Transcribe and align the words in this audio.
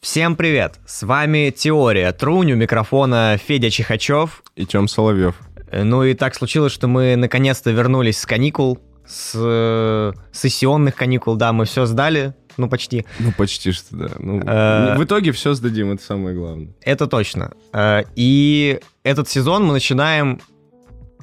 Всем 0.00 0.36
привет! 0.36 0.78
С 0.86 1.02
вами 1.02 1.50
Теория 1.50 2.12
Трунь, 2.12 2.52
у 2.52 2.56
микрофона 2.56 3.38
Федя 3.42 3.70
Чихачев. 3.70 4.42
И 4.54 4.66
Тем 4.66 4.86
Соловьев. 4.86 5.34
Э, 5.70 5.82
Ну 5.82 6.04
и 6.04 6.14
так 6.14 6.34
случилось, 6.34 6.72
что 6.72 6.86
мы 6.88 7.16
наконец-то 7.16 7.70
вернулись 7.70 8.18
с 8.18 8.26
каникул, 8.26 8.78
с 9.06 9.32
э, 9.34 10.12
сессионных 10.32 10.94
каникул, 10.94 11.36
да, 11.36 11.52
мы 11.52 11.64
все 11.64 11.86
сдали, 11.86 12.34
ну 12.56 12.68
почти, 12.68 13.04
Ну, 13.18 13.32
почти 13.32 13.72
что, 13.72 13.96
да. 13.96 14.08
Ну, 14.18 14.40
Э, 14.46 14.96
в 14.96 15.02
итоге 15.04 15.32
все 15.32 15.54
сдадим, 15.54 15.92
это 15.92 16.02
самое 16.04 16.36
главное. 16.36 16.68
это 16.82 17.06
точно. 17.06 17.52
Э, 17.72 18.02
И 18.14 18.78
этот 19.02 19.28
сезон 19.28 19.64
мы 19.64 19.72
начинаем 19.72 20.40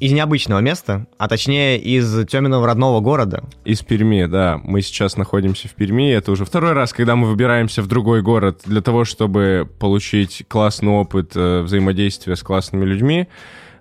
из 0.02 0.12
необычного 0.14 0.60
места, 0.62 1.06
а 1.20 1.28
точнее 1.28 1.80
из 1.80 2.26
Тёминого 2.26 2.66
родного 2.66 3.02
города. 3.02 3.44
Из 3.66 3.84
Перми, 3.84 4.26
да. 4.26 4.60
Мы 4.64 4.82
сейчас 4.82 5.16
находимся 5.16 5.68
в 5.68 5.76
Перми. 5.76 6.12
Это 6.12 6.32
уже 6.32 6.44
второй 6.44 6.74
раз, 6.74 6.92
когда 6.92 7.16
мы 7.16 7.28
выбираемся 7.28 7.84
в 7.84 7.88
другой 7.88 8.24
город 8.24 8.62
для 8.66 8.82
того, 8.82 9.06
чтобы 9.06 9.70
получить 9.80 10.44
классный 10.48 10.90
опыт 10.90 11.34
э, 11.36 11.62
взаимодействия 11.62 12.36
с 12.36 12.42
классными 12.42 12.84
людьми. 12.84 13.28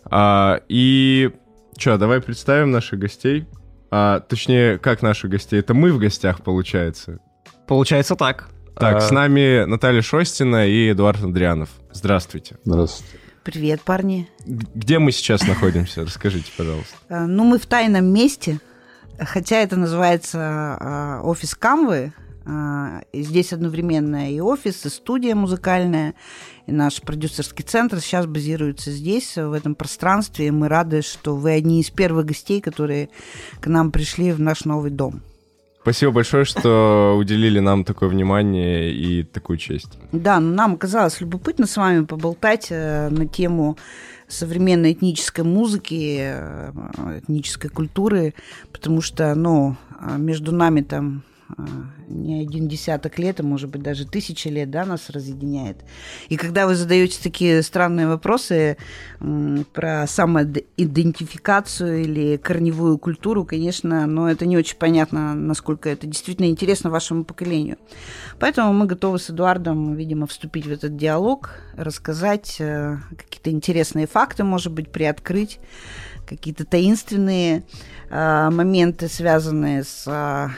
А, 0.04 0.60
и 0.68 1.30
что, 1.78 1.96
давай 1.96 2.20
представим 2.20 2.70
наших 2.70 2.98
гостей. 2.98 3.46
А, 3.90 4.20
точнее, 4.20 4.76
как 4.76 5.00
наших 5.00 5.30
гостей? 5.30 5.58
Это 5.58 5.72
мы 5.72 5.90
в 5.90 5.98
гостях, 5.98 6.42
получается. 6.42 7.20
Получается 7.66 8.14
так. 8.14 8.50
Так, 8.78 8.96
Э, 8.96 9.00
с 9.00 9.10
нами 9.10 9.64
Наталья 9.64 10.02
Шостина 10.02 10.66
и 10.68 10.92
Эдуард 10.92 11.24
Андрианов. 11.24 11.70
Здравствуйте. 11.92 12.56
Здравствуйте. 12.64 13.19
Привет, 13.42 13.80
парни. 13.80 14.28
Где 14.44 14.98
мы 14.98 15.12
сейчас 15.12 15.46
находимся? 15.46 16.02
Расскажите, 16.02 16.52
пожалуйста. 16.56 16.94
Э, 17.08 17.24
Ну, 17.24 17.44
мы 17.44 17.58
в 17.58 17.64
тайном 17.66 18.04
месте, 18.06 18.60
хотя 19.18 19.56
это 19.56 19.76
называется 19.76 20.78
э, 20.78 21.20
офис 21.22 21.54
Камвы. 21.54 22.12
И 23.12 23.22
Здесь 23.22 23.52
одновременно 23.52 24.32
и 24.32 24.40
офис, 24.40 24.84
и 24.84 24.88
студия 24.88 25.34
музыкальная, 25.34 26.14
и 26.66 26.72
наш 26.72 27.00
продюсерский 27.00 27.62
центр 27.64 28.00
сейчас 28.00 28.26
базируется 28.26 28.90
здесь, 28.90 29.36
в 29.36 29.52
этом 29.52 29.74
пространстве. 29.74 30.50
Мы 30.50 30.68
рады, 30.68 31.02
что 31.02 31.36
вы 31.36 31.52
одни 31.52 31.80
из 31.80 31.90
первых 31.90 32.26
гостей, 32.26 32.60
которые 32.60 33.10
к 33.60 33.66
нам 33.68 33.92
пришли 33.92 34.32
в 34.32 34.40
наш 34.40 34.64
новый 34.64 34.90
дом. 34.90 35.20
Спасибо 35.82 36.12
большое, 36.12 36.44
что 36.44 37.16
уделили 37.18 37.58
нам 37.58 37.84
такое 37.84 38.10
внимание 38.10 38.92
и 38.92 39.22
такую 39.22 39.56
честь. 39.56 39.98
Да, 40.12 40.38
ну, 40.38 40.54
нам 40.54 40.74
оказалось 40.74 41.20
любопытно 41.20 41.66
с 41.66 41.76
вами 41.76 42.04
поболтать 42.04 42.66
э, 42.70 43.08
на 43.08 43.26
тему 43.26 43.78
современной 44.28 44.92
этнической 44.92 45.42
музыки, 45.42 46.18
э, 46.20 46.72
этнической 47.24 47.70
культуры, 47.70 48.34
потому 48.72 49.00
что, 49.00 49.34
ну, 49.34 49.76
э, 50.00 50.18
между 50.18 50.52
нами 50.52 50.82
там 50.82 51.22
не 52.08 52.40
один 52.40 52.68
десяток 52.68 53.18
лет, 53.18 53.40
а 53.40 53.42
может 53.42 53.70
быть 53.70 53.82
даже 53.82 54.06
тысяча 54.06 54.48
лет, 54.50 54.70
да, 54.70 54.84
нас 54.84 55.10
разъединяет. 55.10 55.84
И 56.28 56.36
когда 56.36 56.66
вы 56.66 56.74
задаете 56.74 57.18
такие 57.22 57.62
странные 57.62 58.08
вопросы 58.08 58.76
про 59.72 60.06
самоидентификацию 60.06 62.02
или 62.02 62.36
корневую 62.36 62.98
культуру, 62.98 63.44
конечно, 63.44 64.06
но 64.06 64.30
это 64.30 64.46
не 64.46 64.56
очень 64.56 64.76
понятно, 64.76 65.34
насколько 65.34 65.88
это 65.88 66.06
действительно 66.06 66.46
интересно 66.46 66.90
вашему 66.90 67.24
поколению. 67.24 67.78
Поэтому 68.38 68.72
мы 68.72 68.86
готовы 68.86 69.18
с 69.18 69.30
Эдуардом, 69.30 69.94
видимо, 69.94 70.26
вступить 70.26 70.66
в 70.66 70.72
этот 70.72 70.96
диалог, 70.96 71.50
рассказать 71.76 72.56
э, 72.58 72.98
какие-то 73.16 73.50
интересные 73.50 74.06
факты, 74.06 74.44
может 74.44 74.72
быть, 74.72 74.90
приоткрыть 74.90 75.60
какие-то 76.26 76.64
таинственные 76.64 77.64
э, 78.08 78.50
моменты, 78.50 79.08
связанные 79.08 79.82
с 79.82 80.04
э, 80.06 80.48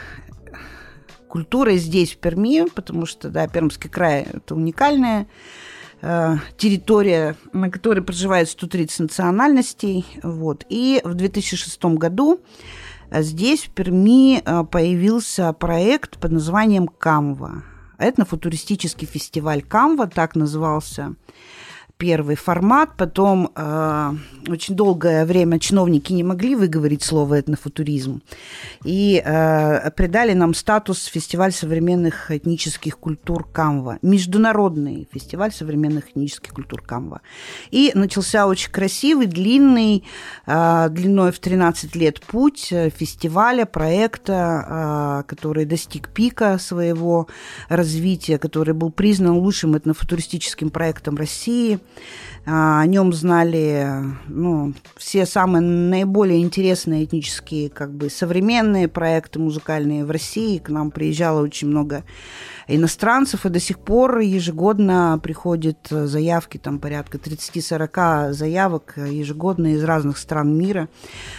культурой 1.32 1.78
здесь, 1.78 2.12
в 2.12 2.18
Перми, 2.18 2.68
потому 2.68 3.06
что, 3.06 3.30
да, 3.30 3.48
Пермский 3.48 3.88
край– 3.88 4.26
это 4.34 4.54
уникальная 4.54 5.26
э, 6.02 6.36
территория, 6.58 7.36
на 7.54 7.70
которой 7.70 8.02
проживает 8.02 8.50
130 8.50 9.00
национальностей. 9.00 10.04
Вот. 10.22 10.66
И 10.68 11.00
в 11.02 11.14
2006 11.14 11.82
году 11.96 12.42
э, 13.10 13.22
здесь, 13.22 13.62
в 13.64 13.70
Перми, 13.70 14.42
э, 14.44 14.64
появился 14.64 15.50
проект 15.54 16.18
под 16.18 16.32
названием 16.32 16.86
«Камва». 16.86 17.62
Этнофутуристический 17.96 19.06
фестиваль 19.06 19.62
«Камва», 19.62 20.08
так 20.08 20.36
назывался 20.36 21.14
первый 22.02 22.34
формат. 22.34 22.96
Потом 22.96 23.52
э, 23.54 24.12
очень 24.48 24.74
долгое 24.74 25.24
время 25.24 25.60
чиновники 25.60 26.12
не 26.12 26.24
могли 26.24 26.56
выговорить 26.56 27.04
слово 27.04 27.38
этнофутуризм. 27.38 28.22
И 28.84 29.22
э, 29.24 29.90
придали 29.92 30.32
нам 30.32 30.54
статус 30.54 31.04
фестиваль 31.04 31.52
современных 31.52 32.32
этнических 32.32 32.98
культур 32.98 33.46
Камва. 33.52 33.98
Международный 34.02 35.06
фестиваль 35.12 35.52
современных 35.52 36.10
этнических 36.10 36.52
культур 36.52 36.82
Камва. 36.82 37.20
И 37.70 37.92
начался 37.94 38.48
очень 38.48 38.72
красивый, 38.72 39.26
длинный, 39.26 40.02
э, 40.46 40.88
длиной 40.90 41.30
в 41.30 41.38
13 41.38 41.94
лет 41.94 42.20
путь 42.20 42.72
э, 42.72 42.90
фестиваля, 42.90 43.64
проекта, 43.64 45.22
э, 45.22 45.28
который 45.28 45.66
достиг 45.66 46.08
пика 46.08 46.58
своего 46.58 47.28
развития, 47.68 48.38
который 48.38 48.74
был 48.74 48.90
признан 48.90 49.36
лучшим 49.36 49.76
этнофутуристическим 49.76 50.70
проектом 50.70 51.16
России. 51.16 51.78
А, 52.44 52.80
О 52.80 52.86
нем 52.86 53.12
знали 53.12 53.88
ну, 54.26 54.74
все 54.96 55.26
самые 55.26 55.62
наиболее 55.62 56.42
интересные 56.42 57.04
этнические, 57.04 57.70
как 57.70 57.92
бы 57.92 58.10
современные 58.10 58.88
проекты 58.88 59.38
музыкальные 59.38 60.04
в 60.04 60.10
России. 60.10 60.58
К 60.58 60.68
нам 60.68 60.90
приезжало 60.90 61.42
очень 61.42 61.68
много 61.68 62.02
иностранцев, 62.66 63.46
и 63.46 63.48
до 63.48 63.60
сих 63.60 63.78
пор 63.78 64.18
ежегодно 64.18 65.20
приходят 65.22 65.78
заявки, 65.88 66.58
там 66.58 66.80
порядка 66.80 67.18
30-40 67.18 68.32
заявок 68.32 68.94
ежегодно 68.96 69.74
из 69.74 69.84
разных 69.84 70.18
стран 70.18 70.56
мира 70.56 70.88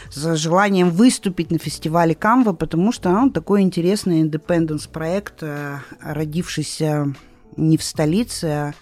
с 0.09 0.35
желанием 0.35 0.89
выступить 0.89 1.51
на 1.51 1.57
фестивале 1.57 2.15
Камва, 2.15 2.53
потому 2.53 2.91
что 2.91 3.09
он 3.09 3.31
такой 3.31 3.61
интересный 3.61 4.21
индепенденс 4.21 4.87
проект, 4.87 5.41
э, 5.41 5.79
родившийся 6.01 7.13
не 7.57 7.77
в 7.77 7.83
столице, 7.83 8.45
а 8.45 8.73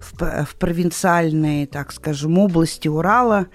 в, 0.00 0.44
в 0.44 0.54
провинциальной, 0.56 1.66
так 1.66 1.92
скажем, 1.92 2.38
области 2.38 2.88
Урала. 2.88 3.46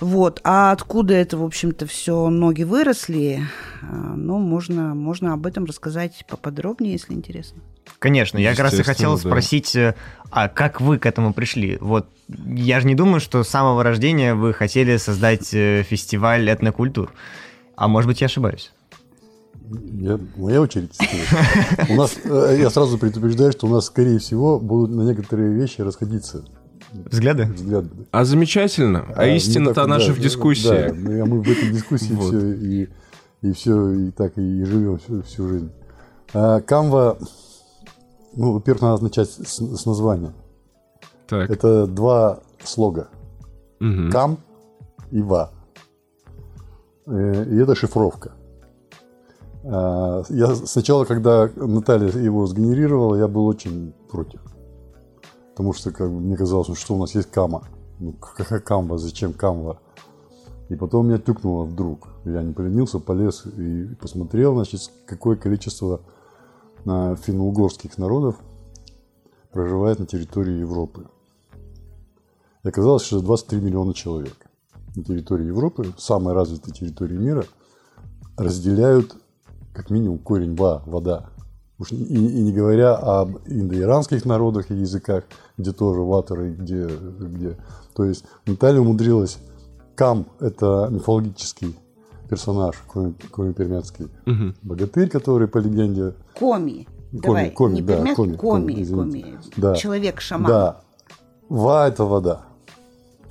Вот. 0.00 0.40
А 0.44 0.72
откуда 0.72 1.14
это, 1.14 1.36
в 1.36 1.44
общем-то, 1.44 1.86
все 1.86 2.28
ноги 2.28 2.62
выросли, 2.62 3.42
э, 3.82 3.86
ну, 3.86 4.38
можно, 4.38 4.94
можно 4.94 5.32
об 5.32 5.46
этом 5.46 5.64
рассказать 5.64 6.24
поподробнее, 6.28 6.92
если 6.92 7.14
интересно. 7.14 7.60
Конечно, 7.98 8.38
я 8.38 8.50
как 8.50 8.60
раз 8.60 8.78
и 8.78 8.82
хотел 8.82 9.14
да. 9.14 9.18
спросить, 9.18 9.76
э, 9.76 9.94
а 10.30 10.48
как 10.48 10.80
вы 10.80 10.98
к 10.98 11.06
этому 11.06 11.32
пришли? 11.32 11.78
Вот 11.80 12.08
я 12.28 12.80
же 12.80 12.86
не 12.86 12.94
думаю, 12.94 13.20
что 13.20 13.42
с 13.44 13.48
самого 13.48 13.82
рождения 13.82 14.34
вы 14.34 14.52
хотели 14.52 14.96
создать 14.96 15.54
э, 15.54 15.84
фестиваль 15.88 16.50
этнокультур. 16.50 17.12
А 17.76 17.88
может 17.88 18.08
быть, 18.08 18.20
я 18.20 18.26
ошибаюсь? 18.26 18.72
Я, 19.70 20.18
моя 20.36 20.60
очередь. 20.60 20.96
У 21.88 21.94
нас, 21.94 22.16
э, 22.24 22.56
я 22.60 22.68
сразу 22.70 22.98
предупреждаю, 22.98 23.50
что 23.52 23.66
у 23.66 23.70
нас, 23.70 23.86
скорее 23.86 24.18
всего, 24.18 24.60
будут 24.60 24.90
на 24.90 25.02
некоторые 25.02 25.54
вещи 25.54 25.80
расходиться 25.80 26.44
Взгляды? 26.92 27.46
взгляды. 27.46 27.88
А 28.12 28.24
замечательно. 28.24 29.06
А, 29.16 29.26
не 29.26 29.36
истина-то 29.38 29.74
так- 29.74 29.88
наша 29.88 30.08
да, 30.08 30.12
в 30.14 30.18
дискуссии. 30.20 30.68
Да, 30.88 30.92
мы, 30.94 31.20
а 31.20 31.24
мы 31.24 31.40
в 31.42 31.48
этой 31.50 31.70
дискуссии 31.70 32.12
Вот. 32.12 32.26
все 32.28 32.52
и, 32.52 32.88
и 33.42 33.52
все 33.52 33.90
и 33.90 34.10
так 34.10 34.36
и 34.36 34.64
живем 34.64 34.98
всю, 34.98 35.22
всю 35.22 35.48
жизнь. 35.48 35.70
А, 36.34 36.60
Canva, 36.60 37.18
ну, 38.36 38.52
во-первых, 38.52 38.82
надо 38.82 39.04
начать 39.04 39.30
с, 39.30 39.58
с 39.60 39.86
названия. 39.86 40.34
Так. 41.26 41.48
Это 41.50 41.86
два 41.86 42.40
слога. 42.62 43.08
Мгм. 43.80 44.10
Кам 44.12 44.38
и 45.10 45.22
ва. 45.22 45.52
Э, 47.06 47.44
И 47.50 47.56
это 47.56 47.74
шифровка. 47.74 48.32
А, 49.64 50.22
Я 50.28 50.54
сначала, 50.54 51.04
когда 51.04 51.50
Наталья 51.56 52.10
его 52.10 52.46
сгенерировала, 52.46 53.16
я 53.16 53.28
был 53.28 53.46
очень 53.46 53.92
против. 54.10 54.40
Потому 55.50 55.72
что 55.72 55.90
как 55.90 56.10
бы, 56.10 56.20
мне 56.20 56.36
казалось, 56.36 56.68
ну, 56.68 56.74
что 56.74 56.94
у 56.94 56.98
нас 56.98 57.14
есть 57.14 57.30
кама. 57.30 57.62
Ну, 58.00 58.12
какая 58.12 58.60
камва, 58.60 58.98
зачем 58.98 59.32
камва? 59.32 59.78
И 60.68 60.76
потом 60.76 61.06
меня 61.06 61.18
тюкнуло 61.18 61.64
вдруг. 61.64 62.08
Я 62.24 62.42
не 62.42 62.52
поленился, 62.52 62.98
полез 62.98 63.46
и 63.46 63.94
посмотрел, 64.00 64.54
значит, 64.54 64.90
какое 65.06 65.36
количество 65.36 66.00
а, 66.86 67.16
финно-угорских 67.16 67.96
народов 67.98 68.36
проживает 69.52 70.00
на 70.00 70.06
территории 70.06 70.58
Европы. 70.58 71.06
И 72.64 72.68
оказалось, 72.68 73.04
что 73.04 73.20
23 73.20 73.60
миллиона 73.60 73.94
человек 73.94 74.36
на 74.96 75.04
территории 75.04 75.46
Европы, 75.46 75.92
самой 75.98 76.34
развитой 76.34 76.72
территории 76.72 77.16
мира, 77.16 77.44
разделяют 78.36 79.16
как 79.74 79.90
минимум 79.90 80.18
корень 80.18 80.54
«ва»– 80.56 80.82
вода. 80.86 81.30
Уж 81.78 81.92
и, 81.92 81.96
и 81.96 82.42
не 82.42 82.52
говоря 82.52 82.94
об 82.94 83.38
индоиранских 83.46 84.24
народах 84.24 84.70
и 84.70 84.74
языках, 84.74 85.24
где 85.58 85.72
тоже 85.72 86.00
ваторы, 86.00 86.52
где, 86.52 86.86
где. 86.86 87.58
То 87.94 88.04
есть 88.04 88.24
Наталья 88.46 88.80
умудрилась 88.80 89.38
Кам– 89.96 90.26
это 90.40 90.88
мифологический 90.90 91.76
персонаж, 92.28 92.76
Коми, 92.92 93.14
Коми 93.30 93.52
Пермяцкий 93.52 94.08
богатырь, 94.62 95.08
который 95.08 95.48
по 95.48 95.58
легенде... 95.58 96.14
Коми. 96.38 96.88
Давай, 97.12 97.50
Коми, 97.50 97.74
не 97.74 97.82
да, 97.82 97.96
Пермяцкий, 97.96 98.14
Коми, 98.16 98.36
Коми, 98.36 98.72
Коми, 98.72 98.82
извините. 98.82 99.22
Коми. 99.22 99.38
Да. 99.56 99.74
Человек-шаман. 99.74 100.46
Да. 100.46 100.80
Ва– 101.48 101.86
это 101.88 102.04
вода. 102.04 102.46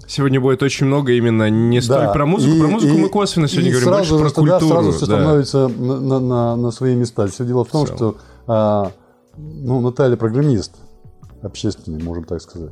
Сегодня 0.07 0.39
будет 0.41 0.61
очень 0.63 0.85
много 0.85 1.13
именно 1.13 1.49
не 1.49 1.81
столь 1.81 2.01
Да. 2.07 2.11
про 2.13 2.25
музыку. 2.25 2.55
И- 2.55 2.59
про 2.59 2.67
музыку 2.67 2.93
и- 2.93 2.97
мы 3.01 3.09
косвенно 3.09 3.47
сегодня 3.47 3.69
и 3.69 3.73
говорим, 3.73 3.89
больше 3.89 4.05
сразу 4.09 4.19
про 4.19 4.27
же 4.29 4.33
тогда 4.35 4.59
культуру. 4.59 4.73
сразу 4.81 4.91
все 4.91 5.05
да. 5.07 5.15
становится 5.15 5.67
на, 5.69 5.99
на- 5.99 6.19
на- 6.19 6.55
на 6.57 6.71
свои 6.71 6.95
места. 6.95 7.27
Все 7.27 7.45
дело 7.45 7.63
в 7.63 7.69
том, 7.69 7.85
В 7.85 7.89
целом. 7.89 7.97
что 7.97 8.15
а, 8.47 8.91
ну, 9.37 9.79
Наталья 9.81 10.17
программист, 10.17 10.73
общественный, 11.41 12.03
можем 12.03 12.25
так 12.25 12.41
сказать. 12.41 12.71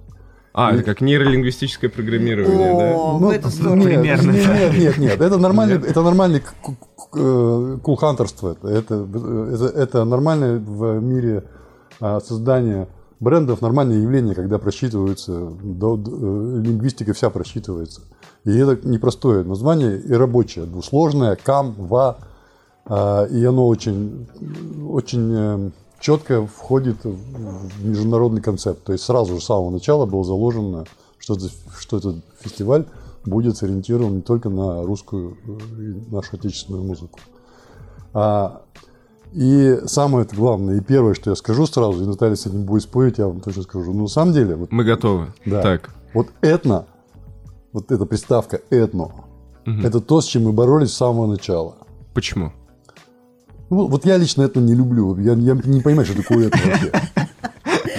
А, 0.53 0.73
это 0.73 0.83
как 0.83 0.99
нейролингвистическое 0.99 1.89
программирование, 1.89 2.73
да? 2.77 2.91
О, 2.97 3.17
в 3.17 3.21
Ну, 3.21 3.31
эту 3.31 3.49
сторону. 3.49 3.87
нет, 3.87 4.01
Примерно. 4.01 4.31
Нет, 4.31 4.47
нет, 4.47 4.77
нет, 4.77 4.97
нет. 4.97 5.21
Это 5.21 5.37
нормальный, 5.37 5.77
это 5.77 6.01
нормальный 6.01 6.43
э, 7.15 7.77
кулхантерство. 7.81 8.57
Это, 8.61 8.67
это, 8.67 9.07
это, 9.53 9.65
это 9.77 10.03
нормальное 10.05 10.59
в 10.59 10.99
мире 10.99 11.45
а, 12.01 12.19
создание 12.19 12.89
брендов, 13.21 13.61
нормальное 13.61 13.99
явление, 14.01 14.35
когда 14.35 14.57
просчитываются, 14.57 15.51
до- 15.63 15.95
до- 15.95 16.11
э, 16.11 16.61
лингвистика 16.61 17.13
вся 17.13 17.29
просчитывается. 17.29 18.01
И 18.43 18.51
это 18.57 18.85
непростое 18.85 19.43
название 19.43 20.01
и 20.01 20.11
рабочее, 20.11 20.65
двусложное, 20.65 21.37
кам, 21.41 21.73
ва, 21.77 22.17
а, 22.85 23.25
и 23.25 23.45
оно 23.45 23.67
очень, 23.67 24.27
очень 24.89 25.33
э, 25.33 25.69
четко 25.99 26.47
входит 26.47 27.03
в 27.03 27.85
международный 27.85 28.41
концепт. 28.41 28.83
То 28.83 28.91
есть 28.91 29.05
сразу 29.05 29.35
же 29.35 29.41
с 29.41 29.45
самого 29.45 29.69
начала 29.69 30.07
было 30.07 30.23
заложено, 30.23 30.85
что, 31.19 31.37
что 31.77 31.97
этот 31.97 32.15
фестиваль 32.39 32.87
будет 33.23 33.55
сориентирован 33.55 34.15
не 34.15 34.21
только 34.23 34.49
на 34.49 34.81
русскую 34.81 35.37
э, 35.45 36.11
нашу 36.11 36.37
отечественную 36.37 36.83
музыку. 36.83 37.19
А, 38.13 38.63
и 39.31 39.79
самое 39.85 40.27
главное, 40.31 40.77
и 40.77 40.81
первое, 40.81 41.13
что 41.13 41.29
я 41.29 41.35
скажу 41.35 41.65
сразу, 41.65 42.03
и 42.03 42.07
Наталья 42.07 42.35
с 42.35 42.45
этим 42.45 42.63
будет 42.63 42.83
спорить, 42.83 43.17
я 43.17 43.27
вам 43.27 43.39
точно 43.39 43.63
скажу. 43.63 43.93
Ну, 43.93 44.03
на 44.03 44.07
самом 44.07 44.33
деле, 44.33 44.55
вот, 44.55 44.71
Мы 44.71 44.83
готовы. 44.83 45.33
Да. 45.45 45.61
Так. 45.61 45.91
вот 46.13 46.27
этно, 46.41 46.85
вот 47.71 47.91
эта 47.91 48.05
приставка 48.05 48.61
этно, 48.69 49.11
это 49.65 50.01
то, 50.01 50.21
с 50.21 50.25
чем 50.25 50.43
мы 50.43 50.53
боролись 50.53 50.91
с 50.91 50.97
самого 50.97 51.27
начала. 51.27 51.75
Почему? 52.13 52.51
Ну, 53.69 53.87
вот 53.87 54.05
я 54.05 54.17
лично 54.17 54.41
это 54.41 54.59
не 54.59 54.75
люблю. 54.75 55.17
Я, 55.17 55.33
я 55.33 55.53
не 55.53 55.79
понимаю, 55.79 56.05
что 56.05 56.17
такое 56.17 56.47
это 56.47 56.57
вообще. 56.57 56.91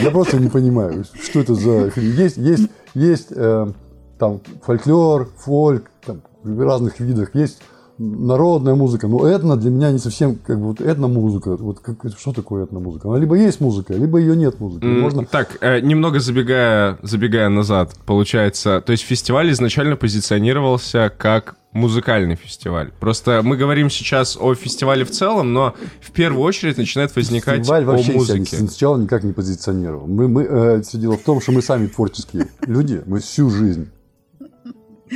Я 0.03 0.11
просто 0.11 0.39
не 0.39 0.49
понимаю, 0.49 1.05
что 1.23 1.41
это 1.41 1.55
за 1.55 1.91
хрень. 1.91 2.11
Есть, 2.11 2.37
есть, 2.37 2.69
есть 2.95 3.29
э, 3.31 3.73
там 4.19 4.41
фольклор, 4.63 5.31
фольк, 5.37 5.91
там, 6.05 6.23
в 6.43 6.61
разных 6.61 7.01
видах. 7.01 7.35
Есть 7.35 7.63
народная 8.03 8.75
музыка, 8.75 9.07
но 9.09 9.27
этно 9.27 9.57
для 9.57 9.71
меня 9.71 9.91
не 9.93 9.99
совсем 9.99 10.37
как 10.37 10.59
бы 10.59 10.67
вот 10.69 10.81
этномузыка. 10.81 11.57
Вот 11.57 11.81
как, 11.81 11.97
что 12.19 12.33
такое 12.33 12.65
этномузыка? 12.65 13.09
Она 13.09 13.19
либо 13.19 13.37
есть 13.37 13.61
музыка, 13.61 13.95
либо 13.95 14.19
ее 14.19 14.37
нет 14.37 14.59
музыки. 14.61 14.85
Можно 14.85 15.25
Так, 15.25 15.59
э, 15.61 15.81
немного 15.81 16.21
забегая, 16.21 16.99
забегая 17.03 17.49
назад, 17.49 17.95
получается, 18.07 18.83
то 18.85 18.93
есть 18.93 19.05
фестиваль 19.05 19.51
изначально 19.53 19.97
позиционировался 19.97 21.13
как 21.17 21.57
музыкальный 21.73 22.35
фестиваль. 22.37 22.91
Просто 23.01 23.41
мы 23.43 23.57
говорим 23.57 23.89
сейчас 23.89 24.37
о 24.39 24.55
фестивале 24.55 25.05
в 25.07 25.11
целом, 25.11 25.53
но 25.55 25.75
в 26.03 26.11
первую 26.13 26.43
очередь 26.43 26.77
начинает 26.77 27.15
возникать 27.17 27.61
Фестиваль 27.61 27.85
о 27.85 27.87
вообще 27.87 28.05
себя 28.05 28.15
музыке. 28.15 28.57
не- 28.61 28.69
сначала 28.69 28.99
никак 28.99 29.25
не 29.25 29.33
позиционировал. 29.33 30.07
Мы, 30.07 30.29
мы, 30.29 30.43
э, 30.43 30.83
все 30.83 30.99
дело 30.99 31.17
в 31.17 31.23
том, 31.23 31.41
что 31.41 31.53
мы 31.53 31.63
сами 31.63 31.87
творческие 31.87 32.49
люди, 32.67 33.01
мы 33.07 33.21
всю 33.21 33.49
жизнь 33.49 33.89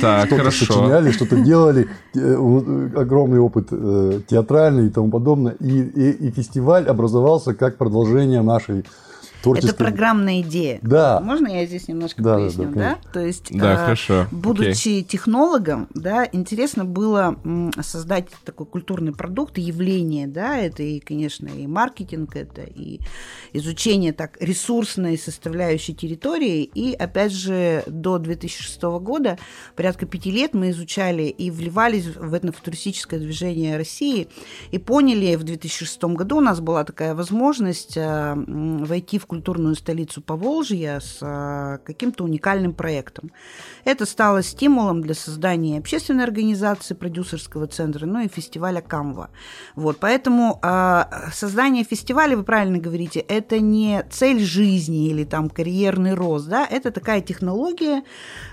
Так, 0.01 0.27
что-то 0.27 0.41
хорошо. 0.41 0.65
сочиняли, 0.65 1.11
что-то 1.11 1.37
делали, 1.41 1.87
э, 2.15 2.89
огромный 2.95 3.39
опыт 3.39 3.67
э, 3.71 4.21
театральный 4.27 4.87
и 4.87 4.89
тому 4.89 5.09
подобное. 5.09 5.53
И, 5.59 5.81
и, 5.81 6.27
и 6.27 6.31
фестиваль 6.31 6.85
образовался 6.85 7.53
как 7.53 7.77
продолжение 7.77 8.41
нашей 8.41 8.85
творческой... 9.41 9.69
Это 9.69 9.77
программная 9.77 10.41
идея. 10.41 10.79
Да. 10.81 11.19
Можно 11.19 11.47
я 11.47 11.65
здесь 11.65 11.87
немножко 11.87 12.21
Да, 12.21 12.35
да, 12.35 12.41
поясню, 12.43 12.63
да, 12.65 12.69
да? 12.71 12.73
конечно. 12.73 13.11
То 13.13 13.19
есть, 13.19 13.57
Да, 13.57 13.73
э, 13.73 13.77
хорошо. 13.77 14.27
будучи 14.31 15.01
технологом, 15.03 15.87
да, 15.93 16.27
интересно 16.31 16.85
было 16.85 17.37
создать 17.81 18.27
такой 18.45 18.65
культурный 18.65 19.13
продукт, 19.13 19.57
явление, 19.57 20.27
да, 20.27 20.57
это 20.57 20.83
и, 20.83 20.99
конечно, 20.99 21.47
и 21.47 21.67
маркетинг, 21.67 22.35
это 22.35 22.61
и 22.63 22.99
изучение 23.53 24.13
так 24.13 24.37
ресурсной 24.39 25.17
составляющей 25.17 25.93
территории, 25.93 26.63
и, 26.63 26.93
опять 26.93 27.31
же, 27.31 27.83
до 27.87 28.17
2006 28.17 28.81
года, 29.01 29.37
порядка 29.75 30.05
пяти 30.05 30.31
лет 30.31 30.53
мы 30.53 30.71
изучали 30.71 31.23
и 31.23 31.51
вливались 31.51 32.05
в 32.05 32.33
этнофутуристическое 32.33 33.19
движение 33.19 33.77
России, 33.77 34.27
и 34.71 34.77
поняли, 34.77 35.35
в 35.35 35.43
2006 35.43 36.03
году 36.15 36.37
у 36.37 36.41
нас 36.41 36.59
была 36.59 36.83
такая 36.83 37.13
возможность 37.15 37.97
э, 37.97 38.01
м, 38.01 38.83
войти 38.85 39.19
в 39.19 39.25
культурную 39.27 39.75
столицу 39.75 40.21
Поволжья 40.21 40.99
с 40.99 41.19
э, 41.21 41.79
каким-то 41.85 42.23
уникальным 42.23 42.73
проектом. 42.73 43.31
Это 43.83 44.05
стало 44.05 44.41
стимулом 44.41 45.01
для 45.01 45.13
создания 45.13 45.77
общественной 45.77 46.23
организации, 46.23 46.93
продюсерского 46.95 47.67
центра, 47.67 48.05
ну 48.05 48.21
и 48.21 48.27
фестиваля 48.27 48.81
Камва. 48.81 49.29
Вот, 49.75 49.97
поэтому 49.99 50.59
э, 50.63 51.03
создание 51.33 51.83
фестиваля, 51.83 52.37
вы 52.37 52.43
правильно 52.43 52.77
говорите, 52.77 53.19
это 53.19 53.59
не 53.59 54.03
цель 54.09 54.39
жизни 54.39 55.09
или 55.09 55.25
там 55.25 55.49
карьерный 55.49 56.13
рост, 56.13 56.47
да, 56.47 56.65
это 56.65 56.91
такая 56.91 57.21
технология, 57.21 58.03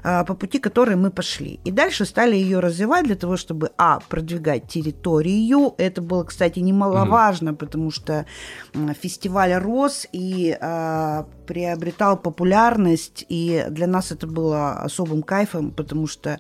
э, 0.03 0.25
по 0.25 0.35
пути 0.35 0.59
которой 0.59 0.97
мы 0.97 1.11
пошли. 1.11 1.61
И 1.65 1.71
дальше 1.71 2.05
стали 2.05 2.35
ее 2.35 2.59
развивать 2.59 3.05
для 3.05 3.17
того, 3.17 3.37
чтобы, 3.37 3.71
а, 3.79 4.01
продвигать 4.09 4.67
территорию, 4.67 5.75
это 5.79 6.03
было, 6.03 6.25
кстати, 6.25 6.59
немаловажно, 6.59 7.55
потому 7.55 7.91
что 7.91 8.27
фестиваль 9.01 9.55
рос 9.55 10.07
и 10.13 10.59
э, 10.65 11.25
приобретал 11.47 12.17
популярность, 12.17 13.25
и 13.29 13.67
для 13.71 13.87
нас 13.87 14.13
это 14.13 14.27
было 14.27 14.73
особым 14.75 15.23
кайфом, 15.23 15.71
потому 15.71 16.07
что 16.07 16.39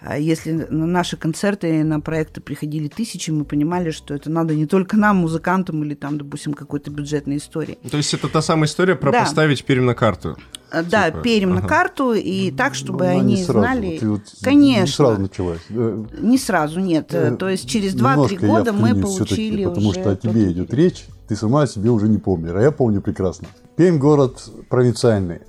э, 0.00 0.16
если 0.20 0.52
на 0.52 0.86
наши 0.86 1.16
концерты, 1.16 1.84
на 1.84 2.00
проекты 2.00 2.40
приходили 2.40 2.88
тысячи, 2.88 3.30
мы 3.30 3.44
понимали, 3.44 3.90
что 3.90 4.14
это 4.14 4.30
надо 4.30 4.54
не 4.54 4.66
только 4.66 4.96
нам, 4.96 5.16
музыкантам, 5.18 5.82
или 5.84 5.94
там, 5.94 6.18
допустим, 6.18 6.54
какой-то 6.54 6.90
бюджетной 6.90 7.36
истории. 7.36 7.78
То 7.90 7.96
есть 7.98 8.14
это 8.14 8.28
та 8.28 8.40
самая 8.42 8.66
история 8.66 8.94
про 8.96 9.12
Да. 9.12 9.20
поставить 9.20 9.64
Пермь 9.64 9.84
на 9.84 9.94
карту. 9.94 10.36
Э, 10.72 10.82
Да, 10.82 11.10
Типа, 11.10 11.22
перем 11.22 11.50
на 11.50 11.58
ага. 11.58 11.68
карту, 11.68 12.12
и 12.14 12.50
так, 12.50 12.74
чтобы 12.74 13.04
Ну, 13.04 13.10
они 13.20 13.34
не 13.36 13.44
сразу, 13.44 13.58
знали... 13.60 13.86
вот, 13.92 14.02
и 14.02 14.06
вот 14.06 14.22
Конечно. 14.42 14.80
Не 14.82 14.86
сразу 14.88 15.20
началась. 15.20 15.60
Э, 15.70 16.04
Не 16.20 16.38
сразу, 16.38 16.80
нет. 16.80 17.14
э, 17.14 17.36
То 17.36 17.48
есть 17.48 17.68
через 17.68 17.94
2-3 17.94 17.98
немножко 17.98 18.46
я 18.46 18.52
года 18.52 18.72
мы 18.72 19.00
получили 19.00 19.64
Потому 19.64 19.88
уже 19.90 20.00
что 20.00 20.10
о 20.10 20.16
тебе 20.16 20.50
идет 20.52 20.72
речь, 20.74 21.04
ты 21.28 21.36
сама 21.36 21.62
о 21.62 21.66
себе 21.66 21.90
уже 21.90 22.08
не 22.08 22.18
помнишь, 22.18 22.52
а 22.54 22.60
я 22.60 22.70
помню 22.70 23.00
прекрасно. 23.00 23.48
Пермь 23.76 23.98
город 23.98 24.48
провинциальный. 24.68 25.40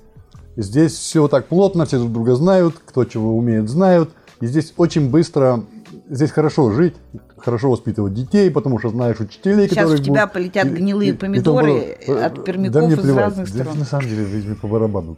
Здесь 0.56 0.92
все 0.92 1.28
так 1.28 1.46
плотно, 1.46 1.86
все 1.86 1.98
друг 1.98 2.12
друга 2.12 2.34
знают, 2.34 2.74
кто 2.84 3.04
чего 3.04 3.36
умеет, 3.36 3.68
знают. 3.68 4.10
И 4.40 4.46
здесь 4.46 4.74
очень 4.76 5.10
быстро, 5.10 5.64
здесь 6.08 6.30
хорошо 6.30 6.70
жить, 6.72 6.94
хорошо 7.42 7.70
воспитывать 7.70 8.14
детей, 8.14 8.50
потому 8.50 8.78
что 8.78 8.88
знаешь 8.90 9.18
учителей, 9.20 9.66
Сейчас 9.68 9.76
которые 9.84 9.98
в 9.98 10.04
тебя 10.04 10.22
будут- 10.26 10.32
полетят 10.32 10.66
и- 10.66 10.68
гнилые 10.70 11.10
и- 11.10 11.14
и 11.14 11.16
тому 11.16 11.32
помидоры 11.32 11.72
подобное. 12.06 12.26
от 12.26 12.44
пермяков 12.44 12.72
да 12.74 12.80
мне 12.86 12.94
из 12.94 12.98
плевать. 13.00 13.24
разных 13.24 13.46
Да, 13.48 13.54
сторон. 13.54 13.78
на 13.78 13.84
самом 13.84 14.08
деле, 14.08 14.24
ведь 14.24 14.60
по 14.60 14.68
барабану. 14.68 15.16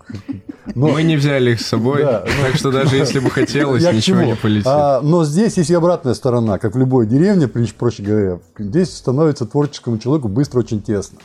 Но- 0.74 0.88
Мы 0.88 1.02
не 1.02 1.16
взяли 1.16 1.52
их 1.52 1.60
с 1.60 1.66
собой, 1.66 2.02
Да, 2.02 2.24
ну, 2.26 2.44
так 2.46 2.56
что 2.56 2.70
даже 2.72 2.96
если 2.96 3.18
бы 3.18 3.30
хотелось, 3.30 3.82
ничего 3.92 4.22
не 4.22 4.36
полетит. 4.36 4.66
А, 4.66 5.00
но 5.02 5.24
здесь 5.24 5.56
есть 5.56 5.70
и 5.70 5.74
обратная 5.74 6.14
сторона, 6.14 6.58
как 6.58 6.74
в 6.74 6.78
любой 6.78 7.06
деревне, 7.06 7.48
проще 7.48 8.02
говоря. 8.02 8.38
Здесь 8.58 8.94
становится 8.96 9.46
творческому 9.46 9.98
человеку 9.98 10.28
быстро 10.28 10.60
очень 10.60 10.82
тесно. 10.82 11.18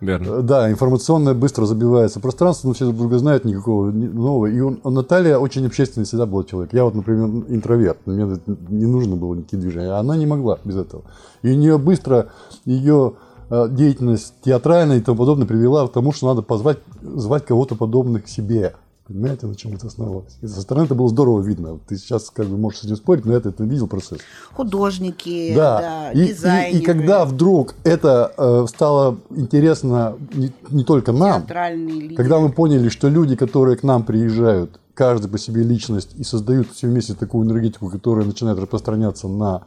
Верно. 0.00 0.26
Э, 0.38 0.42
Да, 0.42 0.70
информационное 0.70 1.34
быстро 1.34 1.66
забивается 1.66 2.20
пространство, 2.20 2.68
но 2.68 2.74
все 2.74 2.84
друг 2.84 2.96
друга 2.98 3.18
знают, 3.18 3.44
никакого 3.44 3.90
ни- 3.90 4.06
нового. 4.06 4.46
И 4.46 4.60
он, 4.60 4.78
Наталья 4.84 5.38
очень 5.38 5.66
общественный 5.66 6.04
всегда 6.04 6.26
был 6.26 6.44
человек. 6.44 6.72
Я 6.72 6.84
вот, 6.84 6.94
например, 6.94 7.44
интроверт, 7.48 7.98
мне 8.06 8.24
не 8.68 8.86
нужно 8.86 9.16
было 9.16 9.34
никакие 9.34 9.60
движения, 9.60 9.92
она 9.92 10.16
не 10.16 10.26
могла 10.26 10.58
без 10.64 10.76
этого. 10.76 11.02
И 11.42 11.50
у 11.50 11.54
нее 11.54 11.78
быстро 11.78 12.26
ее 12.64 13.14
э, 13.50 13.68
деятельность 13.70 14.34
театральная 14.44 14.98
и 14.98 15.00
тому 15.00 15.16
подобное 15.18 15.46
привела 15.46 15.86
к 15.88 15.92
тому, 15.92 16.12
что 16.12 16.26
надо 16.28 16.42
позвать, 16.42 16.78
звать 17.02 17.46
кого-то 17.46 17.74
подобных 17.74 18.24
к 18.24 18.28
себе. 18.28 18.74
Понимаете, 19.08 19.46
на 19.46 19.54
чем 19.54 19.72
это 19.74 19.86
основалось? 19.86 20.36
И 20.42 20.48
со 20.48 20.60
стороны 20.60 20.86
это 20.86 20.96
было 20.96 21.08
здорово 21.08 21.40
видно. 21.40 21.78
Ты 21.86 21.96
сейчас 21.96 22.28
как 22.30 22.46
бы 22.46 22.56
можешь 22.56 22.80
с 22.80 22.84
этим 22.84 22.96
спорить, 22.96 23.24
но 23.24 23.34
это 23.34 23.52
видел 23.62 23.86
процесс. 23.86 24.18
Художники, 24.52 25.54
Да. 25.54 25.78
да, 25.80 26.12
И, 26.12 26.24
и- 26.24 26.28
дизайнеры, 26.28 26.78
и 26.78 26.84
когда 26.84 27.24
вдруг 27.24 27.74
это 27.84 28.32
э, 28.36 28.66
стало 28.68 29.18
интересно 29.30 30.16
не, 30.34 30.52
не 30.70 30.82
только 30.82 31.12
нам, 31.12 31.46
когда 31.46 32.40
мы 32.40 32.50
поняли, 32.50 32.88
что 32.88 33.08
люди, 33.08 33.36
которые 33.36 33.76
к 33.76 33.84
нам 33.84 34.02
приезжают, 34.04 34.80
каждый 34.94 35.28
по 35.30 35.38
себе 35.38 35.62
личность 35.62 36.14
и 36.16 36.24
создают 36.24 36.68
все 36.72 36.88
вместе 36.88 37.14
такую 37.14 37.46
энергетику, 37.46 37.88
которая 37.90 38.24
начинает 38.26 38.58
распространяться 38.58 39.28
на 39.28 39.62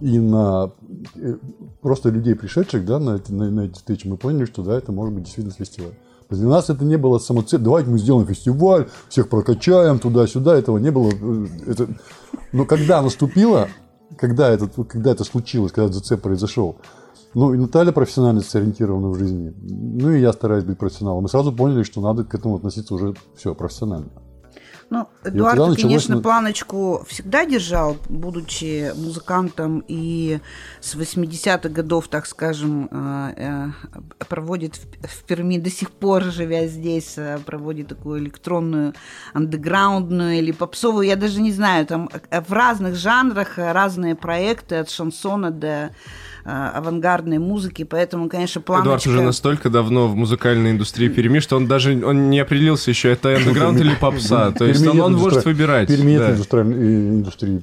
и 0.00 0.18
на 0.18 0.72
э, 1.14 1.36
просто 1.80 2.08
людей, 2.08 2.34
пришедших 2.34 2.84
да, 2.84 2.98
на, 2.98 3.16
эти, 3.16 3.30
на, 3.30 3.48
на 3.50 3.60
эти 3.66 3.74
встречи, 3.74 4.08
мы 4.08 4.16
поняли, 4.16 4.44
что 4.46 4.62
да, 4.64 4.76
это 4.76 4.90
может 4.90 5.14
быть 5.14 5.24
действительно 5.24 5.54
фестиваль. 5.54 5.94
Для 6.38 6.48
нас 6.48 6.70
это 6.70 6.84
не 6.84 6.96
было 6.96 7.18
самоцель. 7.18 7.60
Давайте 7.60 7.90
мы 7.90 7.98
сделаем 7.98 8.26
фестиваль, 8.26 8.88
всех 9.08 9.28
прокачаем 9.28 9.98
туда-сюда. 9.98 10.56
Этого 10.56 10.78
не 10.78 10.90
было. 10.90 11.10
Э, 11.10 11.46
Это... 11.66 11.88
Но 12.52 12.64
когда 12.64 13.02
наступило 13.02 13.68
когда, 14.16 14.50
это, 14.50 14.68
когда 14.84 15.12
это 15.12 15.24
случилось, 15.24 15.72
когда 15.72 15.92
зацеп 15.92 16.20
произошел. 16.22 16.76
Ну, 17.34 17.52
и 17.52 17.56
Наталья 17.56 17.92
профессионально 17.92 18.42
сориентирована 18.42 19.08
в 19.08 19.18
жизни. 19.18 19.52
Ну, 19.60 20.12
и 20.12 20.20
я 20.20 20.32
стараюсь 20.32 20.64
быть 20.64 20.78
профессионалом. 20.78 21.24
Мы 21.24 21.28
сразу 21.28 21.52
поняли, 21.52 21.82
что 21.82 22.00
надо 22.00 22.24
к 22.24 22.34
этому 22.34 22.56
относиться 22.56 22.94
уже 22.94 23.14
все 23.36 23.54
профессионально. 23.54 24.10
Ну, 24.90 25.08
Эдуард, 25.24 25.56
тогда 25.56 25.74
конечно, 25.74 26.16
началось- 26.16 26.22
планочку 26.22 27.04
всегда 27.08 27.44
держал, 27.44 27.96
будучи 28.08 28.92
музыкантом 28.96 29.82
и 29.88 30.40
с 30.80 30.94
80-х 30.94 31.68
годов, 31.68 32.08
так 32.08 32.26
скажем, 32.26 32.88
э, 32.90 33.32
э, 33.36 34.24
проводит 34.28 34.76
в 35.02 35.24
Перми 35.24 35.58
до 35.58 35.70
сих 35.70 35.90
пор, 35.90 36.24
живя 36.24 36.66
здесь, 36.66 37.14
э, 37.16 37.38
проводит 37.44 37.88
такую 37.88 38.20
электронную, 38.20 38.94
андеграундную 39.32 40.38
или 40.38 40.52
попсовую, 40.52 41.06
я 41.06 41.16
даже 41.16 41.40
не 41.40 41.52
знаю, 41.52 41.86
там 41.86 42.10
в 42.30 42.52
разных 42.52 42.94
жанрах 42.94 43.58
разные 43.58 44.14
проекты, 44.14 44.76
от 44.76 44.90
шансона 44.90 45.50
до 45.50 45.90
авангардной 46.44 47.38
музыки, 47.38 47.84
поэтому, 47.84 48.28
конечно, 48.28 48.60
планочка... 48.60 48.88
Эдуард 48.88 49.06
уже 49.06 49.22
настолько 49.22 49.70
давно 49.70 50.08
в 50.08 50.14
музыкальной 50.14 50.72
индустрии 50.72 51.08
Перми, 51.08 51.38
что 51.38 51.56
он 51.56 51.66
даже 51.66 52.04
он 52.04 52.30
не 52.30 52.38
определился 52.40 52.90
еще, 52.90 53.10
это 53.12 53.34
андеграунд 53.36 53.80
или 53.80 53.94
попса. 53.94 54.50
То 54.52 54.64
есть 54.66 54.86
он, 54.86 55.14
может 55.14 55.44
выбирать. 55.44 55.88
Перми 55.88 56.10
нет 56.12 56.20
да. 56.20 56.30
индустриальной- 56.32 57.08
индустрии, 57.20 57.60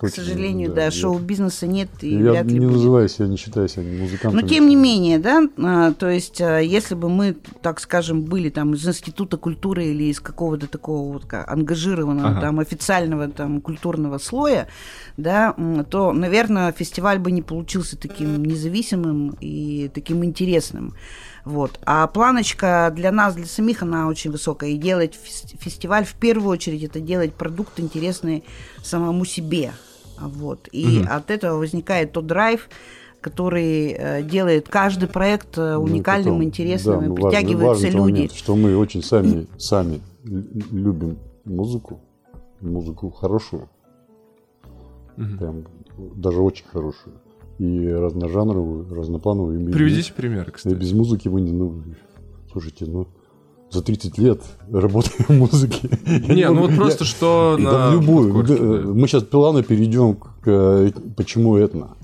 К 0.00 0.08
сожалению, 0.08 0.72
да, 0.72 0.90
шоу-бизнеса 0.90 1.66
нет 1.66 1.88
и 2.00 2.14
Я 2.14 2.30
вряд 2.32 2.46
ли 2.46 2.54
не 2.54 2.60
будет. 2.66 2.72
называюсь, 2.76 3.16
я 3.18 3.26
не 3.26 3.36
считаю 3.36 3.68
себя 3.68 3.82
музыкантом. 4.00 4.40
Но 4.40 4.46
тем 4.46 4.68
не 4.68 4.76
менее, 4.76 5.18
да, 5.18 5.42
а, 5.58 5.92
то 5.92 6.08
есть, 6.08 6.40
а, 6.40 6.58
если 6.58 6.94
бы 6.94 7.08
мы, 7.08 7.36
так 7.62 7.80
скажем, 7.80 8.22
были 8.22 8.48
там 8.48 8.74
из 8.74 8.86
Института 8.86 9.36
культуры 9.36 9.84
или 9.86 10.04
из 10.04 10.20
какого-то 10.20 10.66
такого 10.66 11.12
вот 11.12 11.24
ка- 11.26 11.44
ангажированного, 11.48 12.28
Ага. 12.30 12.40
там, 12.40 12.60
официального 12.60 13.28
там 13.28 13.60
культурного 13.60 14.18
слоя, 14.18 14.68
да, 15.16 15.54
то, 15.90 16.12
наверное, 16.12 16.72
фестиваль 16.72 17.18
бы 17.18 17.30
не 17.30 17.42
получился 17.42 17.96
таким 18.00 18.42
независимым 18.44 19.36
и 19.40 19.90
таким 19.94 20.24
интересным. 20.24 20.94
Вот. 21.44 21.78
А 21.86 22.06
планочка 22.06 22.92
для 22.94 23.10
нас, 23.12 23.34
для 23.34 23.46
самих, 23.46 23.82
она 23.82 24.08
очень 24.08 24.30
высокая. 24.30 24.70
И 24.70 24.76
делать 24.78 25.14
фес- 25.14 25.56
фестиваль, 25.58 26.04
в 26.04 26.14
первую 26.14 26.50
очередь, 26.50 26.82
это 26.82 27.00
делать 27.00 27.32
продукт 27.34 27.80
интересный 27.80 28.44
самому 28.82 29.24
себе. 29.24 29.72
Вот. 30.20 30.68
И 30.72 31.02
от 31.08 31.30
этого 31.30 31.58
возникает 31.58 32.12
тот 32.12 32.26
драйв, 32.26 32.68
который 33.22 33.88
э, 33.98 34.22
делает 34.22 34.68
каждый 34.68 35.08
проект 35.08 35.56
э, 35.58 35.74
Ну, 35.74 35.82
уникальным, 35.82 36.34
потом, 36.34 36.44
интересным, 36.44 36.98
да, 37.00 37.04
и 37.04 37.08
ну, 37.08 37.14
притягиваются 37.14 37.66
важный 37.66 37.90
люди. 37.90 38.00
момент, 38.12 38.32
что 38.32 38.56
мы 38.56 38.76
очень 38.76 39.02
сами, 39.02 39.46
сами 39.58 40.00
лю- 40.24 40.46
любим 40.72 41.18
музыку, 41.44 42.00
музыку 42.60 43.10
хорошую, 43.10 43.68
прям 45.16 45.64
даже 46.16 46.40
очень 46.40 46.64
хорошую, 46.66 47.14
и 47.60 47.88
разножанровую, 47.92 48.88
разноплановую. 48.90 49.60
И 49.60 49.62
без- 49.64 49.74
Приведите 49.74 50.12
примеры, 50.14 50.48
И 50.48 50.52
кстати. 50.52 50.74
без 50.74 50.92
музыки 50.92 51.28
вы 51.28 51.42
не... 51.42 51.52
Ну, 51.52 51.82
слушайте, 52.50 52.86
ну, 52.86 53.06
за 53.70 53.82
30 53.82 54.16
лет 54.18 54.40
работаю 54.72 55.26
в 55.28 55.30
музыке. 55.30 55.90
Не, 56.28 56.48
ну 56.48 56.62
вот 56.62 56.74
просто 56.74 57.04
что 57.04 57.56
на 57.58 57.92
любую. 57.92 58.94
Мы 58.94 59.06
сейчас 59.06 59.24
плавно 59.24 59.62
перейдем 59.62 60.16
к 60.16 60.26
э, 60.46 60.90
почему 61.16 61.56
этно. 61.56 61.96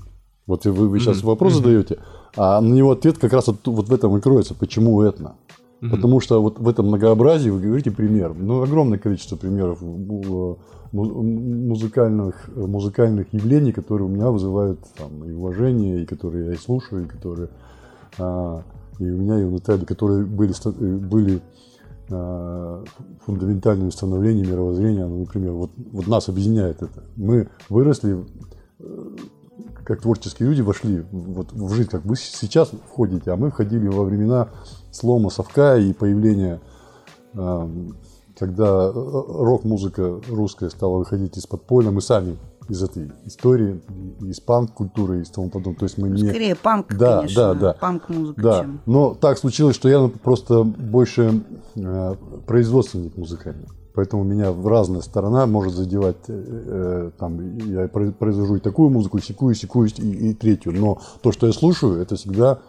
Вот 0.45 0.65
вы, 0.65 0.99
сейчас 0.99 1.23
вопрос 1.23 1.55
задаете, 1.55 1.97
а 2.37 2.61
на 2.61 2.71
него 2.73 2.91
ответ 2.91 3.17
как 3.17 3.33
раз 3.33 3.47
вот 3.47 3.57
в 3.65 3.93
этом 3.93 4.15
и 4.15 4.21
кроется, 4.21 4.53
почему 4.53 5.01
этно. 5.01 5.35
Потому 5.79 6.19
что 6.19 6.41
вот 6.41 6.59
в 6.59 6.67
этом 6.67 6.87
многообразии 6.87 7.49
вы 7.49 7.59
говорите 7.59 7.91
пример. 7.91 8.33
Ну, 8.33 8.63
огромное 8.63 8.97
количество 8.97 9.35
примеров 9.35 9.81
му- 9.81 10.57
му- 10.91 11.23
музыкальных, 11.23 12.49
музыкальных 12.55 13.31
явлений, 13.33 13.71
которые 13.71 14.07
у 14.07 14.11
меня 14.11 14.31
вызывают 14.31 14.79
там, 14.97 15.23
и 15.23 15.31
уважение, 15.31 16.01
и 16.01 16.05
которые 16.05 16.47
я 16.47 16.53
и 16.53 16.57
слушаю, 16.57 17.05
и 17.05 17.07
которые 17.07 17.49
а, 18.17 18.63
и 18.99 19.03
у 19.03 19.17
меня, 19.17 19.39
и 19.39 19.43
у 19.43 19.51
Натальи, 19.51 19.85
которые 19.85 20.25
были, 20.25 20.53
э, 20.53 20.97
были 20.97 21.41
а, 22.09 22.83
фундаментальными 23.25 23.89
становлениями 23.89 24.47
мировоззрения. 24.47 25.05
Ну, 25.05 25.19
например, 25.19 25.51
вот, 25.51 25.71
вот 25.91 26.07
нас 26.07 26.29
объединяет 26.29 26.81
это. 26.81 27.03
Мы 27.15 27.49
выросли, 27.69 28.25
э, 28.79 29.15
как 29.83 30.01
творческие 30.01 30.49
люди, 30.49 30.61
вошли 30.61 31.03
вот 31.11 31.51
в 31.51 31.73
жизнь, 31.73 31.89
как 31.89 32.05
вы 32.05 32.15
сейчас 32.15 32.71
входите, 32.91 33.31
а 33.31 33.35
мы 33.37 33.51
входили 33.51 33.87
во 33.87 34.03
времена 34.03 34.49
слома 34.91 35.29
совка 35.29 35.77
и 35.77 35.93
появления, 35.93 36.59
а, 37.35 37.69
когда 38.37 38.91
рок-музыка 38.91 40.19
русская 40.29 40.69
стала 40.69 40.97
выходить 40.97 41.37
из 41.37 41.47
подполья, 41.47 41.91
мы 41.91 42.01
сами 42.01 42.37
из 42.69 42.83
этой 42.83 43.11
истории, 43.25 43.81
из 44.21 44.39
панк-культуры 44.41 45.21
и 45.21 45.23
тому 45.23 45.49
подобное. 45.49 45.79
То 45.79 45.85
есть 45.85 45.97
мы 45.97 46.09
не... 46.09 46.27
Скорее 46.29 46.55
панк, 46.55 46.93
Да, 46.95 47.17
конечно, 47.19 47.41
да, 47.41 47.53
да. 47.53 47.73
панк-музыка, 47.79 48.41
Да, 48.41 48.59
чем... 48.61 48.81
но 48.85 49.13
так 49.15 49.37
случилось, 49.37 49.75
что 49.75 49.87
я 49.87 50.07
просто 50.21 50.63
больше 50.63 51.43
э, 51.75 52.15
производственник 52.45 53.15
музыкальный. 53.15 53.67
Поэтому 53.95 54.23
меня 54.23 54.51
в 54.51 54.67
разная 54.67 55.01
сторона 55.01 55.45
может 55.47 55.73
задевать. 55.73 56.17
э, 56.27 56.33
э, 57.07 57.11
там, 57.17 57.57
я 57.57 57.87
про- 57.87 58.11
произвожу 58.11 58.57
и 58.57 58.59
такую 58.59 58.89
музыку, 58.89 59.17
и 59.17 59.21
секую, 59.21 59.55
и 59.55 59.57
секую, 59.57 59.89
и, 59.89 60.01
и 60.31 60.33
третью. 60.33 60.73
Но 60.73 60.99
то, 61.21 61.31
что 61.31 61.47
я 61.47 61.53
слушаю, 61.53 62.01
это 62.01 62.15
всегда, 62.17 62.59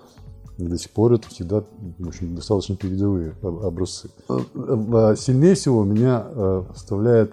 до 0.58 0.76
сих 0.76 0.90
пор, 0.90 1.12
это 1.14 1.28
всегда 1.28 1.62
в 1.98 2.08
общем, 2.08 2.34
достаточно 2.34 2.76
передовые 2.76 3.32
об- 3.42 3.64
образцы. 3.64 4.10
Э, 4.28 4.38
э, 4.54 5.14
Сильнее 5.16 5.54
всего 5.54 5.84
меня 5.84 6.24
э, 6.28 6.62
вставляет 6.74 7.32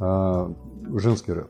э, 0.00 0.48
женский 0.96 1.32
рэп. 1.32 1.48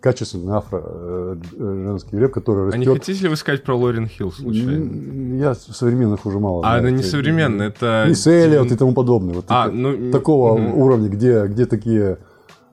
Качественный 0.00 0.52
афро 0.54 0.82
э, 0.84 1.36
э, 1.54 1.82
женский 1.86 2.18
рэп, 2.18 2.32
который 2.32 2.72
А 2.72 2.76
не 2.76 2.84
растет. 2.86 3.02
хотите 3.04 3.22
ли 3.24 3.28
вы 3.30 3.36
сказать 3.36 3.64
про 3.64 3.74
Лорен 3.74 4.06
Хилл 4.06 4.30
случайно? 4.32 5.34
Я 5.36 5.54
современных 5.54 6.24
уже 6.26 6.38
мало. 6.38 6.58
А 6.58 6.62
знаю. 6.62 6.80
она 6.80 6.90
не 6.90 7.00
Это- 7.00 7.08
современная, 7.08 7.68
это... 7.68 8.04
Мисс 8.08 8.26
Эллиот 8.26 8.70
и 8.70 8.76
тому 8.76 8.92
подобное. 8.92 9.34
Вот 9.34 9.46
А, 9.48 9.66
это- 9.68 9.74
ну, 9.74 10.12
такого 10.12 10.56
мгм. 10.58 10.74
уровня, 10.78 11.08
где, 11.08 11.46
где 11.46 11.66
такие... 11.66 12.18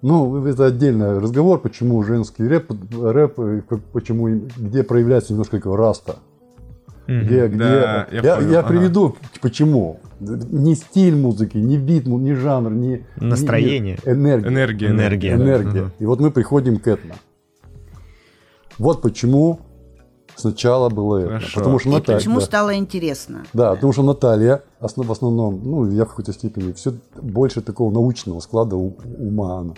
Ну, 0.03 0.43
это 0.45 0.65
отдельный 0.65 1.19
разговор, 1.19 1.59
почему 1.59 2.01
женский 2.03 2.43
рэп, 2.47 2.71
рэп 3.01 3.39
э, 3.39 3.61
почему, 3.93 4.27
где 4.57 4.83
проявляется 4.83 5.31
немножко 5.33 5.57
такого 5.57 5.77
раста. 5.77 6.17
Где, 7.19 7.47
где... 7.47 7.57
Да, 7.57 8.07
я 8.11 8.21
я, 8.21 8.35
понял, 8.37 8.51
я 8.51 8.59
ага. 8.59 8.67
приведу, 8.69 9.15
почему. 9.41 9.99
Не 10.19 10.75
стиль 10.75 11.15
музыки, 11.15 11.57
не 11.57 11.77
бит, 11.77 12.05
не 12.07 12.33
жанр, 12.33 12.71
не... 12.71 13.05
Настроение. 13.17 13.97
не- 14.05 14.11
энергия. 14.11 14.47
Энергия. 14.49 14.87
Энергия. 14.89 15.37
да. 15.37 15.43
Энергия. 15.43 15.81
Мгм. 15.81 15.91
И 15.99 16.05
вот 16.05 16.19
мы 16.19 16.31
приходим 16.31 16.79
к 16.79 16.87
этому. 16.87 17.15
Вот 18.77 19.01
почему 19.01 19.59
сначала 20.35 20.89
было 20.89 21.17
это. 21.17 21.27
Хорошо. 21.29 21.59
Потому 21.59 21.79
что 21.79 21.89
И 21.89 21.91
Наталья... 21.93 22.17
почему 22.19 22.39
да. 22.39 22.45
стало 22.45 22.75
интересно? 22.75 23.43
Да, 23.53 23.73
потому 23.75 23.93
что 23.93 24.03
Наталья 24.03 24.63
основ- 24.79 25.05
в 25.07 25.11
основном, 25.11 25.61
ну, 25.63 25.91
я 25.91 26.05
в 26.05 26.09
какой-то 26.09 26.33
степени, 26.33 26.71
все 26.73 26.93
больше 27.21 27.61
такого 27.61 27.91
научного 27.91 28.39
склада 28.39 28.75
у- 28.75 28.95
ума 29.17 29.59
она. 29.59 29.73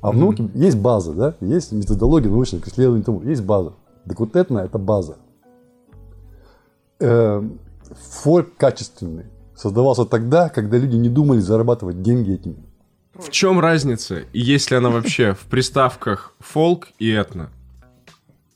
А 0.00 0.12
в 0.12 0.16
науке 0.16 0.48
есть 0.54 0.78
база, 0.78 1.12
да, 1.12 1.34
есть 1.40 1.72
методология 1.72 2.30
научных 2.30 2.66
исследований, 2.66 3.04
есть 3.28 3.42
база. 3.44 3.72
Так 4.08 4.18
вот 4.18 4.34
это, 4.34 4.56
это 4.58 4.78
база. 4.78 5.16
Э, 7.00 7.42
фольк 8.22 8.56
качественный 8.56 9.24
создавался 9.56 10.04
тогда, 10.04 10.48
когда 10.48 10.78
люди 10.78 10.96
не 10.96 11.08
думали 11.08 11.40
зарабатывать 11.40 12.02
деньги 12.02 12.34
этим. 12.34 12.56
В 13.14 13.30
чем 13.30 13.60
разница? 13.60 14.20
И 14.32 14.40
есть 14.40 14.70
ли 14.70 14.76
она 14.76 14.88
вообще 14.90 15.34
в 15.34 15.40
приставках 15.46 16.32
фолк 16.38 16.88
и 16.98 17.10
этно? 17.10 17.50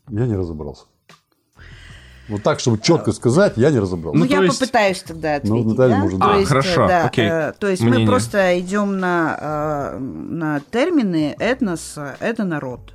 Я 0.09 0.27
не 0.27 0.37
разобрался. 0.37 0.85
Вот 2.29 2.43
так, 2.43 2.59
чтобы 2.61 2.79
четко 2.81 3.13
сказать, 3.13 3.55
я 3.57 3.71
не 3.71 3.79
разобрался. 3.79 4.19
Ну, 4.19 4.25
Ну, 4.25 4.31
я 4.31 4.41
есть- 4.43 4.59
попытаюсь 4.59 5.03
тогда 5.03 5.33
Ну, 5.43 5.59
ответить. 5.59 5.67
Наталья 5.67 5.95
да? 5.97 6.01
может 6.01 6.21
То 6.21 6.27
А, 6.33 6.37
есть, 6.37 6.49
хорошо, 6.49 6.89
да, 6.89 7.05
окей. 7.05 7.29
э, 7.29 7.53
то 7.59 7.67
есть 7.69 7.83
мы 7.83 7.91
Мнение. 7.91 8.07
просто 8.09 8.61
идем 8.61 8.99
на, 8.99 9.39
э, 9.95 9.99
на 9.99 10.61
термины 10.71 11.37
этнос, 11.39 11.97
это 12.21 12.45
народ. 12.45 12.95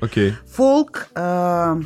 Окей. 0.00 0.34
Фолк, 0.48 1.06
э, 1.14 1.76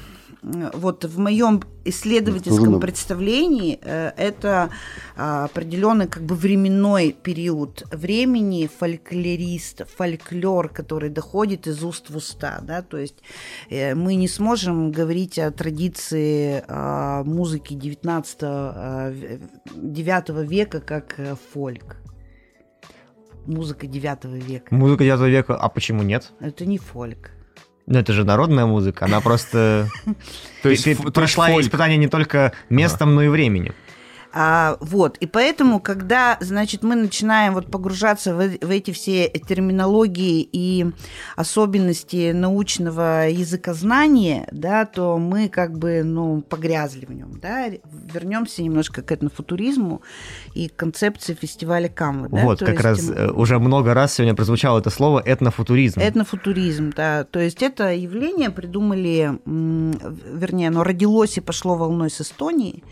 вот 0.42 1.04
в 1.04 1.18
моем 1.18 1.62
исследовательском 1.84 2.72
на- 2.72 2.78
представлении, 2.78 3.78
э, 3.82 4.12
это 4.16 4.70
э, 5.16 5.44
определенный 5.44 6.06
как 6.06 6.22
бы 6.22 6.34
временной 6.34 7.12
период 7.12 7.82
времени 7.90 8.68
фольклорист, 8.78 9.82
фольклор, 9.96 10.68
который 10.68 11.10
доходит 11.10 11.66
из 11.66 11.82
уст 11.82 12.10
в 12.10 12.16
уста, 12.16 12.60
да, 12.62 12.82
то 12.82 12.98
есть 12.98 13.16
э, 13.70 13.94
мы 13.94 14.14
не 14.14 14.28
сможем 14.28 14.92
говорить 14.92 15.38
о 15.38 15.50
традиции 15.50 16.62
э, 16.66 17.22
музыки 17.24 17.74
19 17.74 18.38
э, 18.42 19.38
9 19.74 20.48
века 20.48 20.80
как 20.80 21.18
э, 21.18 21.34
фольк. 21.52 21.96
Музыка 23.46 23.86
9 23.86 24.24
века. 24.46 24.74
Музыка 24.74 25.04
9 25.04 25.20
века, 25.30 25.56
а 25.56 25.68
почему 25.70 26.02
нет? 26.02 26.32
Это 26.38 26.66
не 26.66 26.76
фольк. 26.76 27.30
Ну, 27.90 27.98
это 27.98 28.12
же 28.12 28.24
народная 28.24 28.66
музыка, 28.66 29.06
она 29.06 29.22
просто... 29.22 29.88
То 30.62 30.68
есть, 30.68 30.86
прошла 31.14 31.58
испытание 31.58 31.96
не 31.96 32.08
только 32.08 32.52
местом, 32.68 33.14
но 33.14 33.22
и 33.22 33.28
временем. 33.28 33.74
А, 34.40 34.76
вот, 34.78 35.16
и 35.16 35.26
поэтому, 35.26 35.80
когда, 35.80 36.36
значит, 36.38 36.84
мы 36.84 36.94
начинаем 36.94 37.54
вот 37.54 37.72
погружаться 37.72 38.36
в, 38.36 38.38
в 38.38 38.70
эти 38.70 38.92
все 38.92 39.28
терминологии 39.28 40.48
и 40.52 40.86
особенности 41.34 42.30
научного 42.30 43.28
языкознания, 43.28 44.46
да, 44.52 44.86
то 44.86 45.18
мы 45.18 45.48
как 45.48 45.76
бы, 45.76 46.04
ну, 46.04 46.40
погрязли 46.42 47.04
в 47.04 47.12
нем, 47.12 47.40
да. 47.42 47.66
Вернемся 48.14 48.62
немножко 48.62 49.02
к 49.02 49.10
этнофутуризму 49.10 50.02
и 50.54 50.68
концепции 50.68 51.34
фестиваля 51.34 51.88
Камвы. 51.88 52.28
Да? 52.28 52.44
Вот, 52.44 52.60
то 52.60 52.66
как 52.66 52.74
есть, 52.74 52.84
раз 52.84 53.08
мы... 53.08 53.32
уже 53.32 53.58
много 53.58 53.92
раз 53.92 54.14
сегодня 54.14 54.36
прозвучало 54.36 54.78
это 54.78 54.90
слово 54.90 55.20
этнофутуризм. 55.26 55.98
Этнофутуризм, 55.98 56.92
да. 56.94 57.24
То 57.24 57.40
есть 57.40 57.60
это 57.60 57.92
явление 57.92 58.50
придумали, 58.50 59.40
вернее, 59.44 60.68
оно 60.68 60.84
родилось 60.84 61.38
и 61.38 61.40
пошло 61.40 61.74
волной 61.74 62.08
с 62.08 62.20
Эстонии. 62.20 62.84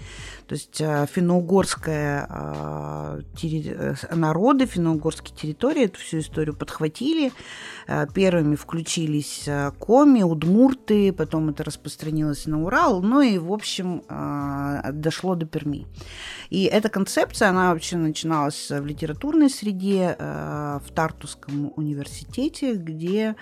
То 0.47 0.55
есть 0.55 0.81
э, 0.81 1.07
финно-угорская 1.13 2.29
э, 2.31 3.21
э, 3.43 3.95
народы, 4.15 4.67
финно-угорские 4.67 5.37
территории 5.37 5.87
эту 5.87 5.99
всю 5.99 6.21
историю 6.21 6.55
подхватили. 6.55 7.33
Первыми 8.15 8.57
включились 8.57 9.49
коми, 9.79 10.23
удмурты, 10.23 11.13
потом 11.13 11.51
это 11.51 11.63
распространилось 11.63 12.47
на 12.47 12.65
Урал, 12.65 13.01
ну 13.01 13.21
и, 13.21 13.39
в 13.39 13.53
общем, 13.53 14.03
дошло 14.93 15.37
до 15.37 15.47
Перми. 15.47 15.87
И 16.51 16.65
эта 16.65 16.89
концепция, 16.89 17.51
она 17.51 17.73
вообще 17.73 17.97
начиналась 17.97 18.71
в 18.71 18.85
литературной 18.85 19.49
среде, 19.49 20.17
в 20.19 20.91
Тартусском 20.97 21.73
университете, 21.77 22.75
где 22.75 23.37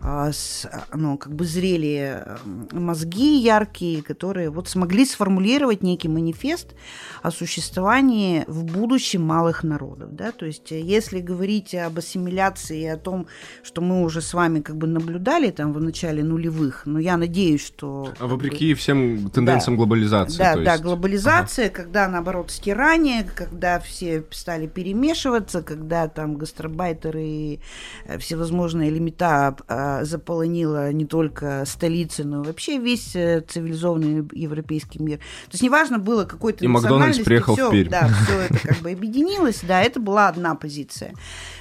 ну, 0.00 1.18
как 1.18 1.34
бы 1.34 1.44
зрели 1.44 2.24
мозги 2.72 3.36
яркие, 3.36 4.02
которые 4.02 4.48
вот 4.48 4.66
смогли 4.66 5.04
сформулировать 5.04 5.82
некий 5.82 6.08
манифест 6.08 6.49
манифест 6.50 6.74
о 7.22 7.30
существовании 7.30 8.44
в 8.46 8.64
будущем 8.64 9.22
малых 9.22 9.62
народов. 9.62 10.14
Да? 10.14 10.32
То 10.32 10.46
есть 10.46 10.72
э, 10.72 10.80
если 10.80 11.20
говорить 11.20 11.74
об 11.74 11.98
ассимиляции 11.98 12.82
и 12.82 12.86
о 12.86 12.96
том, 12.96 13.26
что 13.62 13.82
мы 13.82 14.02
уже 14.02 14.22
с 14.22 14.32
вами 14.32 14.60
как 14.60 14.76
бы 14.76 14.86
наблюдали 14.86 15.50
там 15.50 15.72
в 15.72 15.80
начале 15.80 16.22
нулевых, 16.22 16.82
но 16.86 16.98
я 16.98 17.16
надеюсь, 17.16 17.64
что... 17.64 18.12
А 18.18 18.26
вопреки 18.26 18.72
бы, 18.72 18.78
всем 18.78 19.30
тенденциям 19.30 19.76
да, 19.76 19.78
глобализации. 19.78 20.38
Да, 20.38 20.56
да, 20.56 20.72
есть... 20.72 20.82
глобализация, 20.82 21.66
ага. 21.66 21.74
когда 21.74 22.08
наоборот 22.08 22.50
стирание, 22.50 23.24
когда 23.34 23.78
все 23.80 24.24
стали 24.30 24.66
перемешиваться, 24.66 25.62
когда 25.62 26.08
там 26.08 26.36
гастробайтеры 26.36 27.22
и 27.22 27.60
э, 28.06 28.18
всевозможные 28.18 28.90
лимита 28.90 29.56
а, 29.68 30.04
заполонила 30.04 30.92
не 30.92 31.04
только 31.04 31.64
столицы, 31.66 32.24
но 32.24 32.42
вообще 32.42 32.78
весь 32.78 33.14
э, 33.14 33.42
цивилизованный 33.46 34.26
европейский 34.32 35.02
мир. 35.02 35.18
То 35.18 35.52
есть 35.52 35.62
неважно 35.62 35.98
было, 35.98 36.24
как 36.24 36.39
какой-то 36.40 36.64
И 36.64 36.68
Макдональдс 36.68 37.18
приехал 37.18 37.54
все, 37.54 37.68
в 37.68 37.70
Пермь. 37.70 37.90
Да, 37.90 38.08
все 38.08 38.40
это 38.40 38.68
как 38.68 38.78
бы 38.78 38.90
объединилось, 38.92 39.60
да, 39.62 39.82
это 39.82 40.00
была 40.00 40.28
одна 40.28 40.54
позиция. 40.54 41.12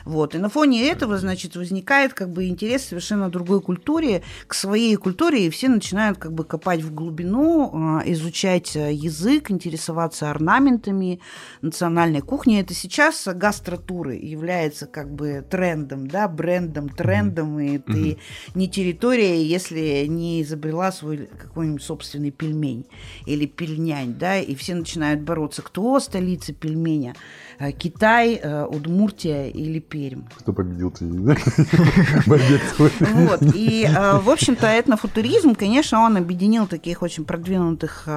Вот, 0.05 0.35
и 0.35 0.37
на 0.37 0.47
фоне 0.47 0.87
этого, 0.87 1.17
значит, 1.17 1.57
возникает 1.57 2.13
как 2.13 2.31
бы 2.31 2.47
интерес 2.47 2.85
совершенно 2.85 3.29
другой 3.29 3.61
культуре, 3.61 4.23
к 4.47 4.53
своей 4.53 4.95
культуре, 4.95 5.47
и 5.47 5.49
все 5.49 5.67
начинают 5.67 6.17
как 6.17 6.33
бы 6.33 6.45
копать 6.45 6.81
в 6.81 6.93
глубину, 6.93 7.71
а, 7.73 8.03
изучать 8.05 8.75
э, 8.75 8.93
язык, 8.93 9.51
интересоваться 9.51 10.31
орнаментами 10.31 11.19
национальной 11.61 12.21
кухни. 12.21 12.59
Это 12.59 12.73
сейчас 12.73 13.27
гастротуры 13.27 14.15
является 14.15 14.85
как 14.85 15.13
бы 15.13 15.45
трендом, 15.49 16.07
да, 16.07 16.29
брендом, 16.29 16.87
трендом, 16.87 17.59
и 17.59 17.79
ты 17.79 18.17
не 18.55 18.69
территория, 18.69 19.43
если 19.43 20.05
не 20.07 20.41
изобрела 20.41 20.91
свой 20.93 21.27
какой-нибудь 21.37 21.83
собственный 21.83 22.31
пельмень 22.31 22.85
или 23.25 23.45
пельнянь, 23.45 24.15
да, 24.17 24.39
и 24.39 24.55
все 24.55 24.68
все 24.69 24.75
начинают 24.75 25.21
бороться, 25.21 25.63
кто 25.63 25.99
столица 25.99 26.53
пельменя, 26.53 27.15
э, 27.57 27.71
Китай, 27.71 28.35
э, 28.35 28.65
Удмуртия 28.65 29.47
или 29.47 29.79
Пермь. 29.79 30.21
Кто 30.37 30.53
победил 30.53 30.91
ты, 30.91 31.05
Вот, 32.27 33.41
и, 33.55 33.85
э, 33.85 34.19
в 34.19 34.29
общем-то, 34.29 34.67
этнофутуризм, 34.67 35.55
конечно, 35.55 36.01
он 36.01 36.17
объединил 36.17 36.67
таких 36.67 37.01
очень 37.01 37.25
продвинутых 37.25 38.07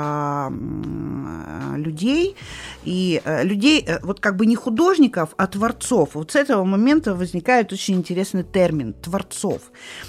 людей, 1.76 2.36
и 2.84 3.22
людей, 3.42 3.86
вот 4.02 4.20
как 4.20 4.36
бы 4.36 4.44
не 4.44 4.56
художников, 4.56 5.30
а 5.38 5.46
творцов. 5.46 6.10
Вот 6.14 6.32
с 6.32 6.36
этого 6.36 6.64
момента 6.64 7.14
возникает 7.14 7.72
очень 7.72 7.94
интересный 7.94 8.42
термин– 8.44 8.92
творцов, 9.02 9.62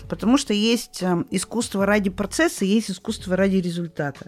потому 0.09 0.37
что 0.37 0.53
есть 0.53 1.03
искусство 1.31 1.85
ради 1.85 2.09
процесса, 2.09 2.65
есть 2.65 2.91
искусство 2.91 3.37
ради 3.37 3.57
результата. 3.57 4.27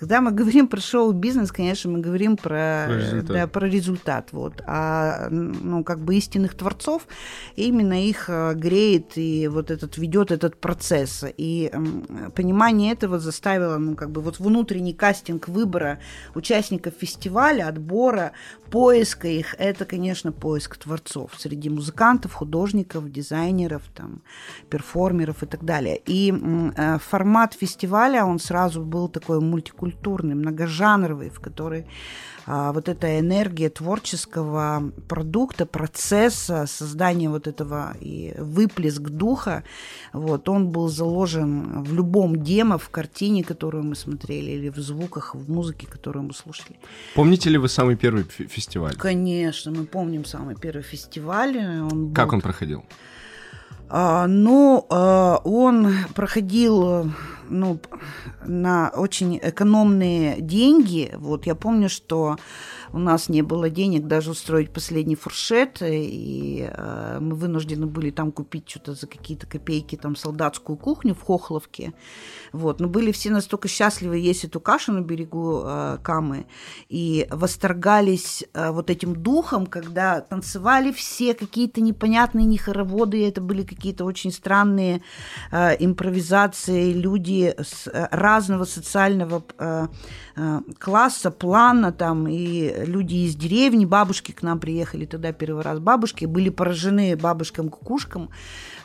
Когда 0.00 0.22
мы 0.22 0.30
говорим 0.30 0.66
про 0.66 0.80
шоу-бизнес, 0.80 1.52
конечно, 1.52 1.90
мы 1.90 1.98
говорим 1.98 2.38
про, 2.38 2.86
про 2.86 2.96
результат. 2.96 3.36
Да, 3.36 3.46
про 3.46 3.68
результат 3.68 4.28
вот. 4.32 4.62
А 4.66 5.28
ну, 5.30 5.84
как 5.84 6.00
бы 6.00 6.16
истинных 6.16 6.54
творцов, 6.54 7.06
именно 7.54 8.02
их 8.08 8.30
э, 8.30 8.54
греет 8.54 9.18
и 9.18 9.46
вот 9.46 9.70
этот 9.70 9.98
ведет 9.98 10.30
этот 10.30 10.56
процесс. 10.56 11.22
И 11.36 11.70
понимание 12.34 12.92
этого 12.94 13.18
заставило, 13.18 13.76
ну, 13.76 13.94
как 13.94 14.10
бы 14.10 14.22
вот 14.22 14.38
внутренний 14.38 14.94
кастинг 14.94 15.48
выбора 15.48 16.00
участников 16.34 16.94
фестиваля, 16.98 17.68
отбора, 17.68 18.32
поиска 18.70 19.28
их, 19.28 19.54
это, 19.58 19.84
конечно, 19.84 20.32
поиск 20.32 20.76
творцов 20.76 21.32
среди 21.36 21.68
музыкантов, 21.68 22.32
художников, 22.32 23.10
дизайнеров, 23.10 23.82
там, 23.94 24.22
перформеров 24.68 25.42
и 25.42 25.46
так 25.46 25.64
далее. 25.64 26.00
И 26.06 26.32
э, 26.32 26.98
формат 26.98 27.54
фестиваля, 27.54 28.24
он 28.24 28.38
сразу 28.38 28.82
был 28.82 29.08
такой 29.08 29.40
мультикультурный 29.40 30.34
многожанровый, 30.34 31.30
в 31.30 31.40
который 31.40 31.86
а, 32.52 32.72
вот 32.72 32.88
эта 32.88 33.20
энергия 33.20 33.68
творческого 33.68 34.90
продукта, 35.08 35.66
процесса, 35.66 36.66
создания 36.66 37.28
вот 37.30 37.46
этого 37.46 37.94
и 38.00 38.34
выплеск 38.38 39.02
духа, 39.02 39.62
вот, 40.12 40.48
он 40.48 40.68
был 40.68 40.88
заложен 40.88 41.84
в 41.84 41.94
любом 41.94 42.42
демо, 42.42 42.76
в 42.76 42.88
картине, 42.88 43.44
которую 43.44 43.84
мы 43.84 43.94
смотрели, 43.94 44.50
или 44.50 44.68
в 44.68 44.78
звуках, 44.78 45.36
в 45.36 45.48
музыке, 45.48 45.86
которую 45.86 46.24
мы 46.24 46.34
слушали. 46.34 46.76
Помните 47.14 47.50
ли 47.50 47.58
вы 47.58 47.68
самый 47.68 47.94
первый 47.94 48.24
фестиваль? 48.24 48.96
Конечно, 48.96 49.70
мы 49.70 49.84
помним 49.84 50.24
самый 50.24 50.56
первый 50.56 50.82
фестиваль. 50.82 51.56
Он 51.56 52.06
был... 52.06 52.14
Как 52.14 52.32
он 52.32 52.40
проходил? 52.40 52.84
А, 53.88 54.26
ну, 54.26 54.86
а, 54.90 55.40
он 55.44 55.94
проходил 56.14 57.12
ну, 57.50 57.80
на 58.44 58.90
очень 58.94 59.38
экономные 59.42 60.40
деньги. 60.40 61.12
Вот 61.16 61.46
я 61.46 61.54
помню, 61.54 61.88
что 61.88 62.36
у 62.92 62.98
нас 62.98 63.28
не 63.28 63.42
было 63.42 63.70
денег 63.70 64.06
даже 64.06 64.30
устроить 64.30 64.72
последний 64.72 65.14
фуршет, 65.14 65.78
и 65.82 66.68
э, 66.70 67.18
мы 67.20 67.36
вынуждены 67.36 67.86
были 67.86 68.10
там 68.10 68.32
купить 68.32 68.68
что-то 68.68 68.94
за 68.94 69.06
какие-то 69.06 69.46
копейки, 69.46 69.96
там, 69.96 70.16
солдатскую 70.16 70.76
кухню 70.76 71.14
в 71.14 71.22
Хохловке. 71.22 71.92
Вот. 72.52 72.80
Но 72.80 72.88
были 72.88 73.12
все 73.12 73.30
настолько 73.30 73.68
счастливы 73.68 74.18
есть 74.18 74.44
эту 74.44 74.60
кашу 74.60 74.92
на 74.92 75.00
берегу 75.00 75.62
э, 75.64 75.98
Камы 76.02 76.46
и 76.88 77.26
восторгались 77.30 78.44
э, 78.54 78.70
вот 78.70 78.90
этим 78.90 79.14
духом, 79.14 79.66
когда 79.66 80.20
танцевали 80.20 80.92
все 80.92 81.34
какие-то 81.34 81.80
непонятные 81.80 82.46
не 82.46 82.58
хороводы, 82.58 83.26
это 83.26 83.40
были 83.40 83.62
какие-то 83.62 84.04
очень 84.04 84.32
странные 84.32 85.02
э, 85.52 85.76
импровизации, 85.78 86.92
люди 86.92 87.54
с 87.58 87.86
э, 87.86 88.08
разного 88.10 88.64
социального 88.64 89.44
э, 89.58 89.86
э, 90.36 90.60
класса, 90.78 91.30
плана 91.30 91.92
там, 91.92 92.26
и 92.26 92.79
люди 92.84 93.14
из 93.26 93.36
деревни, 93.36 93.84
бабушки 93.84 94.32
к 94.32 94.42
нам 94.42 94.60
приехали 94.60 95.06
тогда 95.06 95.32
первый 95.32 95.62
раз, 95.62 95.78
бабушки 95.78 96.24
были 96.24 96.48
поражены 96.48 97.16
бабушкам-кукушкам, 97.16 98.30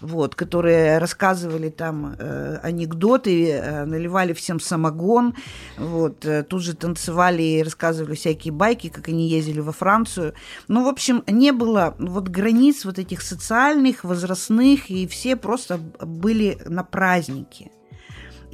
вот, 0.02 0.36
которые 0.36 0.98
рассказывали 0.98 1.70
там 1.70 2.16
э, 2.18 2.60
анекдоты, 2.64 3.52
э, 3.52 3.86
наливали 3.86 4.34
всем 4.34 4.60
самогон, 4.60 5.36
вот, 5.78 6.26
э, 6.26 6.44
тут 6.44 6.62
же 6.62 6.76
танцевали 6.76 7.42
и 7.42 7.64
рассказывали 7.64 8.16
всякие 8.16 8.52
байки, 8.52 8.90
как 8.90 9.08
они 9.08 9.28
ездили 9.28 9.60
во 9.60 9.72
Францию. 9.72 10.34
Ну, 10.68 10.84
в 10.84 10.88
общем, 10.88 11.24
не 11.28 11.52
было 11.52 11.96
вот 12.00 12.30
границ 12.30 12.86
вот 12.86 13.00
этих 13.00 13.22
социальных, 13.22 14.04
возрастных, 14.04 14.90
и 14.90 15.08
все 15.08 15.36
просто 15.36 15.80
были 16.00 16.58
на 16.66 16.84
празднике. 16.84 17.72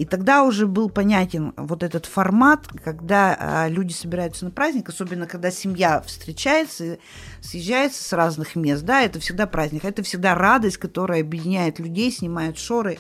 И 0.01 0.05
тогда 0.05 0.41
уже 0.41 0.65
был 0.65 0.89
понятен 0.89 1.53
вот 1.57 1.83
этот 1.83 2.07
формат, 2.07 2.67
когда 2.83 3.37
а, 3.39 3.67
люди 3.67 3.93
собираются 3.93 4.45
на 4.45 4.49
праздник, 4.49 4.89
особенно 4.89 5.27
когда 5.27 5.51
семья 5.51 6.01
встречается, 6.01 6.97
съезжается 7.39 8.03
с 8.03 8.11
разных 8.11 8.55
мест, 8.55 8.83
да, 8.83 9.03
это 9.03 9.19
всегда 9.19 9.45
праздник, 9.45 9.85
это 9.85 10.01
всегда 10.01 10.33
радость, 10.33 10.77
которая 10.77 11.21
объединяет 11.21 11.77
людей, 11.77 12.11
снимает 12.11 12.57
шоры, 12.57 12.97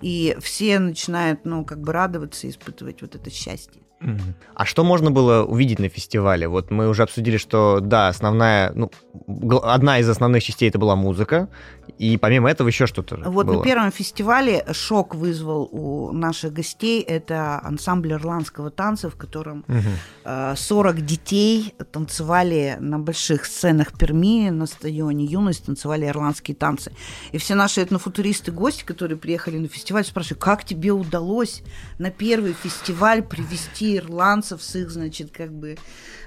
и 0.00 0.36
все 0.40 0.80
начинают, 0.80 1.44
ну, 1.44 1.64
как 1.64 1.82
бы 1.82 1.92
радоваться 1.92 2.50
испытывать 2.50 3.00
вот 3.00 3.14
это 3.14 3.30
счастье. 3.30 3.80
А 4.54 4.64
что 4.64 4.82
можно 4.82 5.10
было 5.10 5.44
увидеть 5.44 5.78
на 5.78 5.90
фестивале? 5.90 6.48
Вот 6.48 6.70
мы 6.70 6.88
уже 6.88 7.02
обсудили, 7.02 7.36
что 7.36 7.80
да, 7.80 8.08
основная, 8.08 8.72
ну, 8.74 8.90
одна 9.62 9.98
из 9.98 10.08
основных 10.08 10.42
частей 10.42 10.70
это 10.70 10.78
была 10.78 10.96
музыка, 10.96 11.48
И 12.00 12.16
помимо 12.16 12.50
этого 12.50 12.68
еще 12.68 12.86
что-то 12.86 13.16
Вот 13.26 13.44
было. 13.44 13.58
на 13.58 13.62
первом 13.62 13.92
фестивале 13.92 14.64
шок 14.72 15.14
вызвал 15.14 15.68
у 15.70 16.12
наших 16.12 16.54
гостей. 16.54 17.02
Это 17.02 17.60
ансамбль 17.62 18.12
ирландского 18.12 18.70
танца, 18.70 19.10
в 19.10 19.16
котором 19.16 19.66
э, 20.24 20.54
40 20.56 21.04
детей 21.04 21.74
танцевали 21.92 22.78
на 22.80 22.98
больших 22.98 23.44
сценах 23.44 23.98
Перми, 23.98 24.48
на 24.48 24.64
стадионе 24.64 25.26
«Юность», 25.26 25.66
танцевали 25.66 26.06
ирландские 26.06 26.54
танцы. 26.54 26.90
И 27.32 27.38
все 27.38 27.54
наши 27.54 27.82
этнофутуристы-гости, 27.82 28.84
которые 28.84 29.18
приехали 29.18 29.58
на 29.58 29.68
фестиваль, 29.68 30.06
спрашивают, 30.06 30.42
как 30.42 30.64
тебе 30.64 30.92
удалось 30.92 31.62
на 31.98 32.10
первый 32.10 32.54
фестиваль 32.54 33.22
привести 33.22 33.98
ирландцев 33.98 34.62
с 34.62 34.74
их, 34.74 34.90
значит, 34.90 35.32
как 35.32 35.52
бы 35.52 35.72
э, 35.72 35.78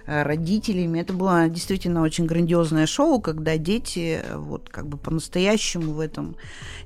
родителями. 0.05 0.99
Это 0.99 1.13
было 1.13 1.47
действительно 1.47 2.01
очень 2.01 2.25
грандиозное 2.25 2.85
шоу, 2.85 3.21
когда 3.21 3.57
дети 3.57 4.21
э, 4.23 4.37
вот 4.37 4.69
как 4.69 4.87
бы 4.87 4.97
по-настоящему 4.97 5.93
в 5.93 5.99
этом 5.99 6.35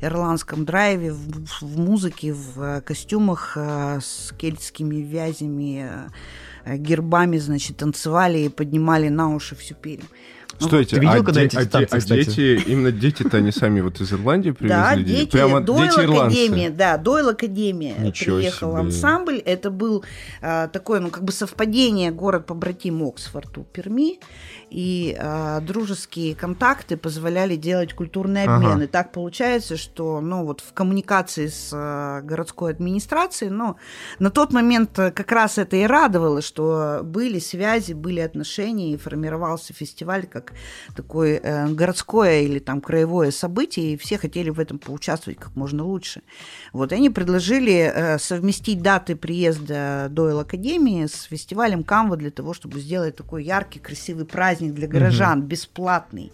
ирландском 0.01 0.65
драйве, 0.65 1.11
в, 1.11 1.61
в 1.61 1.79
музыке, 1.79 2.33
в 2.33 2.61
э, 2.61 2.81
костюмах 2.81 3.53
э, 3.55 3.99
с 4.01 4.33
кельтскими 4.37 4.97
вязями, 4.97 5.89
э, 6.65 6.77
гербами, 6.77 7.37
значит, 7.37 7.77
танцевали 7.77 8.39
и 8.39 8.49
поднимали 8.49 9.09
на 9.09 9.33
уши 9.33 9.55
всю 9.55 9.75
Пермь. 9.75 10.03
Стойте, 10.59 10.95
Ты 10.95 11.01
видел 11.01 11.21
а, 11.21 11.23
когда 11.23 11.41
де- 11.41 11.45
эти 11.47 11.55
а 11.57 11.65
де- 11.65 11.87
а 11.89 11.99
дети, 11.99 12.63
именно 12.65 12.91
дети-то 12.91 13.37
они 13.37 13.51
сами 13.51 13.81
вот 13.81 14.01
из 14.01 14.11
Ирландии 14.11 14.51
привезли? 14.51 14.75
Да, 14.77 14.95
дети, 14.95 15.31
Прямо 15.31 15.61
Дойл 15.61 15.95
дети? 15.95 16.17
Академия, 16.17 16.69
да, 16.69 16.97
Дойл 16.97 17.29
Академия 17.29 17.95
Ничего 17.99 18.37
приехал 18.37 18.71
себе. 18.71 18.79
ансамбль. 18.79 19.37
Это 19.37 19.69
был 19.69 20.03
а, 20.41 20.67
такое, 20.67 20.99
ну, 20.99 21.09
как 21.09 21.23
бы 21.23 21.31
совпадение 21.31 22.11
город-побратим 22.11 23.03
Оксфорд 23.03 23.57
у 23.57 23.63
Перми. 23.63 24.19
И 24.69 25.15
а, 25.19 25.61
дружеские 25.61 26.35
контакты 26.35 26.97
позволяли 26.97 27.55
делать 27.55 27.93
культурный 27.93 28.43
обмен. 28.43 28.71
Ага. 28.71 28.83
И 28.83 28.87
так 28.87 29.11
получается, 29.11 29.77
что, 29.77 30.19
ну, 30.21 30.43
вот 30.45 30.61
в 30.61 30.73
коммуникации 30.73 31.47
с 31.47 31.69
а, 31.73 32.21
городской 32.21 32.71
администрацией, 32.71 33.51
ну, 33.51 33.75
на 34.19 34.29
тот 34.29 34.51
момент 34.51 34.97
э, 34.99 35.11
как 35.11 35.31
раз 35.31 35.57
это 35.57 35.75
и 35.77 35.85
радовало, 35.85 36.41
что 36.41 37.01
были 37.03 37.39
связи, 37.39 37.93
были 37.93 38.19
отношения, 38.19 38.91
и 38.93 38.97
формировался 38.97 39.73
фестиваль 39.73 40.25
как 40.27 40.46
такое 40.95 41.39
э, 41.41 41.67
городское 41.69 42.41
или 42.41 42.59
там 42.59 42.81
краевое 42.81 43.31
событие, 43.31 43.93
и 43.93 43.97
все 43.97 44.17
хотели 44.17 44.49
в 44.49 44.59
этом 44.59 44.79
поучаствовать 44.79 45.39
как 45.39 45.55
можно 45.55 45.83
лучше. 45.83 46.21
Вот 46.73 46.91
и 46.91 46.95
они 46.95 47.09
предложили 47.09 47.91
э, 47.93 48.19
совместить 48.19 48.81
даты 48.81 49.15
приезда 49.15 50.07
Дойл 50.09 50.39
Академии 50.39 51.05
с 51.05 51.23
фестивалем 51.23 51.83
Камва 51.83 52.17
для 52.17 52.31
того, 52.31 52.53
чтобы 52.53 52.79
сделать 52.79 53.15
такой 53.15 53.43
яркий, 53.43 53.79
красивый 53.79 54.25
праздник 54.25 54.73
для 54.73 54.87
горожан, 54.87 55.41
бесплатный. 55.41 56.31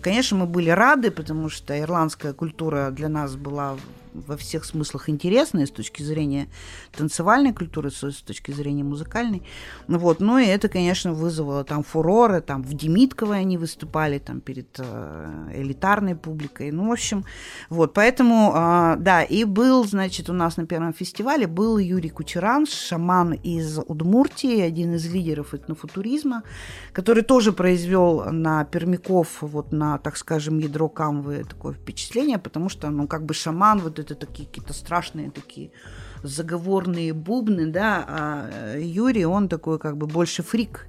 Конечно, 0.00 0.38
мы 0.38 0.46
были 0.46 0.70
рады, 0.70 1.10
потому 1.10 1.48
что 1.48 1.78
ирландская 1.78 2.32
культура 2.32 2.90
для 2.90 3.08
нас 3.08 3.36
была 3.36 3.76
во 4.14 4.36
всех 4.36 4.64
смыслах 4.64 5.08
интересная 5.08 5.66
с 5.66 5.70
точки 5.70 6.02
зрения 6.02 6.48
танцевальной 6.96 7.52
культуры, 7.52 7.90
с 7.90 8.22
точки 8.22 8.52
зрения 8.52 8.84
музыкальной. 8.84 9.42
Ну 9.88 9.98
Вот. 9.98 10.20
Ну 10.20 10.38
и 10.38 10.46
это, 10.46 10.68
конечно, 10.68 11.12
вызвало 11.12 11.64
там 11.64 11.82
фуроры. 11.82 12.40
Там 12.40 12.62
в 12.62 12.72
Демитково 12.74 13.34
они 13.34 13.58
выступали 13.58 14.18
там 14.18 14.40
перед 14.40 14.68
э, 14.78 15.50
элитарной 15.54 16.14
публикой. 16.14 16.70
Ну, 16.70 16.88
в 16.88 16.92
общем, 16.92 17.24
вот. 17.68 17.92
Поэтому, 17.92 18.52
а, 18.54 18.96
да, 18.96 19.22
и 19.22 19.44
был, 19.44 19.84
значит, 19.84 20.30
у 20.30 20.32
нас 20.32 20.56
на 20.56 20.66
первом 20.66 20.94
фестивале 20.94 21.46
был 21.46 21.78
Юрий 21.78 22.10
Кучеран, 22.10 22.66
шаман 22.66 23.32
из 23.32 23.78
Удмуртии, 23.78 24.60
один 24.60 24.94
из 24.94 25.06
лидеров 25.12 25.54
этнофутуризма, 25.54 26.42
который 26.92 27.22
тоже 27.22 27.52
произвел 27.52 28.24
на 28.30 28.64
пермяков, 28.64 29.38
вот 29.40 29.72
на, 29.72 29.98
так 29.98 30.16
скажем, 30.16 30.58
ядро 30.58 30.88
камвы 30.88 31.44
такое 31.44 31.74
впечатление, 31.74 32.38
потому 32.38 32.68
что, 32.68 32.90
ну, 32.90 33.06
как 33.06 33.24
бы 33.24 33.34
шаман, 33.34 33.80
вот 33.80 33.98
это 34.10 34.26
такие 34.26 34.46
какие-то 34.46 34.72
страшные 34.72 35.30
такие 35.30 35.70
заговорные 36.22 37.12
бубны, 37.12 37.66
да, 37.66 38.04
а 38.08 38.50
э, 38.76 38.82
Юрий, 38.82 39.26
он 39.26 39.48
такой 39.48 39.78
как 39.78 39.96
бы 39.96 40.06
больше 40.06 40.42
фрик 40.42 40.86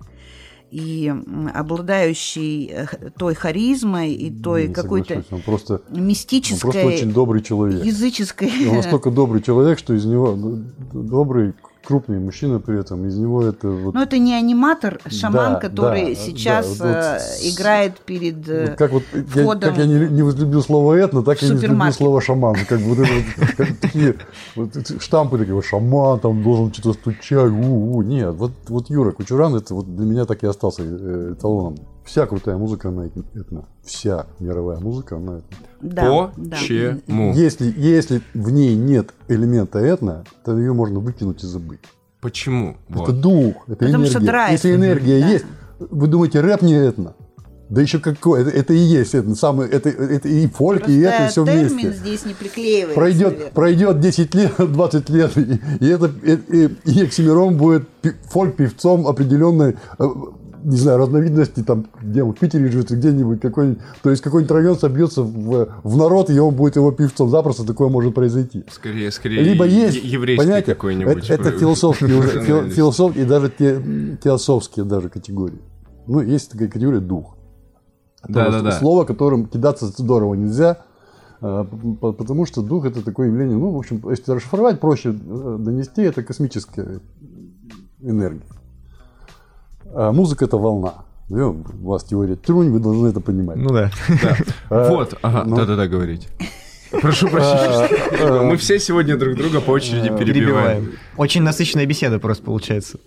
и 0.71 1.13
обладающий 1.53 2.71
э, 2.71 2.85
той 3.17 3.33
харизмой 3.33 4.13
и 4.13 4.31
той 4.31 4.67
какой-то 4.67 5.23
Он 5.31 5.41
просто, 5.41 5.81
он 5.89 6.05
мистической, 6.07 6.71
просто 6.71 6.85
очень 6.85 7.13
добрый 7.13 7.41
человек. 7.41 7.83
языческой. 7.83 8.51
Он 8.69 8.77
настолько 8.77 9.11
добрый 9.11 9.41
человек, 9.41 9.79
что 9.79 9.93
из 9.93 10.05
него 10.05 10.35
ну, 10.35 10.63
добрый, 10.91 11.53
крупный 11.85 12.19
мужчина 12.19 12.59
при 12.59 12.79
этом, 12.79 13.05
из 13.05 13.17
него 13.17 13.43
это 13.43 13.69
вот... 13.69 13.93
Но 13.93 14.03
это 14.03 14.17
не 14.17 14.33
аниматор, 14.33 14.99
шаман, 15.07 15.53
Да, 15.53 15.59
который 15.59 16.15
да, 16.15 16.15
сейчас 16.15 16.77
да, 16.77 16.85
вот 16.85 17.21
э, 17.21 17.49
играет 17.49 17.99
перед... 17.99 18.47
э, 18.49 18.69
Вот 18.69 18.77
как 18.77 18.91
вот 18.91 19.03
я, 19.13 19.23
входом 19.23 19.69
как 19.69 19.77
я 19.77 19.85
не, 19.85 20.07
не 20.09 20.21
возлюбил 20.21 20.61
слово 20.61 20.93
этно, 20.95 21.23
так 21.23 21.41
я 21.41 21.49
не 21.49 21.53
возлюбил 21.53 21.93
слово 21.93 22.21
шаман. 22.21 22.55
Как 22.67 22.79
вот 22.81 22.99
это 22.99 23.11
вот, 23.13 23.55
как 23.55 23.77
такие 23.77 24.15
вот 24.55 24.71
штампы 24.99 25.37
такие, 25.37 25.53
вот 25.53 25.65
шаман 25.65 26.19
там 26.19 26.43
должен 26.43 26.73
что-то 26.73 26.93
стучать, 26.93 27.51
у, 27.51 28.01
Нет, 28.01 28.35
вот, 28.35 28.51
вот 28.67 28.89
Юра 28.89 29.11
Кучуран, 29.11 29.55
это 29.55 29.73
вот 29.73 29.95
для 29.95 30.05
меня 30.05 30.25
так 30.25 30.43
и 30.43 30.47
остался 30.47 30.83
э, 30.83 31.33
эталоном. 31.37 31.77
Вся 32.05 32.27
крутая 32.27 32.57
музыка 32.57 32.91
на 32.91 33.01
этно. 33.33 33.65
Вся 33.83 34.27
мировая 34.39 34.79
музыка 34.79 35.17
на 35.17 35.39
этно. 35.39 35.57
да, 35.81 36.31
да. 36.37 36.55
Почему? 36.55 37.33
Если, 37.33 37.73
если 37.75 38.21
в 38.35 38.51
ней 38.51 38.75
нет 38.75 39.09
элемента 39.27 39.79
этно, 39.79 40.23
то 40.43 40.57
ее 40.57 40.73
можно 40.73 40.99
выкинуть 40.99 41.43
и 41.43 41.47
забыть. 41.47 41.79
Почему? 42.21 42.77
Это 42.89 42.99
Вот. 42.99 43.21
дух, 43.21 43.55
это 43.67 43.85
Потому 43.85 44.05
что 44.05 44.19
энергия. 44.19 44.27
драйв. 44.31 44.51
Если 44.51 44.75
энергия 44.75 45.19
Да. 45.19 45.27
есть, 45.27 45.45
вы 45.79 46.07
думаете, 46.07 46.41
рэп 46.41 46.61
не 46.61 46.73
этно? 46.75 47.13
Да 47.67 47.81
еще 47.81 47.97
какой, 47.97 48.41
это, 48.43 48.51
это 48.51 48.73
и 48.73 48.77
есть 48.77 49.15
этно, 49.15 49.33
самое, 49.33 49.67
это, 49.71 49.89
это 49.89 50.27
и 50.29 50.45
фольк, 50.45 50.87
и 50.87 50.99
это 50.99 51.27
все 51.29 51.43
термин 51.43 51.67
вместе. 51.69 51.93
здесь 51.93 52.23
не 52.25 52.35
приклеивается. 52.35 52.93
Пройдет, 52.93 53.31
наверное. 53.31 53.51
пройдет 53.51 53.99
10 53.99 54.35
лет, 54.35 54.51
20 54.59 55.09
лет, 55.09 55.37
и, 55.37 55.59
и 55.81 55.87
это, 55.89 56.11
и, 56.23 56.33
и, 56.35 56.77
и 56.85 57.03
Оксимирон 57.03 57.57
будет 57.57 57.87
пи- 58.03 58.13
фольк-певцом 58.29 59.07
определенной, 59.07 59.77
э, 59.97 60.03
не 60.65 60.77
знаю, 60.77 60.97
разновидности, 60.97 61.61
там, 61.61 61.85
где 62.01 62.23
в 62.23 62.33
Питере 62.33 62.71
живет, 62.71 62.89
где-нибудь 62.89 63.39
какой-нибудь, 63.39 63.79
то 64.01 64.09
есть 64.09 64.23
какой-нибудь 64.23 64.51
район 64.51 64.77
собьется 64.77 65.21
в, 65.21 65.67
в 65.83 65.97
народ, 65.97 66.31
и 66.31 66.39
он 66.39 66.55
будет 66.55 66.75
его 66.75 66.91
певцом. 66.91 67.29
Запросто 67.29 67.65
такое 67.65 67.87
может 67.89 68.15
произойти. 68.15 68.63
Скорее, 68.71 69.11
скорее 69.11 69.43
Либо 69.43 69.65
есть, 69.65 70.03
еврейский 70.03 70.43
понимаете, 70.43 70.73
какой-нибудь. 70.73 71.29
Это, 71.29 71.33
это 71.33 71.51
философские, 71.59 72.17
уже, 72.17 72.69
философские 72.71 73.25
и 73.25 73.27
даже 73.27 73.49
те, 73.49 74.17
теософские 74.23 74.85
даже 74.85 75.09
категории. 75.09 75.61
Ну, 76.07 76.21
есть 76.21 76.51
такая 76.51 76.67
категория 76.67 76.99
дух. 76.99 77.37
Да, 78.27 78.49
да, 78.49 78.61
да. 78.61 78.71
Слово, 78.71 79.05
которым 79.05 79.45
кидаться 79.45 79.85
здорово 79.85 80.33
нельзя, 80.33 80.79
а, 81.41 81.63
потому 81.63 82.47
что 82.47 82.63
дух 82.63 82.85
это 82.85 83.03
такое 83.03 83.27
явление, 83.27 83.55
ну, 83.55 83.69
в 83.69 83.77
общем, 83.77 84.01
если 84.09 84.31
расшифровать 84.31 84.79
проще 84.79 85.09
э, 85.09 85.57
донести, 85.59 86.01
это 86.01 86.23
космическая 86.23 87.01
энергия. 88.01 88.41
А 89.93 90.11
музыка 90.11 90.45
это 90.45 90.57
волна. 90.57 90.93
У 91.29 91.89
вас 91.89 92.03
теория 92.03 92.35
трунь, 92.35 92.69
вы 92.69 92.79
должны 92.79 93.07
это 93.07 93.19
понимать. 93.19 93.57
Ну 93.57 93.69
да. 93.69 93.89
А, 94.69 94.89
Вот, 94.89 95.15
ага, 95.21 95.43
ну. 95.45 95.55
да-да-да, 95.55 95.87
говорите. 95.87 96.27
Прошу 97.01 97.27
прощения. 97.27 98.41
Мы 98.43 98.55
все 98.57 98.79
сегодня 98.79 99.17
друг 99.17 99.35
друга 99.35 99.59
по 99.59 99.71
очереди 99.71 100.15
перебиваем. 100.17 100.93
Очень 101.17 101.41
насыщенная 101.41 101.85
беседа 101.87 102.19
просто 102.19 102.43
получается. 102.43 102.99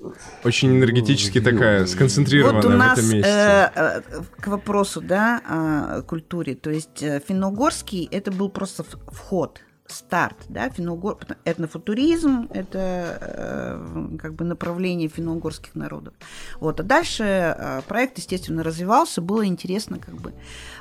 Очень 0.44 0.76
энергетически 0.76 1.40
такая, 1.40 1.80
Вот 1.80 1.88
сконцентрированная 1.90 2.62
у 2.66 2.68
в 2.70 2.76
нас 2.76 2.98
этом 2.98 3.10
месте. 3.12 3.30
э, 3.30 3.70
э, 3.74 4.00
к 4.40 4.46
вопросу, 4.48 5.00
да, 5.00 5.40
о 5.48 6.02
культуре. 6.02 6.54
То 6.56 6.70
есть 6.70 7.02
э, 7.02 7.22
финно-угорский 7.26 8.08
это 8.10 8.30
был 8.32 8.48
просто 8.50 8.82
в- 8.82 9.14
вход, 9.14 9.60
старт, 9.88 10.36
да, 10.48 10.68
финно 10.70 10.98
этнофутуризм 11.44 12.48
это 12.52 13.18
э, 13.20 14.16
как 14.18 14.34
бы 14.34 14.44
направление 14.44 15.08
финно-угорских 15.08 15.74
народов. 15.74 16.14
Вот, 16.60 16.80
а 16.80 16.82
дальше 16.82 17.24
э, 17.24 17.82
проект, 17.88 18.18
естественно, 18.18 18.62
развивался, 18.62 19.20
было 19.20 19.46
интересно 19.46 19.98
как 19.98 20.14
бы 20.16 20.34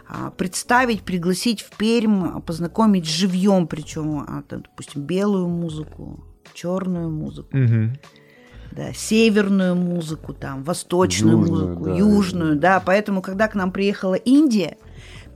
а, 0.08 0.32
представить, 0.32 1.04
пригласить 1.04 1.62
в 1.62 1.76
Пермь, 1.78 2.42
познакомить 2.42 3.06
живьем, 3.06 3.68
причем, 3.68 4.20
а, 4.20 4.44
там, 4.48 4.64
допустим, 4.64 5.04
белую 5.04 5.48
музыку, 5.48 6.24
черную 6.54 7.10
музыку, 7.10 7.56
Мгм. 7.58 7.98
да, 8.72 8.94
северную 8.94 9.76
музыку, 9.76 10.34
там, 10.34 10.64
восточную 10.64 11.38
Южную, 11.38 11.68
музыку, 11.68 11.84
да, 11.86 11.96
южную, 11.98 12.56
да. 12.56 12.80
Поэтому, 12.80 13.22
когда 13.22 13.48
к 13.48 13.56
нам 13.56 13.72
приехала 13.72 14.16
Индия, 14.16 14.78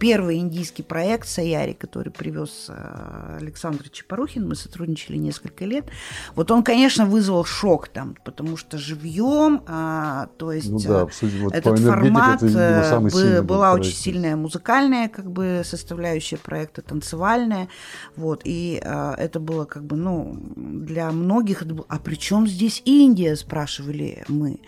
первый 0.02 0.38
индийский 0.38 0.82
проект 0.82 1.28
Саяри, 1.28 1.74
который 1.74 2.12
привез 2.12 2.66
э, 2.70 3.38
Александр 3.40 3.88
Чепорухин, 3.88 4.50
мы 4.50 4.56
сотрудничали 4.56 5.16
несколько 5.16 5.64
лет, 5.64 5.86
вот 6.34 6.50
он, 6.50 6.64
конечно, 6.64 7.06
вызвал 7.06 7.46
шок 7.46 7.88
там, 7.88 8.18
потому 8.26 8.58
что 8.58 8.80
живьем, 8.80 9.62
а, 9.68 10.28
то 10.38 10.52
есть 10.52 10.72
Ну 10.72 10.80
да, 10.80 11.08
э. 11.22 11.28
Вот 11.44 11.54
этот 11.54 11.80
формат 11.80 12.42
это, 12.42 12.46
видимо, 12.48 13.10
э, 13.10 13.42
была 13.44 13.74
очень 13.74 13.94
сильная 13.94 14.36
музыкальная 14.36 15.08
как 15.08 15.32
бы 15.32 15.62
составляющая 15.64 16.38
проекта, 16.38 16.82
танцевальная, 16.82 17.68
вот, 18.16 18.42
и 18.44 18.82
э, 18.84 19.14
это 19.20 19.40
было 19.40 19.66
как 19.66 19.86
бы, 19.86 19.98
ну, 19.98 20.36
для 20.56 21.12
многих, 21.12 21.62
это 21.62 21.76
было, 21.76 21.86
а 21.90 22.00
при 22.00 22.16
чем 22.16 22.48
здесь 22.48 22.82
Индия, 22.86 23.36
спрашивали 23.36 24.24
мы. 24.28 24.62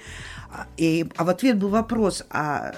И, 0.77 1.05
а 1.15 1.23
в 1.23 1.29
ответ 1.29 1.57
был 1.57 1.69
вопрос, 1.69 2.23
а 2.29 2.73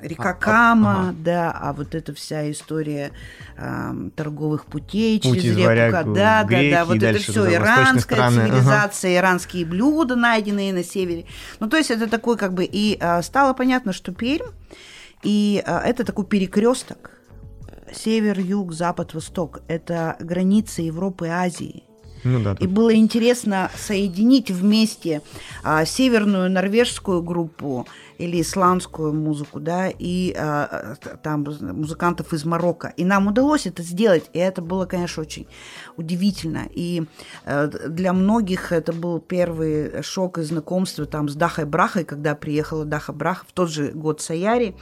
река 0.00 0.30
а, 0.30 0.34
Кама, 0.34 1.00
ага. 1.08 1.14
да, 1.18 1.50
а 1.52 1.72
вот 1.72 1.94
эта 1.94 2.14
вся 2.14 2.50
история 2.50 3.12
э, 3.56 4.10
торговых 4.14 4.66
путей 4.66 5.20
Путь 5.20 5.40
через 5.40 5.56
реку, 5.56 5.66
варяг, 5.66 6.12
да, 6.12 6.44
греки, 6.44 6.70
да, 6.70 6.78
да, 6.78 6.84
вот 6.84 7.02
это 7.02 7.18
все 7.18 7.54
иранская 7.54 8.00
страны. 8.00 8.48
цивилизация, 8.48 9.10
ага. 9.12 9.20
иранские 9.20 9.64
блюда, 9.64 10.16
найденные 10.16 10.72
на 10.72 10.84
севере. 10.84 11.26
Ну, 11.60 11.68
то 11.68 11.76
есть 11.76 11.90
это 11.90 12.08
такой 12.08 12.36
как 12.36 12.54
бы 12.54 12.64
и 12.64 12.98
э, 13.00 13.22
стало 13.22 13.54
понятно, 13.54 13.92
что 13.92 14.12
Пермь 14.12 14.50
и 15.22 15.62
э, 15.64 15.78
это 15.78 16.04
такой 16.04 16.26
перекресток. 16.26 17.10
Север, 17.92 18.38
юг, 18.40 18.72
запад, 18.72 19.14
восток. 19.14 19.60
Это 19.68 20.16
граница 20.18 20.82
Европы 20.82 21.26
и 21.26 21.30
Азии. 21.30 21.84
Ну, 22.24 22.42
да, 22.42 22.56
и 22.58 22.66
было 22.66 22.94
интересно 22.94 23.70
соединить 23.76 24.50
вместе 24.50 25.20
а, 25.62 25.84
северную 25.84 26.50
норвежскую 26.50 27.22
группу 27.22 27.86
или 28.18 28.40
исландскую 28.40 29.12
музыку, 29.12 29.60
да, 29.60 29.88
и 29.88 30.34
а, 30.36 30.96
там 31.22 31.44
музыкантов 31.44 32.32
из 32.32 32.44
Марокко. 32.44 32.94
И 32.96 33.04
нам 33.04 33.26
удалось 33.26 33.66
это 33.66 33.82
сделать, 33.82 34.30
и 34.32 34.38
это 34.38 34.62
было, 34.62 34.86
конечно, 34.86 35.22
очень 35.22 35.46
удивительно. 35.96 36.66
И 36.74 37.04
а, 37.44 37.66
для 37.66 38.12
многих 38.12 38.72
это 38.72 38.92
был 38.92 39.20
первый 39.20 40.02
шок 40.02 40.38
и 40.38 40.42
знакомство 40.42 41.04
там 41.04 41.28
с 41.28 41.34
Дахой 41.34 41.66
Брахой, 41.66 42.04
когда 42.04 42.34
приехала 42.34 42.84
Даха 42.84 43.12
Браха 43.12 43.44
в 43.46 43.52
тот 43.52 43.70
же 43.70 43.90
год 43.92 44.20
Саяри 44.20 44.74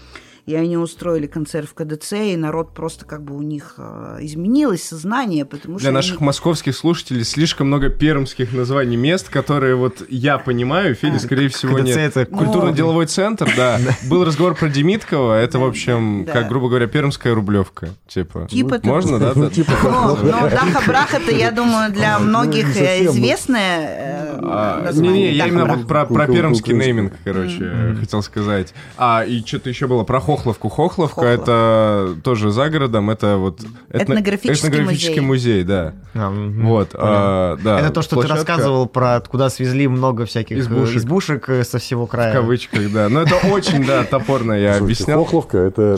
и 0.45 0.55
они 0.57 0.77
устроили 0.77 1.27
концерт 1.27 1.69
в 1.69 1.75
КДЦ, 1.75 2.13
и 2.13 2.37
народ 2.37 2.75
просто 2.75 3.05
как 3.05 3.23
бы 3.23 3.37
у 3.37 3.43
них 3.43 3.75
э, 3.79 4.19
изменилось 4.23 4.83
сознание, 4.83 5.45
потому 5.45 5.79
Для 5.79 5.91
что... 5.91 5.93
наших 5.93 6.17
они... 6.17 6.27
московских 6.27 6.77
слушателей 6.77 7.25
слишком 7.25 7.69
много 7.69 7.91
пермских 7.91 8.53
названий 8.53 8.97
мест, 8.97 9.29
которые 9.29 9.77
вот 9.77 10.03
я 10.09 10.39
понимаю, 10.39 10.97
Федя, 10.97 11.17
а, 11.17 11.21
скорее 11.21 11.49
всего, 11.49 11.77
КДЦ 11.77 11.87
нет. 11.87 11.99
Это 11.99 12.27
Культурно-деловой 12.27 13.07
центр, 13.07 13.53
да. 13.57 13.79
Был 14.09 14.25
разговор 14.25 14.57
про 14.57 14.69
Демиткова, 14.69 15.41
это, 15.41 15.61
в 15.61 15.65
общем, 15.65 16.27
как, 16.27 16.49
грубо 16.49 16.69
говоря, 16.69 16.89
пермская 16.89 17.35
рублевка, 17.35 17.91
типа. 18.09 18.49
Типа 18.51 18.81
Можно, 18.83 19.19
да? 19.19 19.33
Типа 19.51 19.73
но 19.83 20.17
Даха 20.49 20.83
Брах 20.87 21.15
это, 21.15 21.31
я 21.31 21.51
думаю, 21.53 21.93
для 21.93 22.19
многих 22.19 22.77
э, 22.77 23.07
известное 23.07 24.39
э, 24.41 24.93
Не-не, 24.95 25.33
я 25.33 25.47
именно 25.47 25.67
вот 25.67 25.87
про 25.87 26.27
пермский 26.27 26.75
нейминг, 26.75 27.13
короче, 27.23 27.97
хотел 28.01 28.23
сказать. 28.23 28.75
А, 28.97 29.25
и 29.25 29.41
что-то 29.45 29.69
еще 29.69 29.87
было 29.87 30.03
про 30.03 30.21
Хохловку. 30.37 30.69
Хохловка 30.69 31.21
Хохлов. 31.21 31.41
это 31.41 32.17
тоже 32.25 32.51
за 32.51 32.69
городом, 32.71 33.11
это 33.11 33.37
вот 33.37 33.61
этно... 33.89 34.15
Этнографический 34.15 34.69
этнографический 34.69 35.21
музей. 35.21 35.63
музей, 35.63 35.65
да. 35.65 35.95
А, 36.15 36.29
м, 36.29 36.67
Вот, 36.67 36.91
а, 36.95 37.57
да. 37.63 37.81
Это 37.81 37.91
то, 37.91 38.03
что 38.03 38.17
Площадка, 38.17 38.45
ты 38.45 38.51
рассказывал 38.51 38.87
про 38.87 39.21
куда 39.21 39.51
свезли 39.51 39.87
много 39.89 40.27
всяких 40.27 40.57
э, 40.57 40.61
Избушек. 40.61 40.97
избушек, 40.97 41.49
э, 41.49 41.65
со 41.65 41.79
всего 41.79 42.07
края. 42.07 42.33
В 42.33 42.35
кавычках, 42.35 42.93
да. 42.93 43.09
Но 43.09 43.23
это 43.23 43.37
очень, 43.51 43.85
да, 43.85 44.05
топорно 44.05 44.53
я 44.53 44.79
Слушайте, 44.79 45.05
объяснял. 45.05 45.25
Хохловка 45.25 45.59
это, 45.59 45.97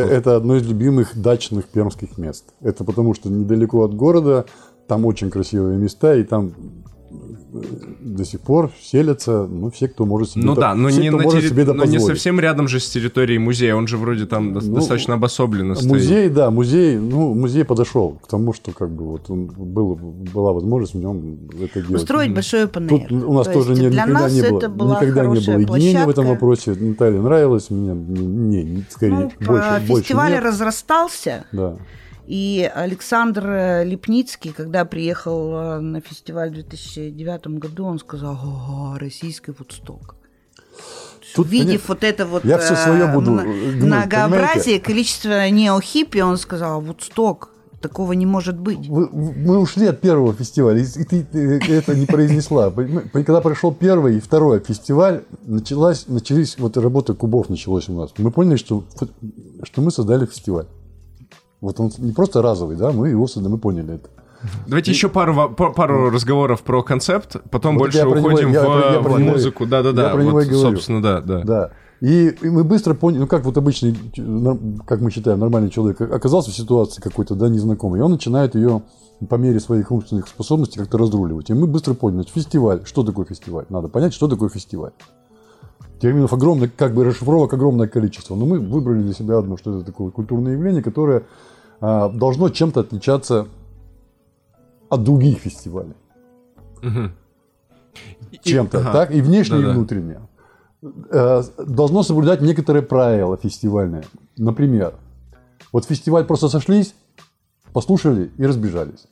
это, 0.00 0.36
одно 0.36 0.56
из 0.56 0.66
любимых 0.66 1.16
дачных 1.20 1.66
пермских 1.66 2.18
мест. 2.18 2.44
Это 2.60 2.84
потому 2.84 3.14
что 3.14 3.28
недалеко 3.28 3.82
от 3.84 3.94
города, 3.94 4.46
там 4.86 5.04
очень 5.04 5.30
красивые 5.30 5.76
места, 5.78 6.14
и 6.14 6.24
там 6.24 6.52
до 8.00 8.24
сих 8.24 8.40
пор 8.40 8.70
селятся, 8.82 9.46
ну, 9.46 9.70
все, 9.70 9.88
кто 9.88 10.04
может 10.04 10.30
себе 10.32 10.44
Ну 10.44 10.54
да, 10.54 10.74
но 10.74 10.88
все, 10.90 11.00
не, 11.00 11.08
кто 11.08 11.16
на 11.18 11.22
может 11.24 11.42
терри- 11.44 11.48
себе 11.48 11.64
но 11.64 11.84
не 11.84 11.98
совсем 11.98 12.38
рядом 12.40 12.68
же 12.68 12.78
с 12.78 12.88
территорией 12.90 13.38
музея, 13.38 13.74
он 13.74 13.86
же 13.86 13.96
вроде 13.96 14.26
там 14.26 14.52
Ну, 14.52 14.60
достаточно 14.60 15.14
обособленно 15.14 15.74
стоит. 15.74 15.88
Музей, 15.90 16.28
да, 16.28 16.50
музей, 16.50 16.98
ну, 16.98 17.34
музей 17.34 17.64
подошел 17.64 18.18
к 18.22 18.26
тому, 18.28 18.52
что 18.52 18.72
как 18.72 18.90
бы 18.90 19.04
вот 19.06 19.30
он 19.30 19.46
был, 19.46 19.94
была 19.96 20.52
возможность 20.52 20.94
в 20.94 20.98
нем 20.98 21.38
это 21.62 21.80
делать. 21.80 22.02
Устроить 22.02 22.34
большой 22.34 22.62
Тут 22.68 22.72
панель. 22.72 23.12
у 23.24 23.32
нас 23.32 23.46
То 23.46 23.52
тоже 23.54 23.70
есть 23.70 23.82
не, 23.82 23.88
никогда 23.88 24.12
нас 24.12 24.32
не 24.32 24.42
было, 24.42 24.94
никогда 24.96 25.22
не 25.22 25.28
было 25.40 25.76
единения 25.76 26.04
в 26.06 26.10
этом 26.10 26.26
вопросе. 26.26 26.74
Наталье 26.78 27.20
нравилось, 27.20 27.70
мне 27.70 27.94
не, 27.94 28.62
не, 28.62 28.84
скорее 28.90 29.30
Ну, 29.40 29.46
больше, 29.46 29.82
больше 29.86 30.02
фестиваль 30.02 30.32
нет. 30.32 30.44
разрастался, 30.44 31.44
Да. 31.52 31.76
И 32.28 32.70
Александр 32.74 33.46
э, 33.48 33.84
Лепницкий, 33.84 34.52
когда 34.52 34.84
приехал 34.84 35.52
э, 35.54 35.80
на 35.80 36.00
фестиваль 36.00 36.50
в 36.50 36.54
2009 36.54 37.46
году, 37.58 37.84
он 37.86 37.98
сказал, 37.98 38.34
ого, 38.34 38.98
российский 38.98 39.52
Вудсток. 39.52 40.14
Тут, 41.34 41.46
Увидев 41.46 41.88
вот 41.88 42.04
это 42.04 42.26
вот 42.26 42.44
Я 42.44 42.58
своё 42.60 43.06
э, 43.08 43.14
буду 43.14 43.30
мно- 43.32 43.42
гнуть, 43.42 43.82
многообразие, 43.84 44.50
понимаете? 44.52 44.80
количество 44.80 45.48
неохиппи, 45.50 46.18
он 46.20 46.36
сказал, 46.36 46.80
Вудсток, 46.80 47.50
такого 47.80 48.12
не 48.12 48.26
может 48.26 48.58
быть. 48.58 48.88
Вы- 48.88 49.08
мы 49.10 49.58
ушли 49.58 49.86
от 49.86 50.00
первого 50.00 50.34
фестиваля, 50.34 50.80
и 50.82 51.04
ты, 51.04 51.22
ты 51.24 51.58
это 51.74 51.94
не 51.94 52.06
произнесла. 52.06 52.70
Поним- 52.70 53.08
Когда 53.12 53.40
прошел 53.40 53.72
первый 53.72 54.16
и 54.16 54.20
второй 54.20 54.60
фестиваль, 54.60 55.22
началась, 55.46 56.06
начались, 56.08 56.58
вот 56.58 56.76
работа 56.76 57.14
кубов 57.14 57.48
началась 57.50 57.88
у 57.88 57.92
нас. 57.92 58.10
Мы 58.18 58.30
поняли, 58.30 58.56
что, 58.56 58.84
что 59.62 59.80
мы 59.82 59.90
создали 59.90 60.26
фестиваль. 60.26 60.66
Вот 61.60 61.80
он 61.80 61.90
не 61.98 62.12
просто 62.12 62.40
разовый, 62.42 62.76
да, 62.76 62.92
мы 62.92 63.08
его 63.08 63.26
создали, 63.26 63.52
мы 63.52 63.58
поняли 63.58 63.94
это. 63.96 64.08
Давайте 64.68 64.92
еще 64.92 65.08
пару, 65.08 65.50
пару 65.50 66.10
разговоров 66.10 66.62
про 66.62 66.82
концепт, 66.84 67.36
потом 67.50 67.74
Вот 67.74 67.84
больше 67.84 67.98
я 67.98 68.04
него- 68.04 68.14
уходим 68.18 68.52
я 68.52 68.62
в, 68.62 68.64
про- 68.66 68.92
я 68.92 69.00
в 69.00 69.02
про 69.02 69.18
него- 69.18 69.32
музыку. 69.32 69.66
Да-да-да, 69.66 70.08
я 70.10 70.14
про 70.14 70.22
него 70.22 70.32
вот, 70.32 70.44
и 70.44 70.48
говорю. 70.48 70.70
собственно, 70.76 71.02
да, 71.02 71.20
да. 71.20 71.40
Да. 71.42 71.70
И, 72.00 72.28
и 72.28 72.48
мы 72.48 72.62
быстро 72.62 72.94
поняли, 72.94 73.22
ну 73.22 73.26
как 73.26 73.44
вот 73.44 73.56
обычный, 73.58 73.96
как 74.86 75.00
мы 75.00 75.10
считаем, 75.10 75.40
нормальный 75.40 75.68
человек 75.70 76.00
оказался 76.00 76.52
в 76.52 76.54
ситуации 76.54 77.02
какой-то, 77.02 77.34
да, 77.34 77.48
незнакомой, 77.48 77.98
и 77.98 78.02
он 78.02 78.12
начинает 78.12 78.54
ее 78.54 78.82
по 79.28 79.34
мере 79.34 79.58
своих 79.58 79.90
умственных 79.90 80.28
способностей 80.28 80.78
как-то 80.78 80.96
разруливать. 80.96 81.50
И 81.50 81.54
мы 81.54 81.66
быстро 81.66 81.94
поняли, 81.94 82.24
фестиваль, 82.32 82.82
что 82.84 83.02
такое 83.02 83.24
фестиваль? 83.26 83.64
Надо 83.68 83.88
понять, 83.88 84.14
что 84.14 84.28
такое 84.28 84.48
фестиваль. 84.48 84.92
Терминов 86.00 86.32
огромное, 86.32 86.68
как 86.68 86.94
бы 86.94 87.04
расшифровок 87.04 87.52
огромное 87.52 87.88
количество, 87.88 88.36
но 88.36 88.46
мы 88.46 88.60
выбрали 88.60 89.02
для 89.02 89.12
себя 89.14 89.38
одно, 89.38 89.56
что 89.56 89.76
это 89.76 89.84
такое 89.84 90.10
культурное 90.10 90.52
явление, 90.52 90.82
которое 90.82 91.24
а, 91.80 92.08
должно 92.08 92.48
чем-то 92.50 92.80
отличаться 92.80 93.48
от 94.88 95.02
других 95.02 95.38
фестивалей. 95.38 95.94
Чем-то, 98.42 98.78
ага. 98.78 98.92
так? 98.92 99.10
И 99.12 99.20
внешне, 99.20 99.56
Да-да. 99.58 99.70
и 99.70 99.74
внутренне. 99.74 100.20
Э, 101.10 101.42
Должно 101.66 102.02
соблюдать 102.02 102.40
некоторые 102.40 102.82
правила 102.82 103.36
фестивальные. 103.36 104.04
Например, 104.36 104.94
вот 105.72 105.84
фестиваль 105.84 106.24
просто 106.24 106.48
сошлись, 106.48 106.94
послушали 107.72 108.30
и 108.36 108.46
разбежались. 108.46 109.08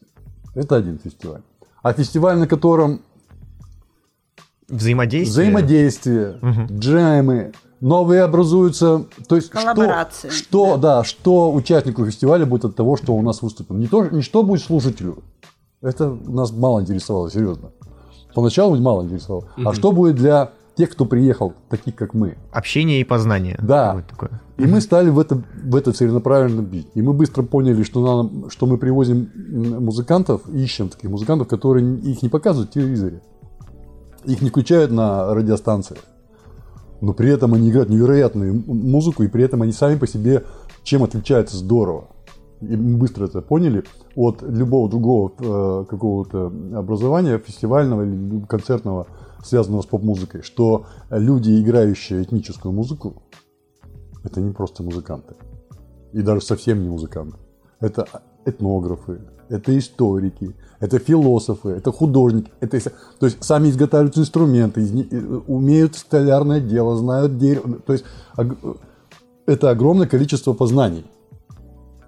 Это 0.54 0.76
один 0.76 0.98
фестиваль. 0.98 1.42
А 1.82 1.92
фестиваль, 1.92 2.38
на 2.38 2.46
котором 2.46 3.00
Взаимодействие. 4.68 5.30
взаимодействие, 5.30 6.38
джемы, 6.70 7.52
новые 7.80 8.22
образуются, 8.22 9.04
то 9.28 9.36
есть 9.36 9.48
что, 9.48 9.58
Коллаборации, 9.58 10.28
что, 10.30 10.76
да. 10.76 11.04
что 11.04 11.52
участнику 11.52 12.04
фестиваля 12.04 12.46
будет 12.46 12.64
от 12.64 12.76
того, 12.76 12.96
что 12.96 13.14
у 13.14 13.22
нас 13.22 13.42
выступил. 13.42 13.76
Не, 13.76 13.86
то, 13.86 14.06
не 14.06 14.22
что 14.22 14.42
будет 14.42 14.62
слушателю. 14.62 15.18
Это 15.82 16.08
нас 16.08 16.52
мало 16.52 16.80
интересовало, 16.80 17.30
серьезно. 17.30 17.70
Поначалу 18.34 18.76
мало 18.80 19.02
интересовало. 19.02 19.48
А 19.64 19.72
что 19.72 19.92
будет 19.92 20.16
для 20.16 20.50
тех, 20.76 20.90
кто 20.90 21.06
приехал, 21.06 21.54
таких 21.70 21.94
как 21.94 22.12
мы. 22.12 22.36
Общение 22.52 23.00
и 23.00 23.04
познание. 23.04 23.58
Да. 23.62 23.94
Вот 23.94 24.06
такое. 24.06 24.42
И 24.58 24.66
мы 24.66 24.80
стали 24.80 25.10
в 25.10 25.18
это, 25.18 25.42
в 25.54 25.74
это 25.74 25.92
целенаправленно 25.92 26.60
бить. 26.60 26.88
И 26.94 27.02
мы 27.02 27.12
быстро 27.12 27.42
поняли, 27.42 27.82
что, 27.82 28.04
нам, 28.04 28.50
что 28.50 28.66
мы 28.66 28.76
привозим 28.78 29.30
музыкантов, 29.80 30.48
ищем 30.48 30.88
таких 30.88 31.10
музыкантов, 31.10 31.48
которые 31.48 31.96
их 31.98 32.22
не 32.22 32.28
показывают 32.28 32.70
в 32.70 32.74
телевизоре. 32.74 33.22
Их 34.26 34.42
не 34.42 34.50
включают 34.50 34.90
на 34.90 35.32
радиостанциях. 35.34 36.00
Но 37.00 37.12
при 37.12 37.30
этом 37.30 37.54
они 37.54 37.70
играют 37.70 37.90
невероятную 37.90 38.54
музыку, 38.66 39.22
и 39.22 39.28
при 39.28 39.44
этом 39.44 39.62
они 39.62 39.72
сами 39.72 39.98
по 39.98 40.06
себе 40.06 40.44
чем 40.82 41.02
отличаются 41.02 41.56
здорово. 41.56 42.08
И 42.60 42.76
мы 42.76 42.96
быстро 42.96 43.26
это 43.26 43.42
поняли 43.42 43.84
от 44.14 44.40
любого 44.42 44.88
другого 44.88 45.32
э, 45.38 45.84
какого-то 45.88 46.46
образования, 46.74 47.38
фестивального 47.38 48.02
или 48.02 48.46
концертного, 48.46 49.08
связанного 49.44 49.82
с 49.82 49.86
поп-музыкой, 49.86 50.42
что 50.42 50.86
люди, 51.10 51.60
играющие 51.60 52.22
этническую 52.22 52.72
музыку, 52.72 53.22
это 54.24 54.40
не 54.40 54.52
просто 54.52 54.82
музыканты. 54.82 55.34
И 56.12 56.22
даже 56.22 56.40
совсем 56.40 56.82
не 56.82 56.88
музыканты. 56.88 57.36
Это 57.80 58.08
этнографы, 58.46 59.20
это 59.48 59.76
историки, 59.78 60.54
это 60.80 60.98
философы, 60.98 61.70
это 61.70 61.92
художники. 61.92 62.50
Это, 62.60 62.78
то 63.18 63.26
есть 63.26 63.42
сами 63.42 63.68
изготавливают 63.70 64.18
инструменты, 64.18 64.82
э, 64.82 65.40
умеют 65.46 65.96
столярное 65.96 66.60
дело, 66.60 66.96
знают 66.96 67.38
дерево. 67.38 67.78
То 67.86 67.92
есть 67.92 68.04
ог- 68.36 68.56
это 69.46 69.70
огромное 69.70 70.06
количество 70.06 70.52
познаний. 70.52 71.06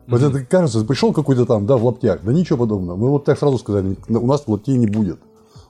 Вот 0.07 0.23
это 0.23 0.43
кажется, 0.43 0.85
пришел 0.85 1.13
какой-то 1.13 1.45
там, 1.45 1.67
да, 1.67 1.77
в 1.77 1.85
лаптях. 1.85 2.21
Да 2.23 2.33
ничего 2.33 2.61
подобного. 2.61 2.97
Мы 2.97 3.11
вот 3.11 3.25
так 3.25 3.39
сразу 3.39 3.59
сказали, 3.59 3.97
у 4.09 4.27
нас 4.27 4.45
лаптей 4.47 4.79
не 4.79 4.87
будет. 4.87 5.19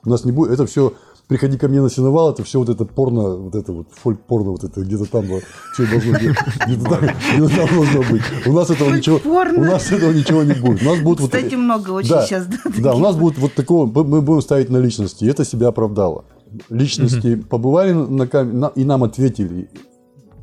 У 0.04 0.11
нас 0.11 0.24
не 0.24 0.31
будет. 0.31 0.52
Это 0.52 0.64
все 0.66 0.92
приходи 1.29 1.59
ко 1.59 1.69
мне 1.69 1.81
на 1.83 1.91
сеновал, 1.91 2.31
это 2.33 2.43
все 2.43 2.59
вот 2.59 2.69
это 2.71 2.85
порно, 2.85 3.37
вот 3.37 3.55
это 3.55 3.73
вот 3.73 3.88
фольк-порно, 3.93 4.51
вот 4.53 4.64
это 4.64 4.81
где-то 4.81 5.05
там 5.05 5.27
вот, 5.27 5.43
все 5.75 5.87
должно 5.87 6.12
быть, 6.12 6.37
где-то 6.67 6.85
там, 6.85 7.01
где-то 7.37 7.57
там 7.57 7.69
должно 7.77 8.03
быть. 8.11 8.23
У 8.47 8.53
нас 8.53 8.71
этого 8.71 8.91
ничего, 8.95 9.21
у 9.25 9.64
нас 9.64 9.93
этого 9.93 10.12
ничего 10.12 10.43
не 10.43 10.55
будет. 10.55 10.83
У 10.83 10.87
нас 10.87 10.99
будут 11.01 11.21
вот 11.21 11.31
Кстати, 11.33 11.55
много 11.55 11.91
очень 11.91 12.09
да, 12.11 12.27
сейчас. 12.27 12.47
да, 12.47 12.57
Да, 12.79 12.95
у 12.95 12.99
нас 12.99 13.14
вот. 13.14 13.21
будет 13.21 13.38
вот 13.38 13.55
такого, 13.55 13.87
мы 14.05 14.23
будем 14.23 14.41
ставить 14.43 14.71
на 14.71 14.79
личности, 14.79 15.25
и 15.25 15.29
это 15.29 15.45
себя 15.45 15.69
оправдало. 15.69 16.25
личности 16.71 17.37
побывали 17.37 17.93
на, 17.93 18.27
кам- 18.27 18.59
на- 18.59 18.73
и 18.75 18.85
нам 18.85 19.05
ответили. 19.05 19.69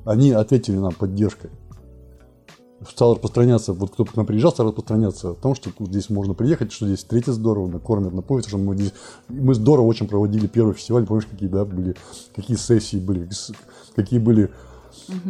Они 0.05 0.31
ответили 0.31 0.77
нам 0.77 0.93
поддержкой. 0.93 1.49
Стал 2.89 3.13
распространяться, 3.13 3.73
вот 3.73 3.91
кто 3.91 4.05
к 4.05 4.15
нам 4.15 4.25
приезжал, 4.25 4.51
стал 4.51 4.67
распространяться 4.67 5.31
о 5.31 5.33
том, 5.33 5.55
что 5.55 5.71
здесь 5.79 6.09
можно 6.09 6.33
приехать, 6.33 6.71
что 6.71 6.85
здесь 6.85 6.99
встретить 6.99 7.33
здорово, 7.33 7.67
накормят, 7.67 8.13
напоят, 8.13 8.47
что 8.47 8.57
мы 8.57 8.75
здесь... 8.75 8.93
Мы 9.27 9.53
здорово 9.55 9.85
очень 9.85 10.07
проводили 10.07 10.47
первый 10.47 10.73
фестиваль, 10.73 11.05
помнишь, 11.05 11.25
какие, 11.29 11.49
да, 11.49 11.65
были, 11.65 11.95
какие 12.35 12.57
сессии 12.57 12.97
были, 12.97 13.29
какие 13.95 14.19
были, 14.19 14.51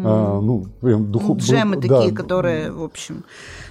а, 0.03 0.39
ну, 0.41 0.65
прям 0.81 1.11
духу... 1.11 1.33
Ну, 1.33 1.39
Джемы 1.39 1.75
да, 1.77 1.81
такие, 1.87 2.13
которые, 2.13 2.71
в 2.71 2.83
общем, 2.83 3.23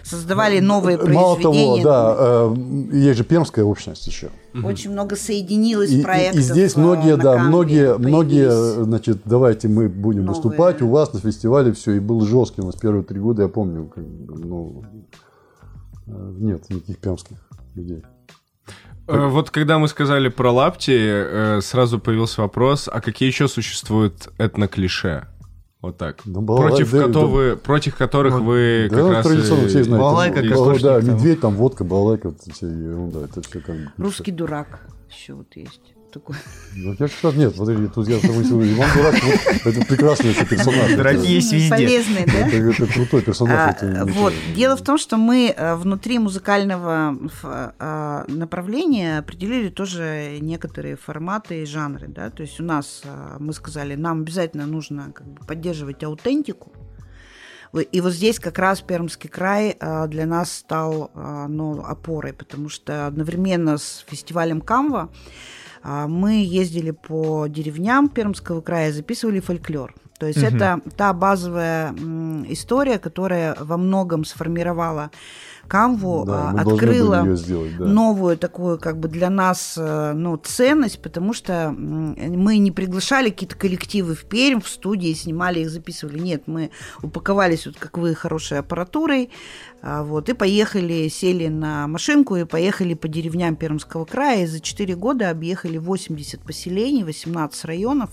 создавали 0.03 0.61
новые 0.61 0.99
Мало 0.99 1.37
того, 1.41 1.53
произведения. 1.53 1.85
да, 1.85 2.15
э, 2.19 2.55
есть 2.93 3.19
же 3.19 3.25
пермская 3.25 3.65
общность 3.65 4.07
еще. 4.07 4.29
Очень 4.63 4.93
много 4.93 5.17
соединилось 5.17 5.91
И, 5.91 6.03
проектов. 6.03 6.41
и 6.41 6.43
здесь 6.43 6.77
э, 6.77 6.81
многие, 6.81 7.17
на 7.17 7.23
да, 7.23 7.35
Камбе 7.37 7.49
многие, 7.49 7.99
многие, 7.99 8.85
значит, 8.85 9.23
давайте 9.25 9.69
мы 9.69 9.89
будем 9.89 10.25
Новые. 10.25 10.35
выступать 10.43 10.83
у 10.83 10.89
вас 10.89 11.13
на 11.13 11.21
фестивале, 11.21 11.73
все, 11.73 11.93
и 11.93 12.01
был 12.01 12.21
жесткий 12.27 12.61
у 12.61 12.67
нас 12.67 12.77
первые 12.77 13.05
три 13.05 13.19
года, 13.19 13.43
я 13.43 13.49
помню, 13.49 13.87
как 13.87 14.05
ну, 14.05 14.85
э, 16.07 16.33
нет 16.39 16.69
никаких 16.71 16.99
пермских 16.99 17.37
людей. 17.75 18.03
Э, 19.09 19.27
Вот 19.27 19.51
когда 19.51 19.79
мы 19.79 19.89
сказали 19.89 20.29
про 20.29 20.53
лапти, 20.53 21.61
сразу 21.61 21.99
появился 21.99 22.43
вопрос, 22.43 22.89
а 22.93 23.01
какие 23.01 23.29
еще 23.29 23.49
существуют 23.49 24.29
этноклише? 24.39 25.29
Вот 25.85 25.99
так. 25.99 26.17
Ну, 26.25 26.41
балалай- 26.41 26.69
против, 26.71 26.93
да, 26.93 26.99
кото- 27.03 27.13
да. 27.13 27.27
вы- 27.27 27.57
против 27.57 27.97
которых 27.97 28.41
вы 28.41 28.89
Да, 28.91 28.97
как 28.97 29.05
ну, 29.05 29.11
раз... 29.13 29.27
традиционно 29.27 29.69
все 29.69 29.85
знают. 29.85 30.03
балалайка, 30.03 30.41
Там, 30.41 30.49
кокошник 30.49 30.83
да, 30.83 31.01
там. 31.01 31.09
медведь, 31.15 31.41
там 31.41 31.55
водка, 31.57 31.85
балалайка, 31.85 32.29
вот 32.31 32.41
вся 32.41 32.67
ерунда, 32.67 33.25
это 33.25 33.43
все 33.43 33.61
как 33.61 33.77
бы... 33.77 33.93
Русский 33.99 34.33
дурак 34.33 34.81
еще 35.11 35.35
вот 35.35 35.55
есть. 35.55 35.94
Такой. 36.15 36.37
Ну, 36.77 36.95
я 36.97 37.09
как 37.09 37.35
нет, 37.35 37.57
смотри, 37.57 37.89
тут 37.89 38.07
я 38.07 38.17
мыслю, 38.17 38.63
Иван 38.63 38.89
Дурак, 38.95 39.17
вот, 39.65 39.75
это 39.75 39.85
прекрасный 39.85 40.33
персонаж. 40.33 40.95
Дураки 40.95 41.27
есть 41.27 41.53
везде. 41.53 41.71
Полезный, 41.71 42.25
да? 42.25 42.47
Это, 42.47 42.57
это 42.57 42.87
крутой 42.87 43.23
персонаж. 43.23 43.59
А, 43.59 43.71
это 43.73 44.05
вот. 44.05 44.33
ничего. 44.33 44.55
Дело 44.55 44.77
в 44.77 44.83
том, 44.83 44.97
что 44.97 45.17
мы 45.17 45.53
э, 45.57 45.75
внутри 45.75 46.21
музыкального 46.21 47.19
а, 47.43 48.25
направления 48.29 49.19
определили 49.19 49.71
тоже 49.71 50.39
некоторые 50.41 50.95
форматы 50.97 51.63
и 51.63 51.67
жанры. 51.67 52.07
Да? 52.07 52.31
То 52.31 52.43
есть 52.43 52.61
у 52.61 52.63
нас, 52.63 53.03
а, 53.05 53.37
мы 53.41 53.53
сказали, 53.53 53.97
нам 53.97 54.21
обязательно 54.21 54.67
нужно 54.67 55.11
как 55.13 55.27
бы, 55.27 55.45
поддерживать 55.45 56.05
аутентику. 56.05 56.71
И 57.91 58.01
вот 58.01 58.13
здесь 58.13 58.39
как 58.39 58.61
раз 58.61 58.83
Пермский 58.83 59.29
край 59.29 59.77
а, 59.81 60.07
для 60.07 60.27
нас 60.27 60.53
стал 60.53 61.11
ну, 61.49 61.83
опорой, 61.85 62.33
потому 62.33 62.69
что 62.69 63.09
одновременно 63.09 63.79
с 63.79 64.05
фестивалем 64.07 64.61
Камва 64.61 65.11
мы 65.85 66.43
ездили 66.45 66.91
по 66.91 67.47
деревням 67.47 68.09
Пермского 68.09 68.61
края, 68.61 68.93
записывали 68.93 69.41
фольклор. 69.41 69.95
То 70.19 70.27
есть 70.27 70.43
это 70.43 70.81
та 70.97 71.13
базовая 71.13 71.93
история, 72.49 72.99
которая 72.99 73.57
во 73.61 73.77
многом 73.77 74.25
сформировала 74.25 75.11
Камву, 75.69 76.25
Да, 76.27 76.51
а, 76.51 76.61
открыла 76.61 77.37
сделать, 77.37 77.77
да. 77.79 77.87
новую 77.87 78.37
такую 78.37 78.79
как 78.79 78.99
бы 78.99 79.09
для 79.09 79.31
нас 79.31 79.77
э, 79.79 80.13
ну, 80.15 80.37
ценность, 80.37 81.01
потому 81.01 81.33
что 81.33 81.75
мы 81.77 82.59
не 82.59 82.71
приглашали 82.71 83.31
какие-то 83.31 83.57
коллективы 83.57 84.15
в 84.15 84.25
Пермь, 84.25 84.61
в 84.61 84.69
студии, 84.69 85.13
снимали 85.15 85.61
их, 85.61 85.71
записывали. 85.71 86.19
Нет, 86.19 86.43
мы 86.47 86.71
упаковались, 87.03 87.67
вот 87.67 87.77
как 87.79 87.97
вы, 87.99 88.15
хорошей 88.15 88.59
аппаратурой, 88.59 89.31
а, 89.74 89.74
вот, 89.85 90.31
и 90.31 90.33
поехали, 90.33 91.09
сели 91.09 91.49
на 91.49 91.87
машинку 91.87 92.37
и 92.37 92.45
поехали 92.45 92.95
по 92.95 93.07
деревням 93.07 93.55
Пермского 93.55 94.07
края. 94.07 94.45
И 94.45 94.47
за 94.47 94.61
4 94.61 94.95
года 94.97 95.29
объехали 95.29 95.77
80 95.77 96.41
поселений, 96.41 97.05
18 97.05 97.65
районов 97.67 98.11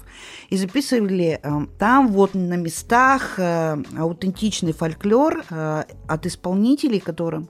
и 0.49 0.57
записывали 0.57 1.39
э, 1.41 1.49
там 1.79 2.09
вот 2.09 2.33
на 2.33 2.55
местах 2.55 3.35
э, 3.37 3.81
аутентичный 3.97 4.73
фольклор 4.73 5.45
э, 5.49 5.83
от 6.07 6.25
исполнителей, 6.25 6.99
которым 6.99 7.47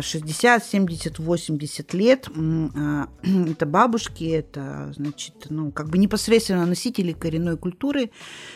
60, 0.00 0.64
70, 0.64 1.18
80 1.18 1.94
лет. 1.94 2.28
Э, 2.28 3.06
Это 3.54 3.66
бабушки, 3.66 4.24
это, 4.24 4.92
значит, 4.96 5.46
ну, 5.50 5.70
как 5.70 5.88
бы 5.88 5.98
непосредственно 5.98 6.66
носители 6.66 7.12
коренной 7.12 7.56
культуры. 7.56 8.10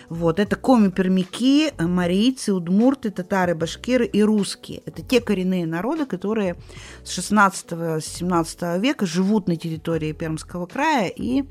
Вот, 0.08 0.40
это 0.40 0.56
коми-пермяки, 0.56 1.72
марийцы, 1.78 2.52
удмурты, 2.52 3.10
татары, 3.10 3.54
башкиры 3.54 4.06
и 4.06 4.22
русские. 4.22 4.82
Это 4.86 5.02
те 5.02 5.20
коренные 5.20 5.66
народы, 5.66 6.06
которые 6.06 6.56
с 7.04 7.18
16-17 7.18 8.80
века 8.80 9.06
живут 9.06 9.48
на 9.48 9.56
территории 9.56 10.12
Пермского 10.12 10.66
края 10.66 11.08
и, 11.08 11.44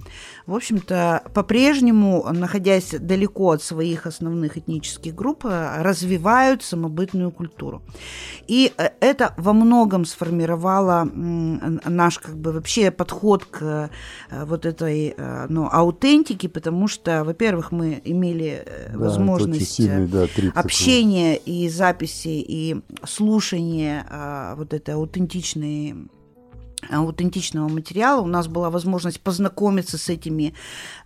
в 0.45 0.55
общем-то, 0.55 1.23
по-прежнему, 1.33 2.27
находясь 2.31 2.95
далеко 2.99 3.51
от 3.51 3.63
своих 3.63 4.07
основных 4.07 4.57
этнических 4.57 5.13
групп, 5.13 5.45
э, 5.45 5.81
развивают 5.81 6.63
самобытную 6.63 7.31
культуру. 7.31 7.83
И 8.47 8.73
э, 8.77 8.89
это 8.99 9.33
во 9.37 9.53
многом 9.53 9.66
сформировало 10.05 11.01
м, 11.01 11.79
наш 11.85 12.19
как 12.19 12.37
бы 12.37 12.51
вообще 12.51 12.91
подход 12.91 13.45
к 13.45 13.89
э, 14.31 14.45
вот 14.45 14.65
этой 14.65 15.13
э, 15.17 15.45
ну, 15.49 15.67
аутентике, 15.71 16.49
потому 16.49 16.87
что, 16.87 17.23
во-первых, 17.23 17.71
мы 17.71 18.01
имели 18.03 18.63
э, 18.65 18.89
Да, 18.93 18.99
возможность 18.99 19.71
сильный, 19.73 20.07
да, 20.07 20.27
общения 20.53 21.35
и 21.35 21.69
записи 21.69 22.43
и 22.47 22.81
слушания 23.05 24.55
вот 24.57 24.73
этой 24.73 24.95
аутентичной 24.95 25.95
аутентичного 26.89 27.67
материала. 27.67 28.21
У 28.21 28.27
нас 28.27 28.47
была 28.47 28.69
возможность 28.69 29.19
познакомиться 29.19 29.97
с 29.97 30.09
этими 30.09 30.53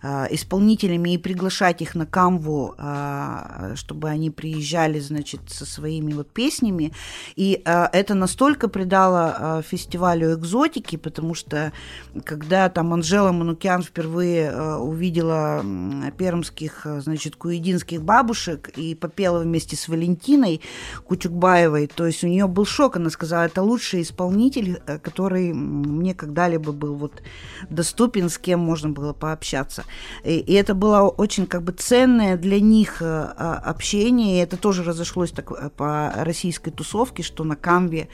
а, 0.02 0.26
исполнителями 0.30 1.14
и 1.14 1.18
приглашать 1.18 1.82
их 1.82 1.94
на 1.94 2.06
камву, 2.06 2.74
а, 2.78 3.72
чтобы 3.74 4.08
они 4.08 4.30
приезжали, 4.30 5.00
значит, 5.00 5.40
со 5.48 5.64
своими 5.64 6.12
вот 6.12 6.28
песнями. 6.30 6.92
И 7.36 7.62
это 7.64 8.14
настолько 8.14 8.68
придало 8.68 9.62
фестивалю 9.66 10.34
экзотики, 10.34 10.96
потому 10.96 11.34
что 11.34 11.72
когда 12.24 12.68
там 12.68 12.92
Анжела 12.92 13.32
Манукян 13.32 13.82
впервые 13.82 14.76
увидела 14.76 15.64
пермских, 16.16 16.86
значит, 16.98 17.36
куединских 17.36 18.02
бабушек 18.02 18.70
и 18.76 18.94
попела 18.94 19.40
вместе 19.40 19.76
с 19.76 19.88
Валентиной 19.88 20.60
Кучукбаевой, 21.04 21.86
то 21.86 22.06
есть 22.06 22.22
у 22.24 22.28
нее 22.28 22.46
был 22.46 22.64
шок, 22.64 22.96
она 22.96 23.10
сказала, 23.10 23.44
это 23.44 23.62
лучший 23.62 24.02
исполнитель, 24.02 24.80
э, 24.86 24.98
который 24.98 25.52
мне 25.62 26.14
когда-либо 26.14 26.72
был 26.72 26.94
вот 26.94 27.22
доступен, 27.70 28.28
с 28.28 28.38
кем 28.38 28.60
можно 28.60 28.90
было 28.90 29.12
пообщаться. 29.12 29.84
И, 30.24 30.38
и 30.38 30.52
это 30.54 30.74
было 30.74 31.08
очень 31.08 31.46
как 31.46 31.62
бы 31.62 31.72
ценное 31.72 32.36
для 32.36 32.60
них 32.60 33.02
э, 33.02 33.04
а, 33.04 33.60
общение, 33.64 34.38
и 34.38 34.42
это 34.42 34.56
тоже 34.56 34.82
разошлось 34.82 35.30
так 35.30 35.50
э, 35.52 35.70
по 35.70 36.12
российской 36.16 36.70
тусовке, 36.70 37.22
что 37.22 37.44
на 37.44 37.56
Камбе 37.56 38.08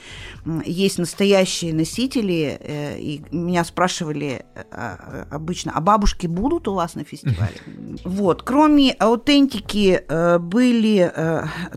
м, 0.44 0.62
есть 0.64 0.98
настоящие 0.98 1.74
носители, 1.74 2.58
э, 2.60 2.98
и 2.98 3.22
меня 3.30 3.64
спрашивали 3.64 4.44
а, 4.70 5.26
обычно, 5.30 5.72
а 5.74 5.80
бабушки 5.80 6.26
будут 6.26 6.68
у 6.68 6.74
вас 6.74 6.94
на 6.94 7.04
фестивале? 7.04 7.54
Вот, 8.04 8.42
кроме 8.42 8.92
аутентики 8.92 10.02
были, 10.38 11.12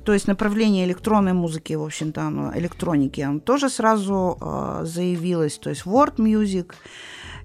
то 0.04 0.14
есть 0.14 0.28
направление 0.28 0.86
электронной 0.86 1.34
музыки, 1.34 1.74
в 1.74 1.84
общем-то, 1.84 2.22
оно, 2.22 2.52
электроники, 2.56 3.22
оно 3.22 3.40
тоже 3.40 3.70
сразу 3.70 4.38
заявилось, 4.84 5.58
то 5.62 5.70
есть 5.70 5.86
world 5.86 6.16
music, 6.18 6.74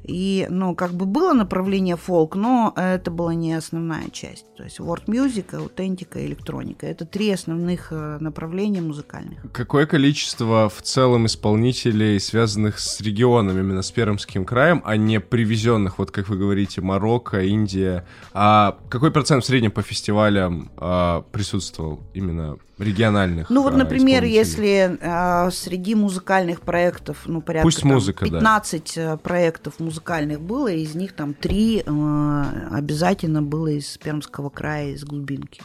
и, 0.06 0.46
ну, 0.50 0.74
как 0.74 0.92
бы 0.92 1.04
было 1.04 1.32
направление 1.32 1.96
фолк, 1.96 2.36
но 2.36 2.72
это 2.76 3.10
была 3.10 3.34
не 3.34 3.54
основная 3.54 4.08
часть. 4.10 4.46
То 4.56 4.62
есть 4.62 4.78
world 4.78 5.06
music, 5.06 5.56
аутентика, 5.56 6.24
электроника. 6.24 6.86
Это 6.86 7.04
три 7.04 7.30
основных 7.30 7.88
э, 7.90 8.18
направления 8.20 8.80
музыкальных. 8.80 9.40
Какое 9.52 9.86
количество 9.86 10.68
в 10.68 10.82
целом 10.82 11.26
исполнителей, 11.26 12.20
связанных 12.20 12.78
с 12.78 13.00
регионом, 13.00 13.58
именно 13.58 13.82
с 13.82 13.90
Пермским 13.90 14.44
краем, 14.44 14.80
а 14.84 14.96
не 14.96 15.18
привезенных, 15.18 15.98
вот 15.98 16.12
как 16.12 16.28
вы 16.28 16.36
говорите, 16.36 16.80
Марокко, 16.80 17.42
Индия? 17.42 18.06
А 18.32 18.78
какой 18.88 19.10
процент 19.10 19.42
в 19.42 19.46
среднем 19.46 19.72
по 19.72 19.82
фестивалям 19.82 20.70
а, 20.76 21.22
присутствовал 21.32 22.00
именно 22.14 22.58
региональных? 22.78 23.50
Ну 23.50 23.62
вот, 23.62 23.74
а, 23.74 23.76
например, 23.76 24.24
если 24.24 24.98
э, 25.00 25.50
среди 25.50 25.94
музыкальных 25.94 26.60
проектов, 26.60 27.22
ну, 27.26 27.40
порядка 27.40 27.66
Пусть 27.66 27.80
там, 27.80 27.92
музыка, 27.92 28.24
да. 28.24 28.38
15 28.38 28.92
э, 28.96 29.16
проектов 29.18 29.78
музыкальных 29.78 30.40
было, 30.40 30.68
из 30.68 30.94
них 30.94 31.12
там 31.12 31.34
три 31.34 31.82
э, 31.84 32.42
обязательно 32.70 33.42
было 33.42 33.68
из 33.68 33.96
Пермского 33.98 34.50
края, 34.50 34.90
из 34.90 35.04
глубинки. 35.04 35.62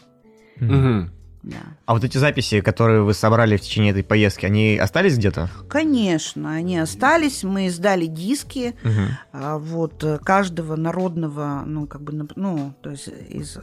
Мгм. 0.58 1.12
Да. 1.44 1.58
А 1.88 1.94
вот 1.94 2.04
эти 2.04 2.20
записи, 2.20 2.62
которые 2.62 3.02
вы 3.02 3.16
собрали 3.16 3.58
в 3.58 3.62
течение 3.62 3.92
этой 3.92 4.04
поездки, 4.04 4.46
они 4.46 4.78
остались 4.78 5.18
где-то? 5.18 5.50
Конечно, 5.70 6.52
они 6.52 6.78
остались. 6.78 7.44
Мы 7.44 7.66
издали 7.66 8.06
диски 8.06 8.76
а, 9.34 9.58
вот 9.58 10.04
э, 10.04 10.20
каждого 10.20 10.76
народного, 10.76 11.64
ну 11.66 11.88
как 11.88 12.04
бы, 12.04 12.28
ну 12.36 12.76
то 12.84 12.92
есть 12.92 13.10
из 13.30 13.58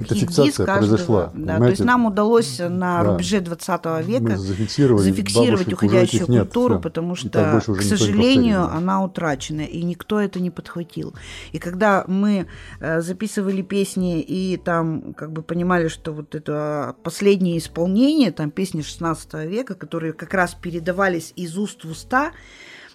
эта 0.00 0.14
хит-диск 0.14 0.28
фиксация 0.30 0.66
каждого. 0.66 0.88
произошла. 0.88 1.32
Да, 1.34 1.58
то 1.58 1.68
есть 1.68 1.84
нам 1.84 2.06
удалось 2.06 2.58
на 2.58 3.02
Да. 3.02 3.12
рубеже 3.12 3.40
20 3.40 4.02
века 4.02 4.22
Мы 4.22 4.36
зафиксировать 4.36 5.66
уже 5.66 5.74
уходящую 5.74 6.28
нет, 6.28 6.44
культуру, 6.44 6.74
всё. 6.74 6.82
потому 6.82 7.14
что, 7.14 7.28
к 7.30 7.82
сожалению, 7.82 8.64
она 8.64 9.02
утрачена, 9.04 9.62
и 9.62 9.82
никто 9.82 10.20
это 10.20 10.40
не 10.40 10.50
подхватил. 10.50 11.14
И 11.52 11.58
когда 11.58 12.04
мы 12.06 12.46
э, 12.80 13.00
записывали 13.00 13.62
песни 13.62 14.20
и 14.20 14.56
там 14.56 15.14
как 15.14 15.32
бы 15.32 15.42
понимали, 15.42 15.88
что 15.88 16.12
вот 16.12 16.34
это 16.34 16.94
последнее 17.02 17.58
исполнение, 17.58 18.30
там 18.32 18.50
песни 18.50 18.82
16 18.82 19.34
века, 19.46 19.74
которые 19.74 20.12
как 20.12 20.34
раз 20.34 20.54
передавались 20.54 21.32
из 21.36 21.56
уст 21.58 21.84
в 21.84 21.90
уста, 21.90 22.32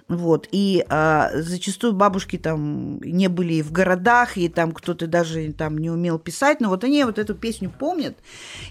вот, 0.09 0.47
и 0.51 0.83
а, 0.89 1.29
зачастую 1.35 1.93
бабушки 1.93 2.37
там 2.37 2.99
не 3.01 3.27
были 3.27 3.55
и 3.55 3.61
в 3.61 3.71
городах, 3.71 4.37
и 4.37 4.49
там 4.49 4.71
кто-то 4.71 5.05
даже 5.05 5.53
там 5.53 5.77
не 5.77 5.91
умел 5.91 6.17
писать, 6.17 6.59
но 6.61 6.69
вот 6.69 6.83
они 6.83 7.03
вот 7.03 7.19
эту 7.19 7.35
песню 7.35 7.71
помнят, 7.77 8.17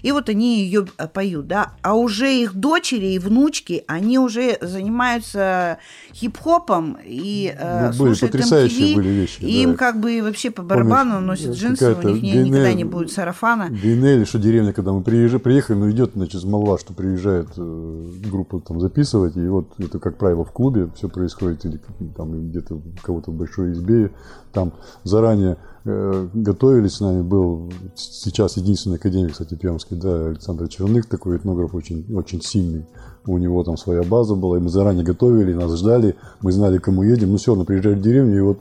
и 0.01 0.11
вот 0.11 0.27
они 0.27 0.61
ее 0.61 0.85
поют, 1.13 1.47
да. 1.47 1.73
А 1.81 1.95
уже 1.95 2.33
их 2.33 2.55
дочери 2.55 3.13
и 3.13 3.19
внучки, 3.19 3.85
они 3.87 4.19
уже 4.19 4.57
занимаются 4.59 5.77
хип-хопом 6.13 6.97
и 7.05 7.55
э, 7.57 7.81
Ну, 7.83 7.87
были 7.87 8.13
слушают 8.13 8.31
потрясающие 8.33 8.91
MTV, 8.91 8.95
были 8.95 9.09
вещи, 9.09 9.41
и 9.41 9.63
им 9.63 9.71
да. 9.71 9.77
как 9.77 9.99
бы 10.01 10.21
вообще 10.21 10.51
по 10.51 10.61
барабану 10.61 11.13
Помнишь, 11.13 11.27
носят 11.27 11.55
э, 11.55 11.57
джинсы, 11.57 11.95
у 11.95 12.01
них 12.01 12.21
не- 12.21 12.43
никогда 12.43 12.73
не 12.73 12.83
будет 12.83 13.11
сарафана. 13.11 13.69
Бейнели, 13.69 14.25
что 14.25 14.39
деревня, 14.39 14.73
когда 14.73 14.91
мы 14.91 15.01
приезжали, 15.03 15.39
приехали, 15.39 15.77
ну 15.77 15.89
идет, 15.89 16.11
значит, 16.15 16.43
молва, 16.43 16.77
что 16.77 16.93
приезжает 16.93 17.47
э, 17.55 18.05
группа 18.29 18.59
там 18.59 18.81
записывать, 18.81 19.37
и 19.37 19.47
вот 19.47 19.67
это, 19.77 19.99
как 19.99 20.17
правило, 20.17 20.43
в 20.43 20.51
клубе 20.51 20.89
все 20.95 21.07
происходит, 21.07 21.28
или 21.65 21.79
там 22.15 22.49
где-то 22.49 22.81
кого-то 23.01 23.31
в 23.31 23.35
большой 23.35 23.73
избе, 23.73 24.11
там 24.51 24.73
заранее 25.03 25.57
э, 25.85 26.27
готовились 26.33 26.93
с 26.93 26.99
нами, 27.01 27.21
был 27.21 27.71
сейчас 27.95 28.57
единственный 28.57 28.97
академик, 28.97 29.33
кстати, 29.33 29.55
Пермский, 29.55 29.97
да, 29.97 30.27
Александр 30.27 30.67
Черных, 30.67 31.07
такой 31.07 31.37
этнограф 31.37 31.73
очень, 31.75 32.05
очень 32.15 32.41
сильный, 32.41 32.85
у 33.25 33.37
него 33.37 33.63
там 33.63 33.77
своя 33.77 34.03
база 34.03 34.35
была, 34.35 34.57
и 34.57 34.61
мы 34.61 34.69
заранее 34.69 35.03
готовили, 35.03 35.53
нас 35.53 35.77
ждали, 35.77 36.15
мы 36.41 36.51
знали, 36.51 36.77
к 36.77 36.85
кому 36.85 37.03
едем, 37.03 37.31
ну 37.31 37.37
все, 37.37 37.51
равно 37.51 37.65
приезжали 37.65 37.95
в 37.95 38.01
деревню, 38.01 38.37
и 38.37 38.41
вот 38.41 38.59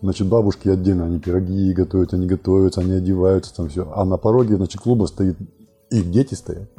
Значит, 0.00 0.28
бабушки 0.28 0.68
отдельно, 0.68 1.06
они 1.06 1.18
пироги 1.18 1.72
готовят, 1.72 2.14
они 2.14 2.28
готовятся, 2.28 2.82
они 2.82 2.92
одеваются, 2.92 3.52
там 3.52 3.68
все. 3.68 3.90
А 3.92 4.04
на 4.04 4.16
пороге, 4.16 4.54
значит, 4.54 4.80
клуба 4.80 5.06
стоит, 5.06 5.36
их 5.90 6.10
дети 6.10 6.34
стоят. 6.34 6.70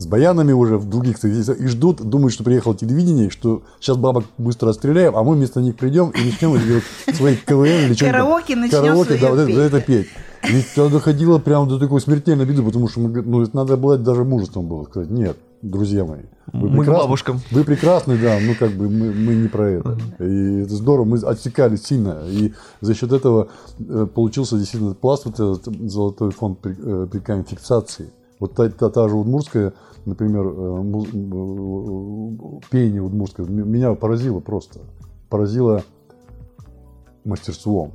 С 0.00 0.06
баянами 0.06 0.52
уже 0.52 0.78
в 0.78 0.88
других 0.88 1.22
и 1.22 1.66
ждут, 1.66 2.00
думают, 2.00 2.32
что 2.32 2.42
приехало 2.42 2.74
телевидение, 2.74 3.28
что 3.28 3.62
сейчас 3.80 3.98
бабок 3.98 4.24
быстро 4.38 4.70
расстреляем, 4.70 5.14
а 5.14 5.22
мы 5.22 5.34
вместо 5.34 5.60
них 5.60 5.76
придем 5.76 6.08
и 6.08 6.24
начнем 6.24 6.58
свои 7.14 7.36
КВН 7.36 7.66
или 7.66 7.92
что-нибудь. 7.92 7.98
Караоке 7.98 8.56
начнем 8.56 8.80
Караоке, 8.80 9.18
да, 9.18 9.28
вот 9.28 9.38
это, 9.40 9.46
петь. 9.46 9.56
вот 9.56 9.62
это 9.62 9.80
петь. 9.82 10.06
И 10.48 10.64
это 10.72 10.88
доходило 10.88 11.38
прямо 11.38 11.66
до 11.66 11.78
такой 11.78 12.00
смертельной 12.00 12.46
беды, 12.46 12.62
потому 12.62 12.88
что 12.88 13.00
мы, 13.00 13.20
ну, 13.20 13.42
это 13.42 13.54
надо 13.54 13.76
было 13.76 13.98
даже 13.98 14.24
мужеством 14.24 14.68
было 14.68 14.84
сказать, 14.84 15.10
нет, 15.10 15.36
друзья 15.60 16.06
мои. 16.06 16.22
Вы 16.50 16.70
Мы 16.70 16.84
к 16.84 16.88
прекрасны- 16.88 17.02
бабушкам. 17.02 17.40
Вы 17.50 17.64
прекрасны, 17.64 18.16
да, 18.16 18.38
ну 18.40 18.54
как 18.58 18.70
бы 18.72 18.88
мы, 18.88 19.12
мы 19.12 19.34
не 19.34 19.48
про 19.48 19.68
это. 19.68 19.98
И 20.18 20.62
это 20.62 20.74
здорово, 20.76 21.04
мы 21.04 21.18
отсекали 21.18 21.76
сильно. 21.76 22.22
И 22.26 22.54
за 22.80 22.94
счет 22.94 23.12
этого 23.12 23.48
э, 23.78 24.06
получился 24.14 24.56
действительно 24.56 24.94
пласт, 24.94 25.26
вот 25.26 25.34
этот 25.34 25.90
золотой 25.90 26.30
фонд 26.30 26.58
при, 26.60 26.74
э, 26.78 27.06
при 27.06 27.18
камень 27.18 27.44
фиксации. 27.44 28.08
Вот 28.40 28.54
та, 28.54 28.70
та, 28.70 28.88
та 28.88 29.06
же 29.06 29.16
удмуртская, 29.16 29.74
например, 30.06 30.46
э, 30.46 30.82
э, 30.82 32.60
пение 32.70 33.02
удмуртское, 33.02 33.46
меня 33.46 33.94
поразило 33.94 34.40
просто. 34.40 34.80
Поразило 35.28 35.82
мастерством. 37.24 37.92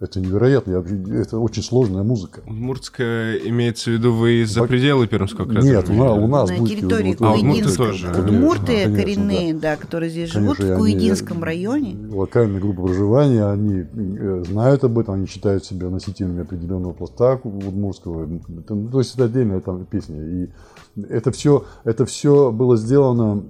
Это 0.00 0.18
невероятно, 0.18 0.70
я 0.70 1.20
это 1.20 1.38
очень 1.38 1.62
сложная 1.62 2.02
музыка. 2.02 2.40
Удмуртская 2.46 3.34
имеется 3.36 3.90
в 3.90 3.92
виду 3.92 4.14
вы 4.14 4.46
за 4.46 4.62
пределы 4.64 5.06
Пермского 5.06 5.44
края? 5.44 5.62
Нет, 5.62 5.90
у 5.90 5.92
нас, 5.92 6.16
у 6.16 6.26
нас 6.26 6.48
на 6.48 6.56
будет- 6.56 6.70
территории 6.78 7.08
вот- 7.10 7.20
вот- 7.20 7.28
А, 7.28 7.32
Куединска. 7.38 7.76
тоже, 7.76 8.08
Удмурты 8.08 8.66
конечно, 8.84 8.96
коренные, 8.96 9.52
да, 9.54 9.76
которые 9.76 10.08
здесь 10.08 10.30
живут, 10.30 10.56
Конечно, 10.56 10.72
и 10.72 10.78
в 10.78 10.82
они- 10.84 10.94
Куединском 10.94 11.44
районе. 11.44 11.96
Локальная 12.14 12.60
группа 12.62 12.80
проживания, 12.84 13.44
они 13.44 13.84
э, 13.94 14.44
знают 14.48 14.84
об 14.84 14.98
этом, 14.98 15.16
они 15.16 15.26
считают 15.26 15.66
себя 15.66 15.90
носителями 15.90 16.40
определенного 16.40 16.94
пласта 16.94 17.38
удмурского. 17.44 18.24
Это, 18.24 18.74
ну, 18.74 18.88
то 18.88 19.00
есть 19.00 19.14
это 19.14 19.24
отдельная 19.26 19.60
там 19.60 19.84
песня. 19.84 20.16
И 20.22 20.48
это 20.96 21.30
все, 21.32 21.64
это 21.84 22.06
все 22.06 22.50
было 22.50 22.76
сделано 22.76 23.42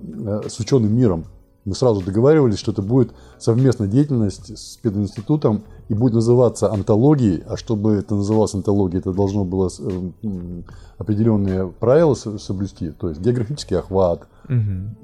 э, 0.45 0.49
с 0.49 0.59
ученым 0.61 0.95
миром. 0.97 1.25
Мы 1.71 1.77
сразу 1.77 2.01
договаривались, 2.01 2.59
что 2.59 2.73
это 2.73 2.83
будет 2.83 3.13
совместная 3.39 3.87
деятельность 3.87 4.59
с 4.59 4.77
пединститутом 4.79 5.63
и 5.89 5.95
будет 5.95 6.15
называться 6.15 6.73
антологией. 6.73 7.45
А 7.47 7.57
чтобы 7.57 7.93
это 7.93 8.17
называлось 8.17 8.55
антологией, 8.57 8.99
это 8.99 9.13
должно 9.13 9.45
было 9.45 9.69
с- 9.69 9.79
э, 9.79 9.89
м, 10.25 10.65
определенные 10.99 11.69
правила 11.69 12.15
со- 12.15 12.39
соблюсти. 12.39 12.91
То 12.91 13.11
есть 13.11 13.21
географический 13.21 13.79
охват, 13.79 14.27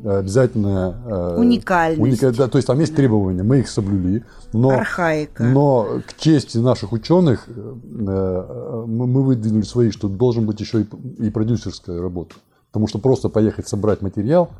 обязательно 0.05 1.03
э, 1.07 1.37
Уникальность. 1.39 2.01
уника- 2.03 2.37
да, 2.37 2.49
то 2.49 2.59
есть 2.59 2.67
там 2.67 2.81
есть 2.81 2.97
требования, 2.97 3.45
мы 3.45 3.61
их 3.61 3.69
соблюли, 3.69 4.25
но, 4.53 4.71
Архаика. 4.71 5.45
но 5.45 6.01
к 6.05 6.17
чести 6.21 6.59
наших 6.59 6.91
ученых 6.91 7.45
э, 7.47 7.53
э, 7.55 8.85
мы 8.89 9.23
выдвинули 9.23 9.63
свои, 9.63 9.91
что 9.91 10.09
должен 10.09 10.47
быть 10.47 10.59
еще 10.61 10.85
и, 11.19 11.31
продюсерская 11.31 12.01
работа. 12.01 12.35
Потому 12.73 12.89
что 12.89 12.99
просто 12.99 13.29
поехать 13.29 13.69
собрать 13.69 14.03
материал, 14.03 14.51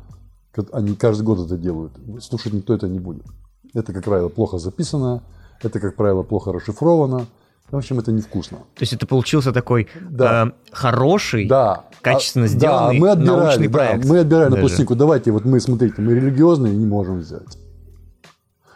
они 0.71 0.95
каждый 0.95 1.23
год 1.23 1.39
это 1.45 1.57
делают, 1.57 1.93
слушать 2.21 2.53
никто 2.53 2.73
это 2.73 2.87
не 2.87 2.99
будет. 2.99 3.25
Это, 3.73 3.93
как 3.93 4.03
правило, 4.03 4.29
плохо 4.29 4.57
записано, 4.57 5.23
это, 5.61 5.79
как 5.79 5.95
правило, 5.95 6.23
плохо 6.23 6.51
расшифровано. 6.53 7.25
В 7.69 7.75
общем, 7.75 7.99
это 7.99 8.13
невкусно. 8.13 8.59
То 8.75 8.81
есть 8.81 8.93
это 8.93 9.05
получился 9.05 9.51
такой 9.51 9.87
Да. 10.09 10.47
э, 10.47 10.51
хороший, 10.71 11.47
Да. 11.47 11.83
качественно 12.01 12.45
А- 12.45 12.47
сделанный 12.47 12.95
да, 12.95 13.01
мы 13.01 13.09
отбирали, 13.09 13.39
научный 13.39 13.67
да, 13.67 13.73
проект. 13.73 14.05
мы 14.05 14.19
отбирали 14.19 14.49
на 14.51 14.57
пластинку. 14.57 14.95
Давайте, 14.95 15.31
вот 15.31 15.43
мы, 15.43 15.59
смотрите, 15.59 16.01
мы 16.01 16.13
религиозные 16.13 16.73
не 16.75 16.85
можем 16.85 17.19
взять. 17.19 17.57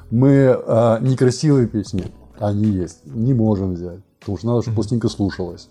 Мы 0.10 0.50
а, 0.68 1.00
некрасивые 1.00 1.68
песни, 1.68 2.06
они 2.40 2.66
есть, 2.66 3.06
не 3.06 3.34
можем 3.34 3.76
взять. 3.76 4.00
Потому 4.20 4.38
что 4.38 4.48
надо, 4.48 4.62
чтобы 4.62 4.76
пластинка 4.76 5.08
слушалась. 5.08 5.70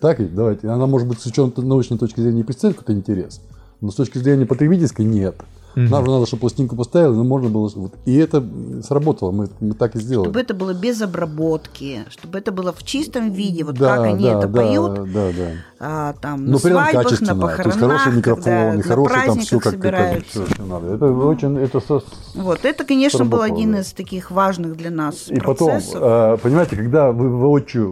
Так 0.00 0.18
ведь? 0.18 0.34
Давайте. 0.34 0.68
Она, 0.68 0.86
может 0.86 1.08
быть, 1.08 1.20
с 1.20 1.26
учетом 1.26 1.52
научной 1.68 1.98
точки 1.98 2.20
зрения 2.20 2.44
представит 2.44 2.76
какой-то 2.76 2.98
интерес, 2.98 3.40
но 3.80 3.90
с 3.90 3.94
точки 3.94 4.18
зрения 4.18 4.46
потребительской 4.46 5.04
нет. 5.04 5.36
Нам 5.76 6.04
же 6.06 6.10
надо, 6.10 6.26
чтобы 6.26 6.40
пластинку 6.40 6.74
поставили, 6.74 7.14
но 7.14 7.22
можно 7.22 7.50
было... 7.50 7.70
вот. 7.74 7.92
И 8.06 8.16
это 8.16 8.42
сработало, 8.82 9.30
мы, 9.30 9.48
мы 9.60 9.74
так 9.74 9.94
и 9.94 10.00
сделали. 10.00 10.26
Чтобы 10.26 10.40
это 10.40 10.54
было 10.54 10.72
без 10.72 11.02
обработки, 11.02 12.04
чтобы 12.08 12.38
это 12.38 12.50
было 12.50 12.72
в 12.72 12.82
чистом 12.82 13.30
виде, 13.30 13.62
вот 13.62 13.74
да, 13.76 13.96
как 13.96 14.06
они 14.06 14.24
да, 14.24 14.38
это 14.38 14.48
да, 14.48 14.56
поют, 14.62 15.12
да, 15.12 15.28
да. 15.36 15.50
а, 15.78 16.12
там 16.14 16.46
Ну, 16.46 16.52
на 16.52 16.58
при 16.58 16.70
этом 16.70 16.82
свадьбах, 16.82 16.94
на 16.94 17.02
качественно. 17.02 17.40
То 17.40 17.46
есть 17.46 17.56
похоронах, 17.56 17.78
хороший 18.00 18.16
микрофон, 18.16 18.76
на 18.76 18.82
хороший 18.82 19.14
там 19.14 19.22
праздниках 19.24 19.46
все 19.46 19.60
как, 19.60 19.72
собираются. 19.72 20.44
всё, 20.44 20.54
что 20.54 20.62
надо. 20.64 20.94
Это 20.94 21.04
очень, 21.12 21.58
это 21.58 21.80
со- 21.80 22.02
Вот, 22.34 22.64
это, 22.64 22.84
конечно, 22.84 23.24
был 23.26 23.42
один 23.42 23.72
да. 23.72 23.80
из 23.80 23.92
таких 23.92 24.30
важных 24.30 24.76
для 24.78 24.90
нас 24.90 25.28
И 25.28 25.38
потом, 25.40 25.68
процессов. 25.72 26.00
э, 26.02 26.36
понимаете, 26.42 26.76
когда 26.76 27.12
вы 27.12 27.28
воочию 27.28 27.90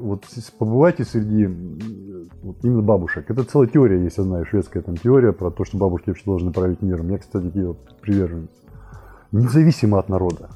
вот 0.00 0.24
побываете 0.58 1.04
среди 1.04 1.46
вот 2.42 2.56
именно 2.62 2.82
бабушек, 2.82 3.30
это 3.30 3.44
целая 3.44 3.68
теория 3.68 4.02
есть 4.04 4.18
одна, 4.18 4.44
шведская 4.44 4.82
там 4.82 4.96
теория 4.96 5.32
про 5.32 5.50
то, 5.50 5.64
что 5.64 5.78
бабушки 5.78 6.10
вообще 6.10 6.24
должны 6.34 6.52
править 6.52 6.82
миром. 6.82 7.10
Я, 7.10 7.18
кстати, 7.18 7.50
ее 7.54 7.74
приверженец. 8.00 8.50
Независимо 9.32 9.98
от 9.98 10.08
народа. 10.08 10.50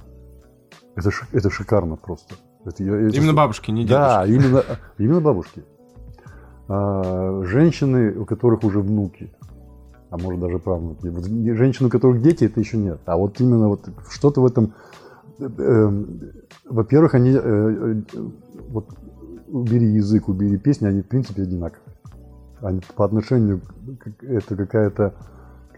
Это, 0.97 1.11
ши- 1.11 1.27
это 1.33 1.51
шикарно 1.51 1.97
просто. 1.97 2.35
Это, 2.65 2.83
я- 2.83 2.97
это 2.97 3.17
Именно 3.17 3.35
бабушки, 3.35 3.71
не 3.71 3.85
Да, 3.85 4.27
дедушки. 4.27 4.47
именно, 4.47 4.63
именно 4.99 5.21
бабушки. 5.21 5.63
А, 6.69 7.43
женщины, 7.45 8.13
у 8.19 8.25
которых 8.25 8.65
уже 8.65 8.81
внуки, 8.81 9.31
а 10.11 10.19
может 10.19 10.41
даже 10.41 10.59
правнуки. 10.59 11.09
Вот 11.09 11.25
женщины, 11.25 11.89
у 11.89 11.91
которых 11.91 12.23
дети, 12.23 12.45
это 12.45 12.61
еще 12.61 12.77
нет. 12.77 13.01
А 13.07 13.17
вот 13.17 13.41
именно 13.41 13.69
вот 13.69 13.89
что-то 14.11 14.41
в 14.43 14.47
этом... 14.47 14.75
э, 15.39 15.49
э, 15.59 16.05
во-первых, 16.69 17.15
они... 17.15 17.37
э, 17.41 18.03
вот 18.71 18.87
убери 19.49 19.87
язык, 19.87 20.29
убери 20.29 20.59
песни, 20.59 20.87
они 20.87 21.01
в 21.03 21.07
принципе 21.09 21.43
одинаковые. 21.43 21.95
Они 22.61 22.81
по 22.97 23.05
отношению... 23.05 23.61
к- 23.99 24.25
Это 24.25 24.57
какая-то 24.57 25.15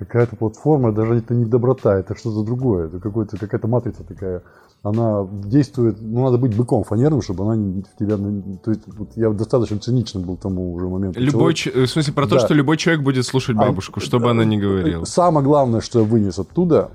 какая-то 0.00 0.36
платформа, 0.36 0.92
даже 0.92 1.14
это 1.14 1.34
не 1.34 1.44
доброта, 1.44 1.98
это 1.98 2.16
что-то 2.16 2.42
другое, 2.42 2.86
это 2.86 2.98
какой-то, 3.00 3.36
какая-то 3.36 3.68
матрица 3.68 4.02
такая, 4.02 4.42
она 4.82 5.26
действует, 5.44 5.96
ну, 6.00 6.24
надо 6.24 6.38
быть 6.38 6.56
быком 6.56 6.84
фанерным, 6.84 7.20
чтобы 7.22 7.44
она 7.44 7.54
не- 7.56 7.82
в 7.82 7.96
тебя, 7.98 8.16
то 8.64 8.70
есть, 8.70 8.82
вот 8.86 9.10
я 9.16 9.30
достаточно 9.30 9.78
циничным 9.78 10.22
был 10.24 10.36
тому 10.36 10.72
уже 10.72 10.88
моменту. 10.88 11.20
Любой, 11.20 11.52
Человек- 11.54 11.56
ч- 11.56 11.86
в 11.86 11.90
смысле, 11.90 12.12
про 12.14 12.26
то, 12.26 12.34
Да. 12.36 12.40
что 12.40 12.54
любой 12.54 12.76
человек 12.78 13.04
будет 13.04 13.26
слушать 13.26 13.56
А, 13.58 13.60
бабушку, 13.66 14.00
что 14.00 14.18
бы 14.18 14.30
она 14.30 14.44
ни 14.44 14.56
говорила. 14.56 15.04
Самое 15.04 15.44
главное, 15.44 15.80
что 15.80 16.00
я 16.00 16.04
вынес 16.06 16.38
оттуда, 16.38 16.90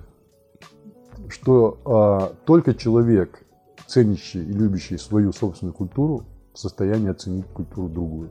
что 1.30 1.78
а, 1.86 2.34
только 2.46 2.74
человек, 2.74 3.44
ценящий 3.88 4.42
и 4.44 4.52
любящий 4.52 4.98
свою 4.98 5.32
собственную 5.32 5.74
культуру, 5.74 6.24
в 6.54 6.60
состоянии 6.60 7.10
оценить 7.12 7.46
культуру 7.54 7.88
другую. 7.90 8.30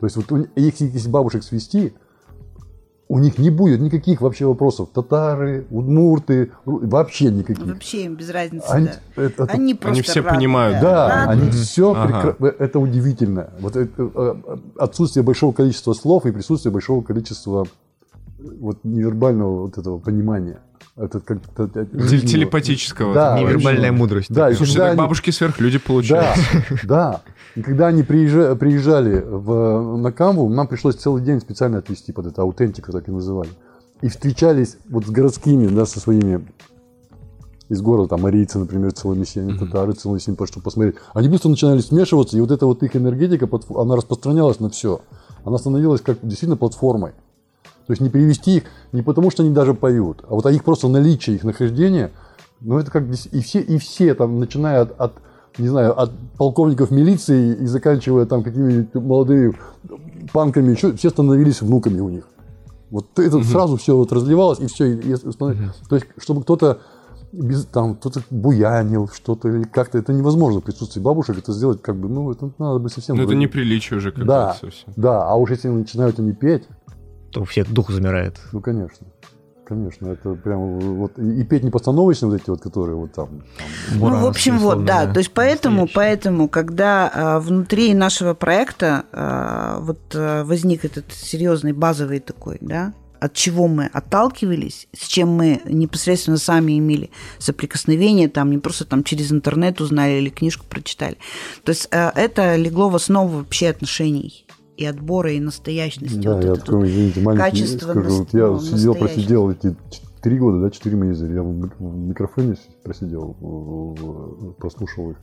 То 0.00 0.06
есть 0.06 0.16
вот 0.16 0.30
у 0.32 0.46
если 0.56 1.08
бабушек 1.08 1.42
свести, 1.42 1.94
у 3.08 3.18
них 3.20 3.38
не 3.38 3.50
будет 3.50 3.80
никаких 3.80 4.20
вообще 4.20 4.46
вопросов. 4.46 4.88
Татары, 4.92 5.64
удмурты, 5.70 6.50
вообще 6.64 7.26
никаких. 7.26 7.64
Вообще 7.64 8.04
им 8.06 8.16
без 8.16 8.30
разницы, 8.30 8.66
Они, 8.68 8.86
да. 8.86 9.22
это- 9.22 9.44
это- 9.44 9.52
Они 9.52 9.74
просто 9.74 10.02
все 10.02 10.20
рады, 10.22 10.36
понимают. 10.36 10.80
да, 10.80 11.26
рады. 11.26 11.32
они 11.42 11.50
все 11.50 11.94
Ага. 11.96 12.36
это 12.58 12.78
удивительно. 12.80 13.50
Вот 13.60 13.76
это, 13.76 14.10
э, 14.14 14.34
отсутствие 14.78 15.22
большого 15.22 15.52
количества 15.52 15.92
слов 15.92 16.26
и 16.26 16.32
присутствие 16.32 16.72
большого 16.72 17.02
количества 17.02 17.66
вот 18.60 18.78
невербального 18.84 19.62
вот 19.62 19.78
этого 19.78 19.98
понимания. 19.98 20.58
Это 20.96 21.20
как. 21.20 21.38
Телепатического. 21.54 23.14
Да. 23.14 23.38
Невербальная 23.38 23.92
мудрость. 23.92 24.32
Да, 24.32 24.52
Слушай, 24.54 24.76
так 24.76 24.88
они- 24.90 24.98
бабушки 24.98 25.30
сверхлюди 25.30 25.78
Да, 25.78 25.84
получаются. 25.86 26.42
да. 26.84 27.20
И 27.56 27.62
когда 27.62 27.86
они 27.86 28.02
приезжа- 28.02 28.54
приезжали 28.54 29.24
в, 29.26 29.96
на 29.96 30.12
Камву, 30.12 30.48
нам 30.48 30.68
пришлось 30.68 30.96
целый 30.96 31.22
день 31.22 31.40
специально 31.40 31.78
отвезти 31.78 32.12
под 32.12 32.26
это, 32.26 32.42
аутентика 32.42 32.92
так 32.92 33.08
и 33.08 33.10
называли. 33.10 33.50
И 34.02 34.08
встречались 34.08 34.76
вот 34.90 35.06
с 35.06 35.10
городскими, 35.10 35.66
да, 35.66 35.86
со 35.86 35.98
своими 35.98 36.46
из 37.68 37.80
города, 37.80 38.10
там, 38.10 38.26
арийцы, 38.26 38.58
например, 38.58 38.92
целыми 38.92 39.24
семьями, 39.24 39.58
татары 39.58 39.92
целыми 39.94 40.20
семьями, 40.20 40.46
чтобы 40.46 40.64
посмотреть. 40.64 40.96
Они 41.14 41.28
быстро 41.28 41.48
начинали 41.48 41.80
смешиваться, 41.80 42.36
и 42.36 42.40
вот 42.40 42.50
эта 42.50 42.66
вот 42.66 42.82
их 42.82 42.94
энергетика, 42.94 43.48
она 43.74 43.96
распространялась 43.96 44.60
на 44.60 44.70
все. 44.70 45.00
Она 45.44 45.58
становилась 45.58 46.00
как 46.00 46.18
действительно 46.22 46.56
платформой. 46.56 47.12
То 47.86 47.92
есть 47.92 48.02
не 48.02 48.10
перевести 48.10 48.58
их 48.58 48.64
не 48.92 49.02
потому, 49.02 49.30
что 49.30 49.42
они 49.42 49.52
даже 49.52 49.72
поют, 49.72 50.24
а 50.28 50.34
вот 50.34 50.44
а 50.44 50.52
их 50.52 50.64
просто 50.64 50.88
наличие, 50.88 51.36
их 51.36 51.44
нахождение, 51.44 52.10
ну 52.60 52.78
это 52.78 52.90
как 52.90 53.04
и 53.08 53.40
все, 53.40 53.60
и 53.60 53.78
все 53.78 54.14
там, 54.14 54.40
начиная 54.40 54.82
от, 54.82 55.00
от, 55.00 55.12
не 55.58 55.68
знаю, 55.68 55.98
от 56.00 56.10
полковников 56.38 56.90
милиции 56.90 57.54
и 57.54 57.66
заканчивая 57.66 58.26
там 58.26 58.42
какими-нибудь 58.42 58.94
молодыми 58.94 59.54
панками, 60.32 60.72
еще, 60.72 60.92
все 60.94 61.10
становились 61.10 61.62
внуками 61.62 62.00
у 62.00 62.08
них. 62.08 62.24
Вот 62.90 63.18
это 63.18 63.42
сразу 63.42 63.76
все 63.76 63.96
вот 63.96 64.12
разливалось, 64.12 64.60
и 64.60 64.66
все. 64.66 64.86
И, 64.92 65.10
и 65.10 65.14
становилось- 65.14 65.74
То 65.88 65.96
есть, 65.96 66.06
чтобы 66.18 66.42
кто-то 66.42 66.78
без, 67.32 67.64
там 67.66 67.96
кто-то 67.96 68.22
буянил 68.30 69.08
что-то 69.12 69.48
или 69.48 69.64
как-то, 69.64 69.98
это 69.98 70.12
невозможно 70.12 70.60
в 70.60 70.64
присутствии 70.64 71.00
бабушек 71.00 71.36
это 71.38 71.52
сделать, 71.52 71.82
как 71.82 71.96
бы, 71.96 72.08
ну, 72.08 72.30
это 72.30 72.50
надо 72.58 72.78
быть 72.78 72.92
совсем... 72.92 73.16
Ну, 73.16 73.24
это 73.24 73.34
неприличие 73.34 73.98
уже 73.98 74.10
какое-то 74.10 74.28
Да, 74.32 74.54
совсем. 74.54 74.92
да, 74.96 75.28
а 75.28 75.34
уж 75.34 75.50
если 75.50 75.68
начинают 75.68 76.18
они 76.20 76.32
петь, 76.32 76.64
То 77.32 77.40
у 77.42 77.44
всех 77.44 77.70
дух 77.72 77.90
замирает. 77.90 78.40
ну, 78.52 78.60
конечно. 78.60 79.06
Конечно, 79.66 80.10
это 80.10 80.34
прям 80.34 80.78
вот 80.78 81.18
и 81.18 81.42
петь 81.42 81.64
не 81.64 81.70
постановочно 81.70 82.28
вот 82.28 82.40
эти 82.40 82.48
вот, 82.48 82.60
которые 82.60 82.94
вот 82.94 83.12
там. 83.12 83.42
там, 83.58 83.98
ну, 83.98 84.20
в 84.20 84.26
общем, 84.26 84.58
вот, 84.58 84.84
да. 84.84 85.12
То 85.12 85.18
есть 85.18 85.32
поэтому, 85.32 85.82
настоящий. 85.82 85.94
поэтому, 85.94 86.48
когда 86.48 87.10
а, 87.12 87.40
внутри 87.40 87.92
нашего 87.92 88.34
проекта 88.34 89.06
а, 89.12 89.80
вот 89.80 89.98
а, 90.14 90.44
возник 90.44 90.84
этот 90.84 91.12
серьезный 91.12 91.72
базовый 91.72 92.20
такой, 92.20 92.58
да, 92.60 92.92
от 93.18 93.34
чего 93.34 93.66
мы 93.66 93.86
отталкивались, 93.86 94.86
с 94.96 95.08
чем 95.08 95.30
мы 95.30 95.60
непосредственно 95.64 96.36
сами 96.36 96.78
имели 96.78 97.10
соприкосновение, 97.38 98.28
там 98.28 98.52
не 98.52 98.58
просто 98.58 98.84
там 98.84 99.02
через 99.02 99.32
интернет 99.32 99.80
узнали 99.80 100.12
или 100.12 100.28
книжку 100.28 100.64
прочитали. 100.68 101.16
То 101.64 101.70
есть 101.70 101.88
а, 101.90 102.12
это 102.14 102.54
легло 102.54 102.88
в 102.88 102.94
основу 102.94 103.38
вообще 103.38 103.68
отношений 103.68 104.45
и 104.76 104.84
отбора, 104.84 105.32
и 105.32 105.40
настоящности. 105.40 106.18
да, 106.18 106.34
Вот 106.34 106.44
я 106.44 106.54
такой, 106.54 106.88
извините, 106.88 107.20
маленький, 107.20 107.50
качество 107.50 107.90
скажу, 107.90 108.18
вот 108.18 108.34
я 108.34 108.46
ну, 108.48 108.60
сидел, 108.60 108.94
просидел 108.94 109.50
эти 109.50 109.76
три 110.22 110.38
года, 110.38 110.60
да, 110.60 110.70
четыре 110.70 110.96
месяца, 110.96 111.26
я 111.26 111.42
в 111.42 111.46
мик- 111.46 111.78
в 111.78 111.96
микрофоне 111.96 112.56
просидел, 112.82 113.36
прослушал 114.58 115.10
их. 115.12 115.16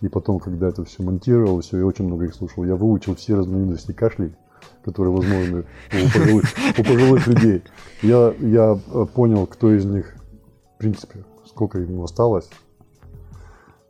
И 0.00 0.08
потом, 0.08 0.38
когда 0.38 0.68
это 0.68 0.84
все 0.84 1.02
монтировал, 1.02 1.60
все, 1.60 1.78
я 1.78 1.86
очень 1.86 2.06
много 2.06 2.24
их 2.24 2.34
слушал. 2.34 2.64
Я 2.64 2.74
выучил 2.74 3.14
все 3.16 3.34
разновидности 3.34 3.92
кашлей, 3.92 4.34
которые 4.84 5.12
возможны 5.14 5.64
у 5.92 6.12
пожилых, 6.12 6.44
у 6.78 6.82
пожилых 6.82 7.26
людей. 7.26 7.62
Я, 8.02 8.34
я 8.40 8.78
э, 8.94 9.06
понял, 9.14 9.46
кто 9.46 9.74
из 9.74 9.84
них, 9.84 10.14
в 10.74 10.78
принципе, 10.78 11.24
сколько 11.46 11.78
ему 11.78 12.04
осталось. 12.04 12.48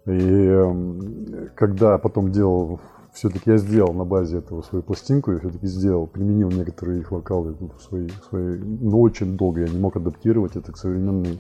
И 0.07 0.11
эм, 0.11 1.51
когда 1.55 1.99
потом 1.99 2.33
делал, 2.33 2.81
все-таки 3.13 3.51
я 3.51 3.59
сделал 3.59 3.93
на 3.93 4.05
базе 4.05 4.39
этого 4.39 4.63
свою 4.63 4.83
пластинку, 4.83 5.33
я 5.33 5.39
все-таки 5.39 5.67
сделал, 5.67 6.07
применил 6.07 6.51
некоторые 6.51 7.01
их 7.01 7.11
вокалы 7.11 7.55
в 7.55 7.81
свои, 7.83 8.09
в 8.09 8.25
свои, 8.29 8.59
но 8.59 9.01
очень 9.01 9.37
долго 9.37 9.63
я 9.63 9.69
не 9.69 9.79
мог 9.79 9.97
адаптировать 9.97 10.57
это 10.57 10.73
к 10.73 10.77
современной 10.77 11.39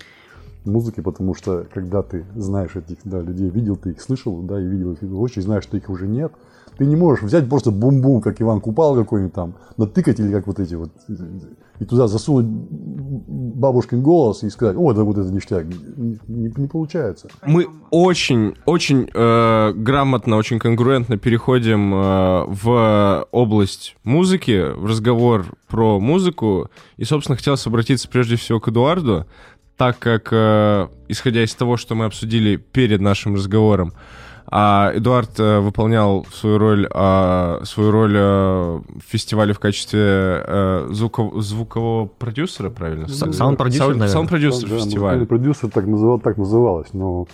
музыке, 0.64 1.02
потому 1.02 1.34
что 1.34 1.66
когда 1.72 2.02
ты 2.02 2.26
знаешь 2.34 2.76
этих 2.76 2.98
да, 3.04 3.20
людей, 3.20 3.48
видел 3.50 3.76
ты 3.76 3.90
их, 3.90 4.00
слышал, 4.00 4.40
да, 4.42 4.60
и 4.60 4.66
видел 4.66 4.92
их 4.92 5.02
очень, 5.02 5.42
знаешь, 5.42 5.64
что 5.64 5.76
их 5.76 5.88
уже 5.88 6.06
нет, 6.06 6.32
ты 6.80 6.86
не 6.86 6.96
можешь 6.96 7.22
взять 7.22 7.46
просто 7.46 7.70
бум-бум, 7.70 8.22
как 8.22 8.40
Иван 8.40 8.62
Купал 8.62 8.94
какой-нибудь 8.94 9.34
там, 9.34 9.54
натыкать 9.76 10.18
или 10.18 10.32
как 10.32 10.46
вот 10.46 10.60
эти 10.60 10.74
вот, 10.76 10.90
и 11.78 11.84
туда 11.84 12.08
засунуть 12.08 12.46
бабушкин 12.46 14.00
голос 14.02 14.42
и 14.44 14.48
сказать, 14.48 14.76
о, 14.78 14.94
да 14.94 15.04
вот 15.04 15.18
это 15.18 15.30
ништяк. 15.30 15.66
Не, 15.66 16.18
не- 16.26 16.54
не 16.56 16.68
получается. 16.68 17.28
Мы 17.44 17.66
очень, 17.90 18.54
очень 18.64 19.10
э, 19.12 19.72
грамотно, 19.74 20.38
очень 20.38 20.58
конгруентно 20.58 21.18
переходим 21.18 21.92
э, 21.92 22.44
в 22.46 23.26
область 23.30 23.96
музыки, 24.02 24.72
в 24.74 24.86
разговор 24.86 25.44
про 25.68 26.00
музыку. 26.00 26.70
И, 26.96 27.04
собственно, 27.04 27.36
хотелось 27.36 27.66
обратиться 27.66 28.08
прежде 28.08 28.36
всего 28.36 28.58
к 28.58 28.68
Эдуарду, 28.68 29.26
так 29.76 29.98
как, 29.98 30.28
э, 30.32 30.88
исходя 31.08 31.44
из 31.44 31.54
того, 31.54 31.76
что 31.76 31.94
мы 31.94 32.06
обсудили 32.06 32.56
перед 32.56 33.02
нашим 33.02 33.34
разговором, 33.34 33.92
а 34.50 34.90
Эдуард 34.94 35.38
э, 35.38 35.60
выполнял 35.60 36.26
свою 36.32 36.58
роль, 36.58 36.88
а, 36.92 37.60
свою 37.64 37.90
роль 37.92 38.14
э, 38.16 38.20
в 38.20 38.82
фестивале 39.08 39.52
в 39.52 39.58
качестве 39.60 40.00
э, 40.46 40.88
звуков- 40.90 41.40
звукового 41.40 42.06
продюсера, 42.06 42.70
правильно? 42.70 43.04
Са- 43.06 43.32
саунд-продюсер, 43.32 43.82
Саунд- 43.84 43.88
наверное. 43.98 44.08
Саунд-продюсер 44.08 44.68
фестиваля. 44.68 45.24
продюсер 45.26 45.70
так, 45.70 45.86
называл, 45.86 46.18
так 46.20 46.36
называлось, 46.36 46.88
но 46.92 47.26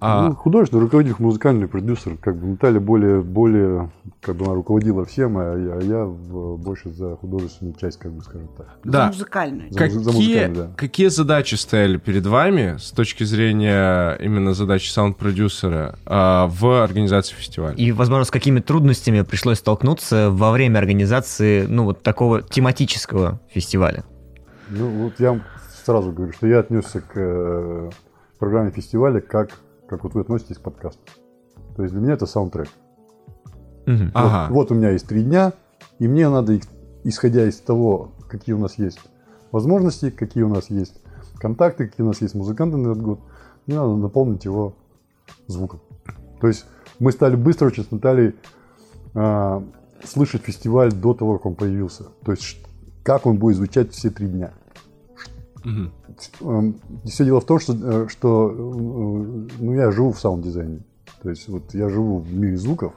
А- 0.00 0.28
ну, 0.28 0.34
художественный 0.34 0.82
руководитель, 0.82 1.16
музыкальный 1.18 1.68
продюсер, 1.68 2.16
как 2.16 2.36
бы 2.36 2.46
Наталья 2.48 2.80
более, 2.80 3.20
более, 3.20 3.90
как 4.22 4.36
бы 4.36 4.46
она 4.46 4.54
руководила 4.54 5.04
всем, 5.04 5.36
а 5.36 5.54
я, 5.56 5.74
а 5.74 5.80
я 5.82 6.06
больше 6.06 6.90
за 6.90 7.16
художественную 7.16 7.74
часть, 7.76 7.98
как 7.98 8.12
бы 8.12 8.22
скажем 8.22 8.48
так. 8.56 8.66
За 8.84 8.90
Да. 8.90 9.06
музыкальную. 9.08 9.70
За- 9.70 9.78
Какие, 9.78 9.98
за 9.98 10.12
музыкальный, 10.12 10.56
да. 10.56 10.70
какие 10.76 11.08
задачи 11.08 11.54
стояли 11.56 11.98
перед 11.98 12.26
вами 12.26 12.76
с 12.78 12.90
точки 12.92 13.24
зрения 13.24 14.14
именно 14.14 14.54
задач 14.54 14.90
саунд-продюсера 14.90 15.96
а, 16.06 16.46
в 16.48 16.82
организации 16.82 17.34
фестиваля? 17.34 17.74
И, 17.76 17.92
возможно, 17.92 18.24
с 18.24 18.30
какими 18.30 18.60
трудностями 18.60 19.20
пришлось 19.22 19.58
столкнуться 19.58 20.30
во 20.30 20.50
время 20.52 20.78
организации, 20.78 21.66
ну, 21.66 21.84
вот 21.84 22.02
такого 22.02 22.42
тематического 22.42 23.38
фестиваля. 23.52 24.04
Ну, 24.70 24.88
вот 24.88 25.14
я 25.18 25.30
вам 25.32 25.42
сразу 25.84 26.12
говорю, 26.12 26.32
что 26.32 26.46
я 26.46 26.60
отнесся 26.60 27.00
к 27.00 27.12
э, 27.16 27.90
программе 28.38 28.70
фестиваля 28.70 29.20
как, 29.20 29.50
как 29.90 30.04
вот 30.04 30.14
вы 30.14 30.20
относитесь 30.20 30.56
к 30.56 30.60
подкасту. 30.60 31.00
То 31.74 31.82
есть 31.82 31.92
для 31.92 32.00
меня 32.00 32.14
это 32.14 32.24
саундтрек. 32.24 32.68
Мгм. 33.86 34.12
Ага. 34.14 34.52
Вот, 34.52 34.70
вот 34.70 34.70
у 34.70 34.74
меня 34.76 34.90
есть 34.90 35.08
три 35.08 35.24
дня, 35.24 35.52
и 35.98 36.06
мне 36.06 36.28
надо, 36.28 36.60
исходя 37.02 37.44
из 37.44 37.58
того, 37.58 38.12
какие 38.28 38.54
у 38.54 38.58
нас 38.58 38.78
есть 38.78 39.00
возможности, 39.50 40.10
какие 40.10 40.44
у 40.44 40.48
нас 40.48 40.70
есть 40.70 40.94
контакты, 41.40 41.88
какие 41.88 42.04
у 42.04 42.08
нас 42.08 42.20
есть 42.20 42.36
музыканты 42.36 42.76
на 42.76 42.92
этот 42.92 43.02
год, 43.02 43.20
мне 43.66 43.76
надо 43.76 43.96
наполнить 43.96 44.44
его 44.44 44.76
звуком. 45.48 45.80
То 46.40 46.46
есть 46.46 46.66
мы 47.00 47.10
стали 47.10 47.34
быстро 47.34 47.66
очень 47.66 47.82
с 47.82 47.90
Натальей 47.90 48.36
а, 49.14 49.64
слышать 50.04 50.42
фестиваль 50.42 50.92
до 50.92 51.14
того, 51.14 51.38
как 51.38 51.46
он 51.46 51.54
появился. 51.56 52.04
То 52.24 52.30
есть 52.30 52.58
как 53.02 53.26
он 53.26 53.38
будет 53.38 53.56
звучать 53.56 53.92
все 53.92 54.10
три 54.10 54.28
дня. 54.28 54.52
Мгм. 55.64 55.92
Все 57.04 57.24
дело 57.24 57.40
в 57.40 57.44
том, 57.44 57.58
что, 57.58 57.74
э, 57.74 58.08
что 58.08 58.50
э, 58.50 59.48
ну, 59.58 59.74
я 59.74 59.90
живу 59.90 60.12
в 60.12 60.20
саунд-дизайне. 60.20 60.80
То 61.22 61.30
есть 61.30 61.48
вот 61.48 61.74
я 61.74 61.88
живу 61.88 62.18
в 62.18 62.32
мире 62.32 62.56
звуков, 62.56 62.94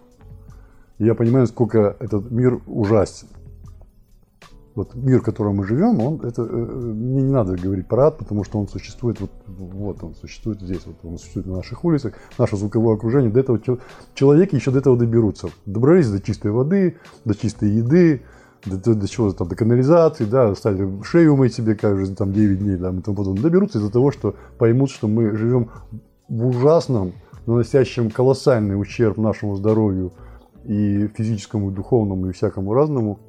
и 0.98 1.06
я 1.06 1.14
понимаю, 1.14 1.44
насколько 1.44 1.98
этот 2.00 2.32
мир 2.32 2.62
ужасен. 2.68 3.28
Вот 4.76 4.96
мир, 4.96 5.20
в 5.20 5.24
котором 5.24 5.58
мы 5.58 5.66
живем, 5.66 6.02
он, 6.02 6.22
это, 6.22 6.42
э, 6.42 6.46
мне 6.48 7.22
не 7.22 7.32
надо 7.32 7.56
говорить 7.56 7.88
про 7.88 8.10
потому 8.10 8.44
что 8.44 8.60
он 8.60 8.68
существует 8.68 9.20
вот, 9.20 9.30
вот 9.46 10.04
он 10.04 10.16
существует 10.16 10.62
здесь, 10.62 10.82
вот 10.86 10.96
он 11.04 11.20
существует 11.20 11.48
на 11.48 11.58
наших 11.58 11.86
улицах, 11.86 12.16
наше 12.40 12.58
звуковое 12.58 12.96
окружение. 12.96 13.30
До 13.30 13.40
этого 13.40 13.60
чел- 13.60 13.80
человеки 14.16 14.56
еще 14.56 14.72
до 14.72 14.80
этого 14.80 14.98
доберутся. 14.98 15.50
Добрались 15.68 16.10
до 16.10 16.20
чистой 16.20 16.52
воды, 16.52 16.98
до 17.24 17.36
чистой 17.36 17.70
еды, 17.70 18.24
до, 18.66 18.78
до- 18.78 18.96
до 18.96 19.08
чего 19.08 19.32
там, 19.34 19.48
до 19.48 19.56
канализации, 19.56 20.26
да, 20.26 20.56
стали 20.56 21.02
шею 21.04 21.36
мыть 21.36 21.54
себе 21.54 21.76
каждые 21.76 22.16
там 22.16 22.32
9 22.32 22.60
дней, 22.60 22.78
да, 22.78 22.92
и 22.92 23.02
тому 23.02 23.18
подобное. 23.18 23.44
Доберутся 23.44 23.80
из-за 23.80 23.92
того, 23.92 24.12
что 24.12 24.36
поймут, 24.58 24.90
что 24.90 25.08
мы 25.08 25.36
живем 25.36 25.70
в 26.30 26.48
ужасном, 26.48 27.14
наносящем 27.46 28.10
колоссальный 28.10 28.80
ущерб 28.80 29.18
нашему 29.18 29.56
здоровью 29.56 30.14
и 30.64 31.08
физическому, 31.08 31.72
и 31.72 31.74
духовному, 31.74 32.30
и 32.30 32.32
всякому 32.32 32.74
разному 32.74 33.20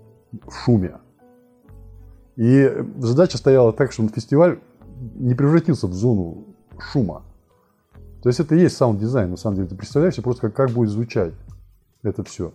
шуме. 0.49 0.99
И 2.37 2.73
задача 2.99 3.39
стояла 3.39 3.73
так, 3.73 3.93
чтобы 3.93 4.11
фестиваль 4.11 4.61
не 5.15 5.35
превратился 5.35 5.87
в 5.87 5.93
зону 5.93 6.47
шума. 6.79 7.23
То 8.23 8.29
есть 8.29 8.41
это 8.41 8.55
и 8.55 8.61
есть 8.61 8.77
саунд-дизайн, 8.77 9.31
на 9.31 9.37
самом 9.37 9.57
деле. 9.57 9.69
Ты 9.69 9.77
представляешь 9.77 10.15
себе 10.15 10.25
просто, 10.25 10.43
как, 10.43 10.55
как 10.55 10.71
будет 10.71 10.91
звучать 10.91 11.35
это 12.03 12.23
все. 12.25 12.53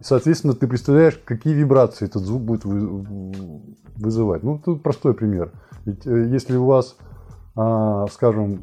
И, 0.00 0.04
соответственно, 0.04 0.54
ты 0.54 0.66
представляешь, 0.66 1.20
какие 1.24 1.54
вибрации 1.54 2.06
этот 2.06 2.22
звук 2.22 2.42
будет 2.42 2.64
вы- 2.64 3.04
вызывать. 3.96 4.42
Ну, 4.42 4.58
тут 4.58 4.82
простой 4.82 5.14
пример. 5.14 5.52
Ведь 5.84 6.06
э, 6.06 6.28
если 6.28 6.56
у 6.56 6.64
вас, 6.64 6.96
а, 7.56 8.06
скажем, 8.08 8.62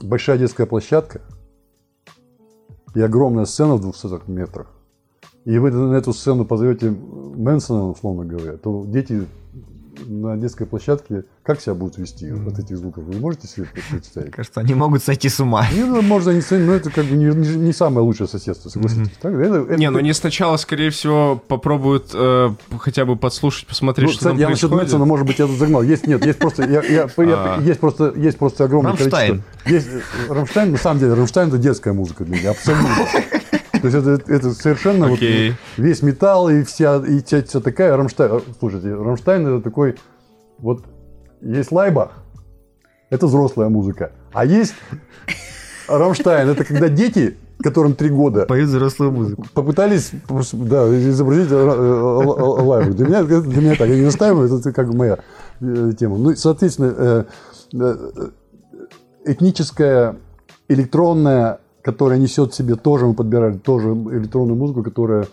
большая 0.00 0.38
детская 0.38 0.66
площадка 0.66 1.20
и 2.94 3.00
огромная 3.00 3.44
сцена 3.44 3.76
в 3.76 3.80
200 3.80 4.28
метрах, 4.30 4.68
и 5.44 5.58
вы 5.58 5.70
на 5.70 5.94
эту 5.94 6.12
сцену 6.12 6.44
позовете 6.44 6.90
Мэнсона, 6.90 7.88
условно 7.88 8.24
говоря, 8.24 8.56
то 8.56 8.84
дети 8.86 9.26
на 10.06 10.36
детской 10.36 10.66
площадке 10.66 11.24
как 11.42 11.60
себя 11.60 11.74
будут 11.74 11.98
вести 11.98 12.30
от 12.30 12.58
этих 12.58 12.76
звуков? 12.78 13.04
Вы 13.04 13.18
можете 13.18 13.46
себе 13.48 13.66
представить? 13.90 14.32
Кажется, 14.32 14.60
они 14.60 14.74
могут 14.74 15.02
сойти 15.02 15.28
с 15.28 15.40
ума. 15.40 15.66
Не, 15.72 15.84
ну, 15.84 16.00
можно 16.02 16.30
не 16.30 16.40
ценить, 16.40 16.66
но 16.66 16.72
это 16.74 16.90
как 16.90 17.04
бы 17.04 17.16
не, 17.16 17.26
не- 17.26 17.56
не 17.56 17.72
самое 17.72 18.04
лучшее 18.06 18.28
соседство, 18.28 18.68
согласитесь. 18.68 19.10
Так, 19.20 19.32
это- 19.34 19.56
это- 19.62 19.76
Не, 19.76 19.90
ну 19.90 19.98
они 19.98 20.12
сначала, 20.12 20.56
скорее 20.56 20.90
всего, 20.90 21.42
попробуют 21.48 22.10
э, 22.14 22.50
хотя 22.78 23.04
бы 23.04 23.16
подслушать, 23.16 23.66
посмотреть, 23.66 24.06
Ну, 24.06 24.12
что 24.12 24.18
кстати, 24.20 24.32
там 24.34 24.40
я 24.40 24.48
насчет 24.48 24.60
происходит. 24.70 24.82
Мэнсона, 24.92 25.04
может 25.04 25.26
быть, 25.26 25.38
я 25.38 25.46
тут 25.46 25.56
загнал. 25.58 25.82
Есть, 25.82 26.06
нет, 26.06 26.24
есть 26.24 26.38
просто, 26.38 26.62
я, 26.62 26.82
я- 26.82 27.08
я- 27.08 27.08
А. 27.16 27.60
есть 27.62 27.80
просто, 27.80 28.12
есть 28.16 28.38
просто 28.38 28.64
огромное 28.64 28.92
Рамштайн. 28.92 29.42
количество. 29.64 29.94
Есть 29.96 30.04
э, 30.28 30.32
Рамштайн, 30.32 30.72
на 30.72 30.78
самом 30.78 31.00
деле, 31.00 31.14
Рамштайн 31.14 31.48
это 31.48 31.58
детская 31.58 31.92
музыка 31.92 32.24
для 32.24 32.36
меня, 32.38 32.50
абсолютно. 32.52 32.88
То 33.82 33.88
есть 33.88 33.98
это, 33.98 34.32
это 34.32 34.50
совершенно 34.52 35.08
вот 35.08 35.16
Окей. 35.16 35.54
весь 35.76 36.02
металл 36.02 36.48
и 36.48 36.62
вся, 36.62 36.96
и 36.98 37.20
вся, 37.20 37.42
вся 37.42 37.58
такая 37.58 37.96
Рамштайн. 37.96 38.40
Слушайте, 38.60 38.94
Рамштайн 38.94 39.44
это 39.44 39.60
такой, 39.60 39.96
вот 40.58 40.84
есть 41.40 41.72
Laibach, 41.72 42.12
это 43.10 43.26
взрослая 43.26 43.68
музыка, 43.68 44.12
а 44.32 44.44
есть 44.44 44.74
Рамштайн, 45.88 46.48
это 46.48 46.64
когда 46.64 46.88
дети, 46.88 47.36
которым 47.60 47.96
три 47.96 48.08
года, 48.08 48.46
Поют 48.46 48.68
взрослую 48.68 49.10
музыку. 49.10 49.44
попытались 49.52 50.12
да, 50.52 50.86
изобразить 50.96 51.50
э, 51.50 51.54
э, 51.54 52.02
Laibach. 52.62 52.94
Для 52.94 53.06
меня, 53.06 53.24
для 53.24 53.60
меня 53.60 53.74
так, 53.74 53.88
я 53.88 53.96
не 53.96 54.04
настаиваю, 54.04 54.46
это 54.56 54.72
как 54.72 54.90
бы 54.90 54.96
моя 54.96 55.18
э, 55.60 55.92
тема. 55.98 56.18
Ну, 56.18 56.36
соответственно, 56.36 57.26
этническая, 59.24 60.16
электронная, 60.68 61.58
которая 61.82 62.18
несет 62.18 62.52
в 62.52 62.56
себе, 62.56 62.76
тоже 62.76 63.06
мы 63.06 63.14
подбирали, 63.14 63.58
тоже 63.58 63.88
электронную 63.88 64.56
музыку, 64.56 64.82
которая 64.82 65.26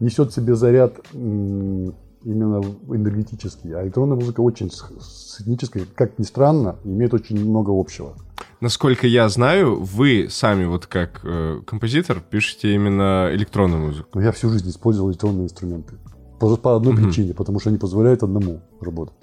несет 0.00 0.30
в 0.30 0.34
себе 0.34 0.54
заряд 0.54 0.94
именно 1.12 2.62
энергетический. 2.88 3.74
А 3.74 3.84
электронная 3.84 4.16
музыка 4.16 4.40
очень 4.40 4.70
с, 4.70 5.40
этнической, 5.40 5.84
как 5.94 6.18
ни 6.18 6.24
странно, 6.24 6.76
имеет 6.84 7.14
очень 7.14 7.38
много 7.38 7.70
общего. 7.78 8.14
Насколько 8.60 9.06
я 9.06 9.28
знаю, 9.28 9.80
вы 9.80 10.28
сами 10.30 10.64
вот 10.64 10.86
как 10.86 11.20
э, 11.24 11.60
композитор 11.66 12.20
пишете 12.20 12.74
именно 12.74 13.28
электронную 13.32 13.86
музыку. 13.86 14.08
Но 14.14 14.22
я 14.22 14.32
всю 14.32 14.48
жизнь 14.48 14.68
использовал 14.70 15.10
электронные 15.10 15.44
инструменты. 15.44 15.94
По, 16.40 16.56
по 16.56 16.76
одной 16.76 16.96
причине, 16.96 17.34
потому 17.34 17.60
что 17.60 17.70
они 17.70 17.78
позволяют 17.78 18.22
одному 18.22 18.62
работать. 18.80 19.14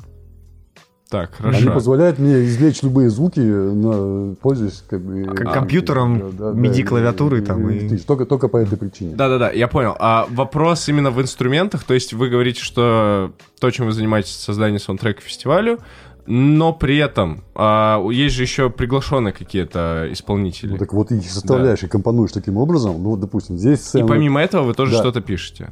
Так, 1.14 1.30
Они 1.41 1.51
хорошо. 1.59 1.74
позволяют 1.76 2.18
мне 2.18 2.43
извлечь 2.43 2.82
любые 2.82 3.11
звуки, 3.11 3.39
на- 3.39 4.34
пользуясь 4.41 4.84
как 4.89 4.99
бы... 4.99 5.26
К- 5.26 5.41
а, 5.41 5.53
компьютером, 5.53 6.18
MIDI-клавиатурой 6.18 7.41
и- 7.41 7.45
там 7.45 7.70
и- 7.70 7.76
и- 7.78 7.95
и- 7.95 7.97
Только, 7.99 8.26
только 8.26 8.47
по 8.47 8.57
этой 8.57 8.80
причине. 8.80 9.16
Да-да-да, 9.16 9.51
я 9.51 9.68
понял. 9.68 9.95
А 9.99 10.26
вопрос 10.32 10.89
именно 10.89 11.11
в 11.11 11.22
инструментах, 11.22 11.84
то 11.84 11.93
есть 11.93 12.14
вы 12.14 12.30
говорите, 12.30 12.61
что 12.64 13.32
то, 13.59 13.70
чем 13.70 13.86
вы 13.86 13.91
занимаетесь, 13.91 14.32
создание 14.36 14.80
саундтрека 14.80 15.22
фестивалю, 15.22 15.78
но 16.26 16.74
при 16.74 16.97
этом 16.97 17.43
а, 17.53 18.03
есть 18.09 18.34
же 18.34 18.41
еще 18.41 18.72
приглашенные 18.72 19.34
какие-то 19.34 20.07
исполнители. 20.11 20.72
Ну, 20.72 20.78
так 20.80 20.93
вот 20.93 21.11
их 21.11 21.30
составляешь 21.30 21.84
и 21.84 21.88
компонуешь 21.88 22.32
таким 22.32 22.57
образом. 22.57 23.03
Ну, 23.03 23.18
допустим, 23.18 23.55
здесь 23.59 23.82
И 23.82 23.84
сцена... 23.84 24.07
помимо 24.07 24.41
этого 24.41 24.64
вы 24.64 24.74
тоже 24.74 24.93
Да. 24.93 24.97
что-то 24.97 25.22
пишете 25.22 25.70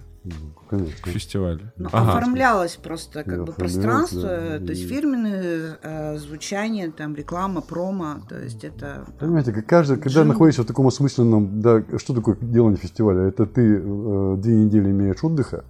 Ну, 0.72 0.86
к 0.86 1.02
Конечно. 1.02 1.12
фестивалю. 1.12 1.72
Ну, 1.78 1.90
Ага. 1.92 2.12
оформлялось 2.18 2.78
просто 2.78 3.24
как 3.24 3.38
Да, 3.40 3.44
бы 3.44 3.54
пространство, 3.54 4.22
да. 4.22 4.58
то 4.60 4.72
есть 4.72 4.88
фирменное 4.88 5.78
э, 5.84 6.18
звучание, 6.18 6.92
там 6.92 7.14
реклама, 7.16 7.62
промо, 7.62 8.22
то 8.30 8.40
есть 8.42 8.64
это 8.64 9.06
Понимаете, 9.20 9.52
как 9.52 9.66
каждый, 9.66 9.98
когда 9.98 10.22
Джин. 10.22 10.28
находишься 10.30 10.64
в 10.64 10.66
таком 10.66 10.88
осмысленном, 10.88 11.60
да, 11.62 11.84
что 11.98 12.14
такое 12.14 12.38
делание 12.40 12.78
фестиваля? 12.78 13.24
Это 13.24 13.46
ты 13.46 13.62
э, 13.84 14.36
две 14.40 14.56
недели 14.56 14.90
имеешь 14.92 15.24
отдыха 15.24 15.66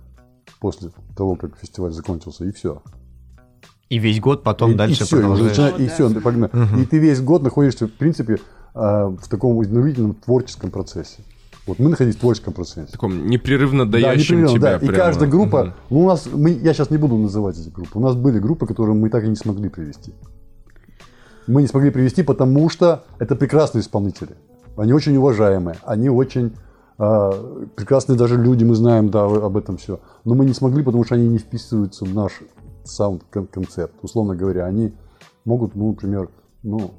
после 0.60 0.92
того, 1.18 1.36
как 1.36 1.58
фестиваль 1.58 1.92
закончился, 1.92 2.46
и 2.46 2.52
все. 2.52 2.82
И 3.90 3.98
весь 3.98 4.20
год 4.22 4.44
потом 4.44 4.72
и, 4.72 4.76
дальше 4.76 5.04
и 5.04 5.06
все, 5.06 5.18
и, 5.18 5.20
продолжаешь. 5.20 5.80
и 5.80 5.88
Да. 5.88 5.94
все, 5.94 6.10
ты 6.10 6.22
погнал. 6.22 6.50
И 6.80 6.86
ты 6.86 6.98
весь 7.00 7.20
год 7.22 7.44
находишься, 7.44 7.88
в 7.88 7.92
принципе, 7.92 8.40
а, 8.74 9.08
в 9.08 9.28
таком 9.28 9.62
изнурительном 9.64 10.14
творческом 10.14 10.72
процессе. 10.72 11.24
Вот 11.68 11.78
мы 11.80 11.90
находились 11.90 12.16
в 12.16 12.20
творческом 12.20 12.54
процессе. 12.54 12.92
Таком 12.92 13.28
непрерывно 13.28 13.86
Да, 13.86 14.00
дающем 14.00 14.38
непременно, 14.42 14.48
тебя 14.60 14.72
да. 14.80 14.86
И 14.86 14.88
прямо. 14.88 15.04
каждая 15.04 15.30
группа, 15.30 15.64
Мгм. 15.64 15.74
ну, 15.92 16.00
у 16.02 16.08
нас, 16.08 16.28
мы, 16.32 16.50
я 16.52 16.74
сейчас 16.74 16.90
не 16.90 16.98
буду 16.98 17.18
называть 17.18 17.58
эти 17.60 17.70
группы, 17.70 17.92
у 18.00 18.02
нас 18.02 18.16
были 18.16 18.40
группы, 18.40 18.66
которые 18.66 18.96
мы 18.96 19.10
так 19.10 19.24
и 19.24 19.28
не 19.28 19.36
смогли 19.36 19.70
привести. 19.70 20.14
Мы 21.48 21.62
не 21.62 21.68
смогли 21.68 21.92
привести, 21.92 22.24
потому 22.24 22.70
что 22.70 23.04
это 23.20 23.36
прекрасные 23.36 23.82
исполнители. 23.82 24.36
Они 24.78 24.94
очень 24.94 25.16
уважаемые, 25.18 25.78
они 25.84 26.10
очень 26.10 26.54
а, 26.98 27.32
прекрасные 27.76 28.18
даже 28.18 28.38
люди, 28.38 28.64
мы 28.64 28.76
знаем, 28.76 29.10
да, 29.10 29.26
об 29.26 29.58
этом 29.58 29.78
все. 29.78 30.00
Но 30.24 30.36
мы 30.36 30.46
не 30.46 30.54
смогли, 30.54 30.84
потому 30.84 31.04
что 31.04 31.16
они 31.16 31.28
не 31.28 31.40
вписываются 31.40 32.06
в 32.06 32.14
наш 32.14 32.42
саунд-концепт. 32.84 33.94
Условно 34.02 34.36
говоря, 34.36 34.66
они 34.66 34.94
могут, 35.46 35.76
ну, 35.76 35.90
например, 35.90 36.30
ну, 36.64 36.92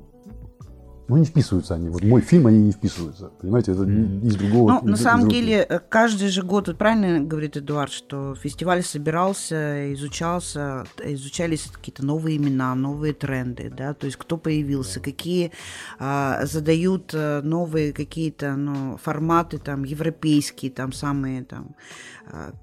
ну, 1.09 1.17
не 1.17 1.25
вписываются 1.25 1.75
они. 1.75 1.89
Вот 1.89 2.03
мой 2.03 2.21
фильм, 2.21 2.47
они 2.47 2.59
не 2.63 2.73
вписываются. 2.73 3.31
Понимаете, 3.41 3.73
это 3.73 3.83
из 3.83 4.37
другого. 4.37 4.73
Ну, 4.73 4.79
из- 4.79 4.85
на 4.85 4.95
из 4.95 5.03
самом 5.03 5.25
руки. 5.25 5.37
деле, 5.37 5.83
каждый 5.89 6.29
же 6.29 6.43
год, 6.43 6.69
вот 6.69 6.79
правильно 6.79 7.21
говорит 7.21 7.57
Эдуард, 7.57 7.93
что 7.93 8.35
фестиваль 8.35 8.83
собирался, 8.83 9.93
изучался, 9.95 10.85
изучались 11.05 11.69
какие-то 11.73 12.05
новые 12.05 12.37
имена, 12.37 12.75
новые 12.75 13.13
тренды, 13.13 13.71
да, 13.77 13.95
то 13.95 14.07
есть 14.07 14.17
кто 14.17 14.37
появился, 14.37 15.01
какие 15.01 15.53
а, 15.99 16.47
задают 16.47 17.13
э, 17.15 17.41
новые 17.43 17.93
какие-то 17.93 18.57
ну, 18.57 18.99
форматы, 19.03 19.59
там, 19.59 19.85
европейские, 19.85 20.71
там, 20.71 20.93
самые 20.93 21.45
там 21.45 21.75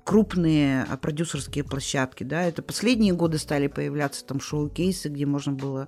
крупные 0.04 0.84
а, 0.90 0.98
продюсерские 0.98 1.64
площадки, 1.64 2.24
да, 2.24 2.42
это 2.44 2.62
последние 2.62 3.14
годы 3.14 3.38
стали 3.38 3.68
появляться 3.68 4.26
там 4.26 4.40
шоу-кейсы, 4.40 5.10
где 5.10 5.26
можно 5.26 5.54
было 5.54 5.88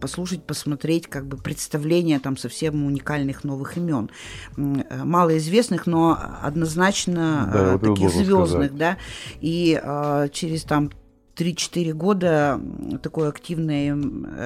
послушать, 0.00 0.44
посмотреть, 0.44 1.06
как 1.06 1.26
бы 1.26 1.36
представление 1.38 2.18
там 2.20 2.36
совсем 2.36 2.84
уникальных 2.84 3.44
новых 3.44 3.76
имен, 3.76 4.10
э, 4.56 5.04
малоизвестных, 5.04 5.86
но 5.86 6.18
однозначно 6.42 7.50
Да, 7.52 7.72
вот 7.72 7.82
это 7.82 7.94
таких 7.94 8.10
звездных, 8.10 8.48
сказать. 8.48 8.76
да, 8.76 8.98
и 9.40 9.80
через 10.32 10.64
там 10.64 10.90
3-4 11.38 11.92
года 11.92 12.60
такой 13.00 13.28
активной 13.28 13.92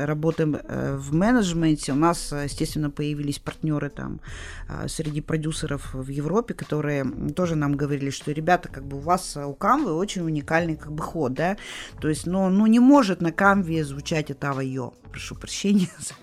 работы 0.04 0.42
э, 0.42 0.96
в 0.98 1.14
менеджменте. 1.14 1.92
У 1.92 1.96
нас, 1.96 2.32
э, 2.32 2.44
естественно, 2.44 2.90
появились 2.90 3.38
партнеры 3.38 3.88
там 3.88 4.20
э, 4.68 4.88
среди 4.88 5.22
продюсеров 5.22 5.94
в 5.94 6.08
Европе, 6.10 6.52
которые 6.52 7.06
тоже 7.34 7.56
нам 7.56 7.76
говорили, 7.76 8.10
что 8.10 8.30
ребята, 8.30 8.68
как 8.68 8.84
бы 8.84 8.98
у 8.98 9.00
вас 9.00 9.36
э, 9.36 9.44
у 9.44 9.54
Canva 9.54 9.92
очень 9.92 10.22
уникальный 10.22 10.76
как 10.76 10.92
бы 10.92 11.02
ход, 11.02 11.32
да, 11.32 11.56
то 12.00 12.08
есть, 12.08 12.26
ну, 12.26 12.50
ну 12.50 12.66
не 12.66 12.78
может 12.78 13.22
на 13.22 13.28
Canva 13.28 13.82
звучать 13.84 14.30
это 14.30 14.52
Йо, 14.60 14.92
прошу 15.10 15.34
прощения 15.34 15.88
за 15.98 16.14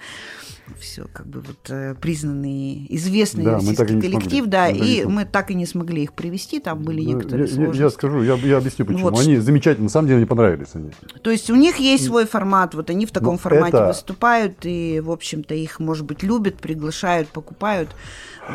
все 0.80 1.08
как 1.12 1.26
бы 1.26 1.42
вот 1.42 1.98
признанный, 2.00 2.86
известный 2.90 3.44
Да, 3.44 3.54
российский 3.54 4.00
коллектив, 4.00 4.46
да, 4.46 4.70
Мы 4.70 4.78
и 4.78 5.04
мы 5.04 5.26
так 5.26 5.50
и 5.50 5.56
не 5.56 5.66
смогли 5.66 6.04
их 6.04 6.14
привести, 6.14 6.60
там 6.60 6.84
были 6.84 7.02
Ну, 7.02 7.16
некоторые 7.16 7.46
я, 7.46 7.50
я- 7.50 7.56
сложности. 7.56 7.82
я 7.82 7.90
скажу, 7.90 8.22
я, 8.22 8.36
я 8.36 8.58
объясню 8.58 8.86
почему. 8.86 9.10
Вот 9.10 9.20
они 9.20 9.38
замечательно, 9.38 9.86
на 9.86 9.90
самом 9.90 10.08
деле, 10.08 10.20
мне 10.20 10.28
понравились 10.28 10.59
они. 10.74 10.92
То 11.22 11.32
есть 11.32 11.50
у 11.50 11.56
них 11.56 11.78
есть 11.78 12.06
свой 12.06 12.26
формат, 12.26 12.74
вот 12.76 12.90
они 12.90 13.06
в 13.06 13.12
таком 13.12 13.34
Ну, 13.34 13.38
формате 13.38 13.78
это- 13.78 13.88
выступают, 13.88 14.66
и, 14.66 15.00
в 15.00 15.12
общем-то, 15.12 15.54
их, 15.56 15.80
может 15.80 16.06
быть, 16.06 16.24
любят, 16.24 16.56
приглашают, 16.58 17.30
покупают. 17.30 17.90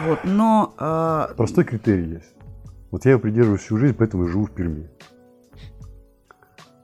Вот, 0.07 0.21
но 0.25 0.75
э, 0.79 1.35
Простой 1.37 1.65
критерий 1.65 2.15
есть. 2.15 2.33
Вот 2.91 3.05
я 3.05 3.13
его 3.13 3.21
придерживаюсь 3.21 3.63
всю 3.63 3.77
жизнь, 3.77 3.95
поэтому 3.99 4.25
и 4.25 4.29
живу 4.29 4.47
в 4.47 4.51
Перми. 4.51 4.89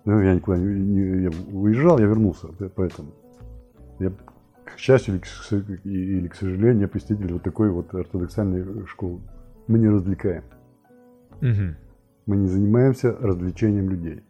Ну, 0.05 0.21
я 0.21 0.35
никуда 0.35 0.57
не, 0.57 0.67
не- 0.81 1.23
я 1.25 1.31
уезжал, 1.53 1.99
я 1.99 2.07
вернулся, 2.07 2.49
поэтому. 2.75 3.13
Я, 3.99 4.11
к 4.65 4.79
счастью 4.79 5.15
или 5.15 5.21
к, 5.21 5.87
или 5.87 6.29
к 6.29 6.35
сожалению, 6.35 6.81
я 6.83 6.89
представитель 6.89 7.35
вот 7.35 7.43
такой 7.43 7.71
вот 7.71 7.95
ортодоксальной 7.95 8.87
школы. 8.87 9.21
Мы 9.67 9.79
не 9.79 9.89
развлекаем. 9.89 10.45
Мгм. 11.41 11.77
Мы 12.27 12.37
не 12.37 12.49
занимаемся 12.49 13.13
развлечением 13.21 13.91
людей. 13.91 14.23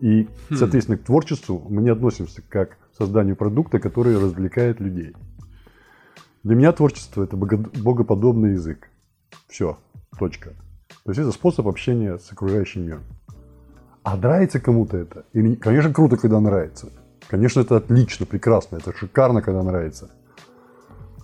И, 0.00 0.28
соответственно, 0.50 0.98
к 0.98 1.04
творчеству 1.04 1.64
мы 1.68 1.82
не 1.82 1.90
относимся 1.90 2.42
как 2.48 2.70
к 2.70 2.96
созданию 2.96 3.36
продукта, 3.36 3.78
который 3.78 4.18
развлекает 4.18 4.80
людей. 4.80 5.14
Для 6.42 6.56
меня 6.56 6.72
творчество– 6.72 7.22
это 7.24 7.36
бого- 7.36 7.70
богоподобный 7.82 8.52
язык. 8.52 8.88
Все. 9.48 9.78
Точка. 10.18 10.50
То 11.04 11.10
есть 11.10 11.20
это 11.20 11.32
способ 11.32 11.66
общения 11.66 12.18
с 12.18 12.30
окружающим 12.32 12.86
миром. 12.86 13.02
А 14.02 14.16
нравится 14.16 14.60
кому-то 14.60 14.98
это? 14.98 15.24
Или, 15.32 15.54
конечно, 15.54 15.92
круто, 15.92 16.16
когда 16.16 16.40
нравится. 16.40 16.92
Конечно, 17.28 17.60
это 17.60 17.76
отлично, 17.76 18.26
прекрасно, 18.26 18.76
это 18.76 18.92
шикарно, 18.92 19.40
когда 19.40 19.62
нравится. 19.62 20.10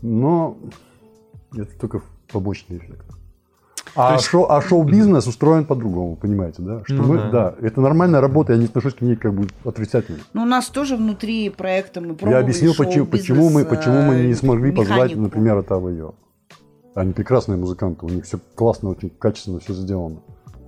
Но 0.01 0.57
это 1.55 1.79
только 1.79 2.03
побочный 2.33 2.79
эффект. 2.79 3.05
А, 3.97 4.15
есть- 4.15 4.27
шоу, 4.27 4.47
а 4.49 4.61
шоу-бизнес 4.63 5.27
устроен 5.27 5.65
по-другому, 5.65 6.17
понимаете, 6.17 6.63
да? 6.63 6.83
Что 6.85 6.95
Ну 6.95 7.03
мы, 7.05 7.17
да. 7.19 7.31
да. 7.31 7.55
это 7.61 7.81
нормальная 7.81 8.21
работа, 8.21 8.53
я 8.53 8.59
не 8.59 8.67
отношусь 8.67 8.95
к 8.95 9.01
ней 9.01 9.17
как 9.17 9.35
бы 9.35 9.49
отрицательно. 9.65 10.19
Ну, 10.33 10.43
у 10.43 10.47
нас 10.47 10.69
тоже 10.69 10.97
внутри 10.97 11.51
проекта 11.51 12.01
мы 12.01 12.09
Я 12.09 12.15
пробовали 12.15 12.43
объяснил, 12.43 12.75
почему, 12.77 13.07
почему, 13.07 13.51
мы, 13.51 13.65
почему 13.65 14.03
мы 14.03 14.17
не 14.17 14.33
э, 14.33 14.35
смогли 14.37 14.71
позвать, 14.73 14.97
механику. 14.99 15.21
например, 15.21 15.59
Отава 15.59 15.89
Йо. 15.89 16.15
Они 16.95 17.13
прекрасные 17.13 17.57
музыканты, 17.57 18.05
у 18.07 18.09
них 18.09 18.25
все 18.25 18.39
классно, 18.55 18.91
очень 18.91 19.11
качественно 19.11 19.61
все 19.61 19.73
сделано. 19.75 20.21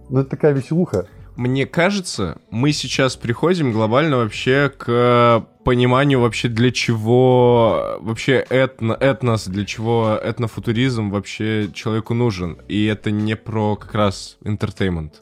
Ну, 0.08 0.20
это 0.20 0.30
такая 0.30 0.52
веселуха. 0.52 1.06
Мне 1.36 1.64
кажется, 1.66 2.36
мы 2.50 2.72
сейчас 2.72 3.16
приходим 3.16 3.72
глобально 3.72 4.18
вообще 4.18 4.70
к 4.76 5.46
пониманию 5.64 6.20
вообще 6.20 6.48
для 6.48 6.70
чего 6.70 7.98
вообще 8.00 8.44
этно, 8.48 8.92
этнос, 8.92 9.46
для 9.46 9.64
чего 9.64 10.18
этнофутуризм 10.22 11.10
вообще 11.10 11.70
человеку 11.72 12.14
нужен. 12.14 12.58
И 12.68 12.84
это 12.86 13.10
не 13.10 13.36
про 13.36 13.76
как 13.76 13.94
раз 13.94 14.38
entertainment. 14.44 15.12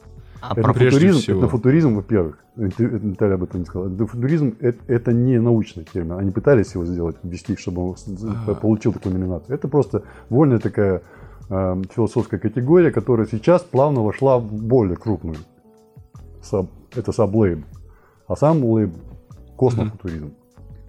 А 0.43 0.53
Это 0.53 0.63
про- 0.63 0.73
футуризм, 0.73 1.19
всего. 1.19 1.39
это 1.41 1.49
футуризм, 1.49 1.95
во-первых. 1.97 2.39
Это 2.57 2.83
Наталья 2.83 3.35
об 3.35 3.43
этом 3.45 3.61
не 3.61 3.67
сказала. 3.67 3.93
Это 3.95 4.07
футуризм 4.07 4.55
это, 4.61 4.79
это 4.87 5.13
не 5.13 5.39
научный 5.39 5.85
термин. 5.85 6.13
Они 6.13 6.31
пытались 6.31 6.75
его 6.75 6.85
сделать, 6.87 7.17
ввести, 7.23 7.57
чтобы 7.57 7.91
он 7.91 7.97
с- 7.97 8.55
получил 8.61 8.93
такую 8.93 9.19
номинацию. 9.19 9.55
Это 9.55 9.69
просто 9.69 10.03
вольная 10.31 10.59
такая 10.59 11.03
э, 11.51 11.83
философская 11.95 12.41
категория, 12.41 12.91
которая 12.91 13.27
сейчас 13.31 13.63
плавно 13.63 14.03
вошла 14.03 14.39
в 14.39 14.51
более 14.53 14.97
крупную. 14.97 15.37
Саб- 16.43 16.71
это 16.95 17.13
саблейб. 17.13 17.65
А 18.29 18.37
сам 18.37 18.65
лейб 18.65 18.91
космофутуризм. 19.61 20.33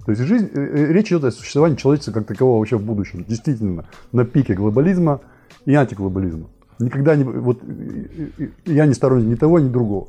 То 0.05 0.11
есть 0.11 0.24
жизнь, 0.24 0.49
э, 0.53 0.59
э, 0.59 0.93
речь 0.93 1.09
идет 1.09 1.26
о 1.26 1.32
существовании 1.32 1.76
человечества 1.76 2.13
как 2.13 2.26
такового 2.26 2.59
вообще 2.59 2.78
в 2.78 2.84
будущем. 2.84 3.26
Действительно, 3.28 3.86
на 4.13 4.24
пике 4.24 4.53
глобализма 4.53 5.19
и 5.65 5.74
антиглобализма. 5.74 6.47
Никогда 6.80 7.17
не... 7.17 7.26
Вот, 7.26 7.59
э, 7.63 8.47
я 8.65 8.86
не 8.86 8.93
сторонник 8.93 9.28
ни 9.28 9.36
того, 9.36 9.59
ни 9.59 9.67
другого. 9.67 10.07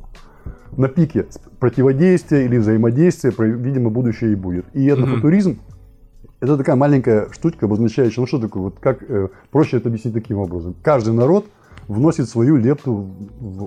На 0.77 0.87
пике 0.89 1.27
противодействия 1.59 2.45
или 2.45 2.57
взаимодействия, 2.57 3.33
видимо, 3.37 3.91
будущее 3.91 4.33
и 4.33 4.37
будет. 4.37 4.65
И 4.75 4.89
этнофутуризм 4.89 5.59
это 6.41 6.57
такая 6.57 6.77
маленькая 6.77 7.29
штучка, 7.33 7.67
обозначающая, 7.67 8.21
ну 8.21 8.27
что 8.27 8.39
такое, 8.39 8.63
вот 8.65 8.79
как 8.79 9.03
э, 9.03 9.29
проще 9.51 9.79
это 9.79 9.89
объяснить 9.89 10.15
таким 10.15 10.39
образом. 10.39 10.75
Каждый 10.83 11.15
народ 11.15 11.47
вносит 11.89 12.29
свою 12.29 12.57
лепту 12.57 12.93
в, 12.95 13.65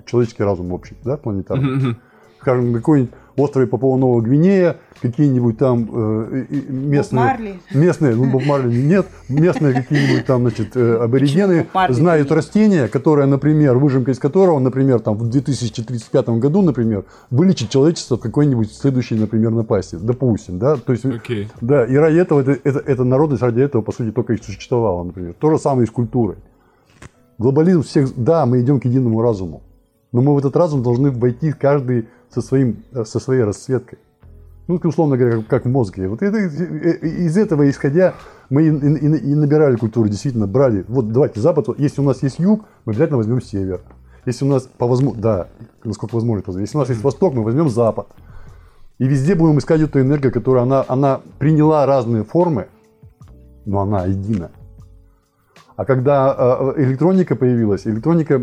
в 0.00 0.04
человеческий 0.06 0.42
разум 0.42 0.72
общий, 0.72 0.96
да, 1.04 1.18
планетарный. 1.18 1.96
Скажем, 2.40 2.72
на 2.72 2.78
какой-нибудь 2.78 3.12
острове 3.40 3.66
Папуа 3.66 3.96
Новая 3.96 4.22
Гвинея, 4.22 4.76
какие-нибудь 5.00 5.58
там 5.58 5.88
э, 5.92 6.44
местные, 6.68 7.24
Марли. 7.24 7.60
местные, 7.72 8.14
ну 8.14 8.30
Боб 8.30 8.44
Марли 8.44 8.74
нет, 8.82 9.06
местные 9.28 9.74
какие-нибудь 9.74 10.26
там, 10.26 10.42
значит, 10.42 10.76
э, 10.76 10.96
аборигены 10.96 11.66
знают 11.90 12.28
нет? 12.28 12.36
растение, 12.36 12.88
которое, 12.88 13.26
например, 13.26 13.78
выжимка 13.78 14.10
из 14.10 14.18
которого, 14.18 14.58
например, 14.58 15.00
там 15.00 15.16
в 15.16 15.28
2035 15.28 16.28
году, 16.30 16.62
например, 16.62 17.04
вылечит 17.30 17.70
человечество 17.70 18.16
от 18.16 18.22
какой-нибудь 18.22 18.72
следующей, 18.72 19.14
например, 19.14 19.50
напасти, 19.50 19.96
допустим, 20.00 20.58
да, 20.58 20.76
то 20.76 20.92
есть 20.92 21.04
Окей. 21.04 21.48
да, 21.60 21.84
и 21.84 21.94
ради 21.94 22.18
этого, 22.18 22.40
это, 22.40 22.58
это, 22.64 22.78
эта 22.80 23.04
народность 23.04 23.42
ради 23.42 23.60
этого, 23.60 23.82
по 23.82 23.92
сути, 23.92 24.12
только 24.12 24.32
и 24.32 24.42
существовала, 24.42 25.04
например. 25.04 25.34
То 25.38 25.50
же 25.50 25.58
самое 25.58 25.84
и 25.84 25.86
с 25.86 25.90
культурой. 25.90 26.36
Глобализм 27.38 27.82
всех... 27.82 28.12
Да, 28.16 28.46
мы 28.46 28.60
идем 28.60 28.80
к 28.80 28.84
единому 28.84 29.22
разуму. 29.22 29.62
Но 30.12 30.22
мы 30.22 30.34
в 30.34 30.38
этот 30.38 30.56
разум 30.56 30.82
должны 30.82 31.10
войти 31.10 31.52
каждый 31.52 32.08
со, 32.30 32.40
своим, 32.40 32.82
э, 32.92 33.04
со 33.04 33.20
своей 33.20 33.42
расцветкой. 33.42 33.98
Ну, 34.66 34.78
условно 34.84 35.16
говоря, 35.16 35.42
как, 35.48 35.64
в 35.64 35.68
мозге. 35.68 36.08
Вот 36.08 36.22
это, 36.22 36.36
э, 36.36 36.48
э, 36.48 37.06
из 37.06 37.36
этого 37.36 37.68
исходя 37.68 38.14
мы 38.50 38.62
и, 38.62 38.66
и- 38.68 39.30
и 39.30 39.34
набирали 39.34 39.76
культуру, 39.76 40.08
действительно, 40.08 40.46
брали. 40.46 40.84
Вот 40.88 41.12
давайте, 41.12 41.40
Запад, 41.40 41.68
если 41.78 42.00
у 42.00 42.04
нас 42.04 42.22
есть 42.22 42.38
юг, 42.38 42.64
мы 42.84 42.92
обязательно 42.92 43.18
возьмем 43.18 43.40
север. 43.42 43.80
Если 44.26 44.44
у 44.44 44.48
нас 44.48 44.62
по 44.62 44.86
возможности, 44.86 45.22
да, 45.22 45.48
насколько 45.84 46.14
возможно, 46.14 46.42
если 46.58 46.76
у 46.76 46.80
нас 46.80 46.88
есть 46.90 47.02
восток, 47.02 47.34
мы 47.34 47.42
возьмем 47.44 47.68
запад. 47.68 48.08
И 48.98 49.06
везде 49.06 49.34
будем 49.34 49.58
искать 49.58 49.80
эту 49.80 50.00
энергию, 50.00 50.32
которая 50.32 50.64
она, 50.64 50.84
она 50.88 51.20
приняла 51.38 51.86
разные 51.86 52.24
формы, 52.24 52.66
но 53.64 53.80
она 53.80 54.06
едина. 54.06 54.50
А 55.76 55.84
когда 55.84 56.74
электроника 56.76 57.36
появилась, 57.36 57.86
электроника, 57.86 58.42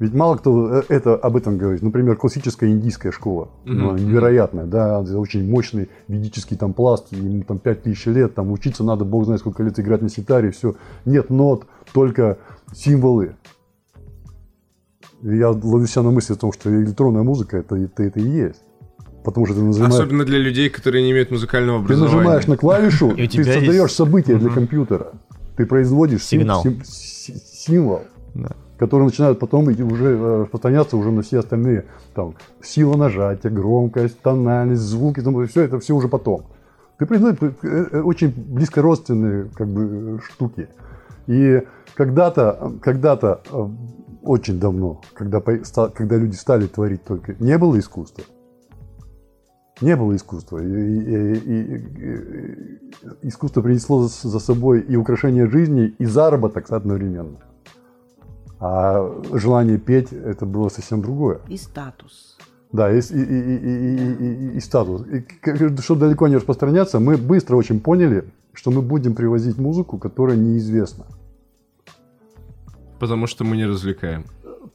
ведь 0.00 0.14
мало 0.14 0.36
кто 0.36 0.78
э, 0.78 0.82
это, 0.88 1.14
об 1.14 1.36
этом 1.36 1.58
говорит. 1.58 1.82
Например, 1.82 2.16
классическая 2.16 2.70
индийская 2.70 3.12
школа, 3.12 3.50
ну, 3.64 3.92
Мгм. 3.92 3.96
невероятная, 3.96 4.64
да, 4.64 5.00
очень 5.00 5.48
мощный 5.48 5.90
ведический 6.08 6.56
там 6.56 6.72
пласт, 6.72 7.12
ему 7.12 7.44
там 7.44 7.58
5000 7.58 8.06
лет, 8.06 8.34
там 8.34 8.50
учиться 8.50 8.82
надо, 8.82 9.04
бог 9.04 9.26
знает 9.26 9.40
сколько 9.40 9.62
лет 9.62 9.78
играть 9.78 10.00
на 10.00 10.08
ситаре, 10.08 10.50
все. 10.52 10.74
Нет 11.04 11.28
нот, 11.28 11.66
только 11.92 12.38
символы. 12.72 13.36
И 15.22 15.36
я 15.36 15.50
ловлю 15.50 15.86
себя 15.86 16.02
на 16.02 16.10
мысли 16.12 16.32
о 16.32 16.36
том, 16.36 16.50
что 16.50 16.70
электронная 16.70 17.22
музыка 17.22 17.58
это, 17.58 17.76
это, 17.76 18.02
это 18.02 18.20
и 18.20 18.26
есть. 18.26 18.62
Потому 19.22 19.44
что 19.44 19.54
ты 19.54 19.60
нажимаешь, 19.60 19.92
Особенно 19.92 20.24
для 20.24 20.38
людей, 20.38 20.70
которые 20.70 21.04
не 21.04 21.10
имеют 21.10 21.30
музыкального 21.30 21.78
ты 21.80 21.84
образования. 21.84 22.16
нажимаешь 22.16 22.46
на 22.46 22.56
клавишу, 22.56 23.14
ты 23.16 23.44
создаешь 23.44 23.92
событие 23.92 24.38
для 24.38 24.48
компьютера. 24.48 25.12
Ты 25.58 25.66
производишь 25.66 26.24
символ, 26.24 28.02
Да. 28.80 28.86
который 28.86 29.04
начинает 29.04 29.38
потом 29.38 29.68
уже 29.68 30.04
э, 30.10 30.42
распространяться 30.42 30.96
уже 30.96 31.10
на 31.10 31.22
все 31.22 31.38
остальные. 31.38 31.84
Там, 32.14 32.34
сила 32.62 32.96
нажатия, 32.96 33.50
громкость, 33.50 34.20
тональность, 34.20 34.82
звуки, 34.82 35.20
там, 35.20 35.46
все 35.46 35.62
это 35.62 35.78
все 35.78 35.94
уже 35.94 36.08
потом. 36.08 36.42
Ты 36.98 37.06
производишь 37.06 37.38
э, 37.62 37.86
э, 37.92 38.00
очень 38.00 38.32
близко 38.36 38.82
родственные 38.82 39.50
как 39.54 39.68
бы, 39.68 40.20
штуки. 40.22 40.68
И 41.26 41.62
когда-то, 41.94 42.72
когда-то 42.82 43.40
очень 44.22 44.58
давно, 44.58 45.00
когда, 45.14 45.40
когда 45.40 46.16
люди 46.16 46.34
стали 46.34 46.66
творить 46.66 47.04
только, 47.04 47.34
не 47.38 47.56
было 47.58 47.78
искусства. 47.78 48.24
Не 49.80 49.96
было 49.96 50.14
искусства. 50.14 50.58
И, 50.58 50.66
и- 50.66 51.34
и- 51.34 51.76
и- 51.76 53.28
искусство 53.28 53.62
принесло 53.62 54.02
за 54.08 54.40
собой 54.40 54.80
и 54.80 54.96
украшение 54.96 55.48
жизни, 55.48 55.94
и 55.98 56.04
заработок 56.04 56.70
одновременно. 56.70 57.38
А 58.60 59.22
желание 59.32 59.78
петь 59.78 60.12
это 60.12 60.44
было 60.46 60.68
совсем 60.68 61.00
другое. 61.00 61.40
И 61.48 61.56
статус. 61.56 62.36
Да, 62.72 62.92
и, 62.92 63.00
и, 63.00 63.00
и, 63.00 63.56
и, 63.56 63.96
и- 63.96 64.50
и- 64.52 64.56
и 64.56 64.60
статус. 64.60 65.02
И, 65.06 65.24
чтобы 65.82 66.00
далеко 66.00 66.28
не 66.28 66.36
распространяться, 66.36 67.00
мы 67.00 67.16
быстро 67.16 67.56
очень 67.56 67.80
поняли, 67.80 68.24
что 68.52 68.70
мы 68.70 68.82
будем 68.82 69.14
привозить 69.14 69.58
музыку, 69.58 69.98
которая 69.98 70.36
неизвестна. 70.36 71.06
Потому 73.00 73.26
что 73.26 73.44
мы 73.44 73.56
не 73.56 73.66
развлекаем. 73.66 74.24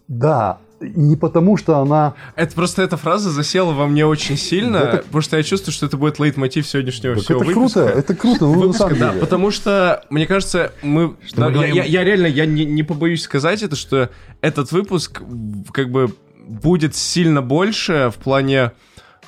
Да, 0.07 0.57
не 0.95 1.15
потому, 1.15 1.57
что 1.57 1.77
она... 1.79 2.13
Это 2.35 2.53
просто 2.55 2.81
эта 2.83 2.97
фраза 2.97 3.29
засела 3.29 3.71
во 3.73 3.87
мне 3.87 4.05
очень 4.05 4.37
сильно, 4.37 4.77
Это- 4.77 4.97
потому 4.97 5.21
что 5.21 5.37
я 5.37 5.43
чувствую, 5.43 5.73
что 5.73 5.85
это 5.85 5.97
будет 5.97 6.19
лейтмотив 6.19 6.67
сегодняшнего 6.67 7.15
Так 7.15 7.23
всего 7.23 7.41
это 7.41 7.47
выпуска. 7.47 7.79
круто, 7.83 7.99
это 7.99 8.15
круто, 8.15 8.45
ну, 8.45 8.67
на 8.67 8.73
самом 8.73 8.99
да, 8.99 9.09
деле. 9.09 9.19
потому 9.21 9.51
что, 9.51 10.03
мне 10.09 10.25
кажется, 10.27 10.73
мы... 10.81 11.15
Что 11.25 11.41
мы 11.41 11.47
да, 11.47 11.47
я, 11.47 11.53
говорим- 11.53 11.75
я- 11.75 11.83
я 11.85 12.03
реально, 12.03 12.27
я 12.27 12.45
не, 12.45 12.65
не 12.65 12.83
побоюсь 12.83 13.23
сказать 13.23 13.63
это, 13.63 13.75
что 13.75 14.09
этот 14.41 14.71
выпуск 14.71 15.21
как 15.73 15.89
бы 15.91 16.13
будет 16.47 16.95
сильно 16.95 17.41
больше 17.41 18.11
в 18.15 18.21
плане 18.21 18.71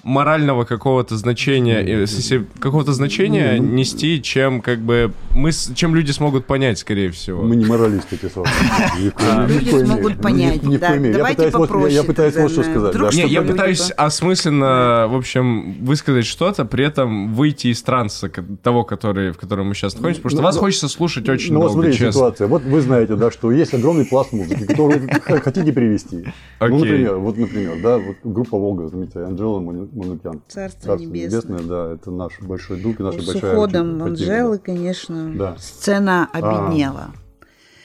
морального 0.08 0.64
какого-то 0.64 1.18
значения, 1.18 1.84
э, 2.06 2.44
какого-то 2.60 2.94
значения 2.94 3.56
Не, 3.56 3.62
ну- 3.62 3.74
нести, 3.74 4.22
чем 4.22 4.62
как 4.62 4.80
бы 4.80 5.12
мы, 5.36 5.52
с- 5.52 5.72
чем 5.76 5.94
люди 5.96 6.12
смогут 6.12 6.46
понять, 6.46 6.80
скорее 6.80 7.12
всего. 7.12 7.44
Мы 7.44 7.58
не 7.58 7.66
моралисты, 7.66 8.18
в 8.34 9.48
Люди 9.50 9.86
смогут 9.86 10.22
понять, 10.22 10.62
да. 10.80 10.96
Давайте 10.98 11.50
пытаюсь 11.52 11.54
вот- 11.54 11.60
я- 11.62 11.68
попроще 11.68 11.94
Я 11.96 12.04
пытаюсь 12.04 12.36
вот 12.38 12.52
что 12.52 12.64
сказать. 12.64 12.94
Не, 12.96 13.10
чтобы 13.12 13.28
я 13.34 13.42
пытаюсь 13.42 13.92
осмысленно, 13.92 15.08
в 15.10 15.16
общем, 15.16 15.74
высказать 15.84 16.26
что-то, 16.26 16.64
при 16.66 16.86
этом 16.86 17.34
выйти 17.34 17.68
из 17.68 17.82
транса 17.82 18.30
того, 18.64 18.84
который, 18.86 19.32
в 19.32 19.38
котором 19.38 19.68
мы 19.68 19.76
сейчас 19.76 19.94
находимся, 19.96 20.22
потому 20.22 20.30
что 20.32 20.42
Ну, 20.42 20.46
вас 20.46 20.56
ну, 20.56 20.62
хочется 20.62 20.88
слушать 20.88 21.28
очень 21.30 21.54
Ну, 21.54 21.60
вот 21.60 21.66
долго, 21.68 21.74
смотрите, 21.82 21.98
честно. 21.98 22.12
ситуация. 22.14 22.48
Вот 22.48 22.64
вы 22.64 22.82
знаете, 22.82 23.16
да, 23.16 23.30
что 23.32 23.52
есть 23.52 23.74
огромный 23.74 24.06
пласт 24.06 24.32
музыки, 24.32 24.64
который 24.66 25.00
хотите 25.42 25.72
перевести. 25.74 26.26
Ну, 26.62 26.78
например, 26.80 27.16
вот, 27.18 27.38
например, 27.38 27.78
да, 27.84 27.98
вот 27.98 28.16
группа 28.24 28.58
Волга, 28.58 28.88
заметьте, 28.88 29.20
Анджела 29.20 29.60
Манукян. 29.98 30.42
Царство 30.48 30.96
небесное. 30.96 31.60
да, 31.60 31.94
это 31.94 32.12
наш 32.12 32.40
большой 32.42 32.80
друг 32.82 33.00
и 33.00 33.04
наша 33.04 33.22
С 33.22 33.26
большая 33.26 33.54
уходом 33.54 34.02
очень 34.02 34.12
потеря, 34.14 34.32
Анжелы, 34.34 34.58
конечно, 34.60 35.34
Да. 35.36 35.56
сцена 35.58 36.30
обеднела. 36.32 37.08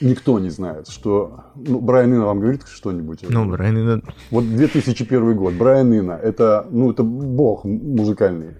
Никто 0.01 0.37
не 0.39 0.49
знает, 0.49 0.89
что... 0.89 1.45
Ну, 1.55 1.79
Брайан 1.79 2.13
Инна 2.13 2.25
вам 2.25 2.39
говорит 2.41 2.63
что-нибудь? 2.67 3.23
Ну, 3.29 3.49
Брайан, 3.49 3.77
Ино- 3.77 4.01
Вот 4.31 4.43
2001 4.45 5.35
год, 5.35 5.53
Брайан 5.53 5.93
Инна, 5.93 6.11
это, 6.13 6.67
ну, 6.69 6.91
это 6.91 7.03
бог 7.03 7.63
музыкальный. 7.63 8.55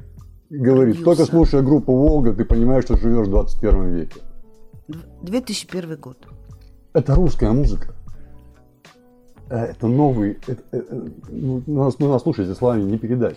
Говорит, 0.49 0.95
Продюсер. 0.95 1.03
только 1.05 1.25
слушая 1.25 1.61
группу 1.61 1.91
Волга, 1.95 2.33
ты 2.33 2.45
понимаешь, 2.45 2.85
что 2.85 2.95
живешь 2.97 3.27
в 3.27 3.31
21 3.31 3.89
веке. 3.93 4.21
2001 5.21 5.97
год. 5.97 6.17
Это 6.93 7.15
русская 7.15 7.51
музыка. 7.51 7.93
Э, 9.53 9.65
Это 9.71 9.87
новый... 9.87 10.39
это- 10.47 10.63
э, 10.71 10.81
э, 10.89 11.09
ну, 11.29 11.61
нас, 11.67 11.99
ну, 11.99 12.11
нас 12.11 12.23
слушайте, 12.23 12.55
словами 12.55 12.81
не 12.81 12.97
передать. 12.97 13.35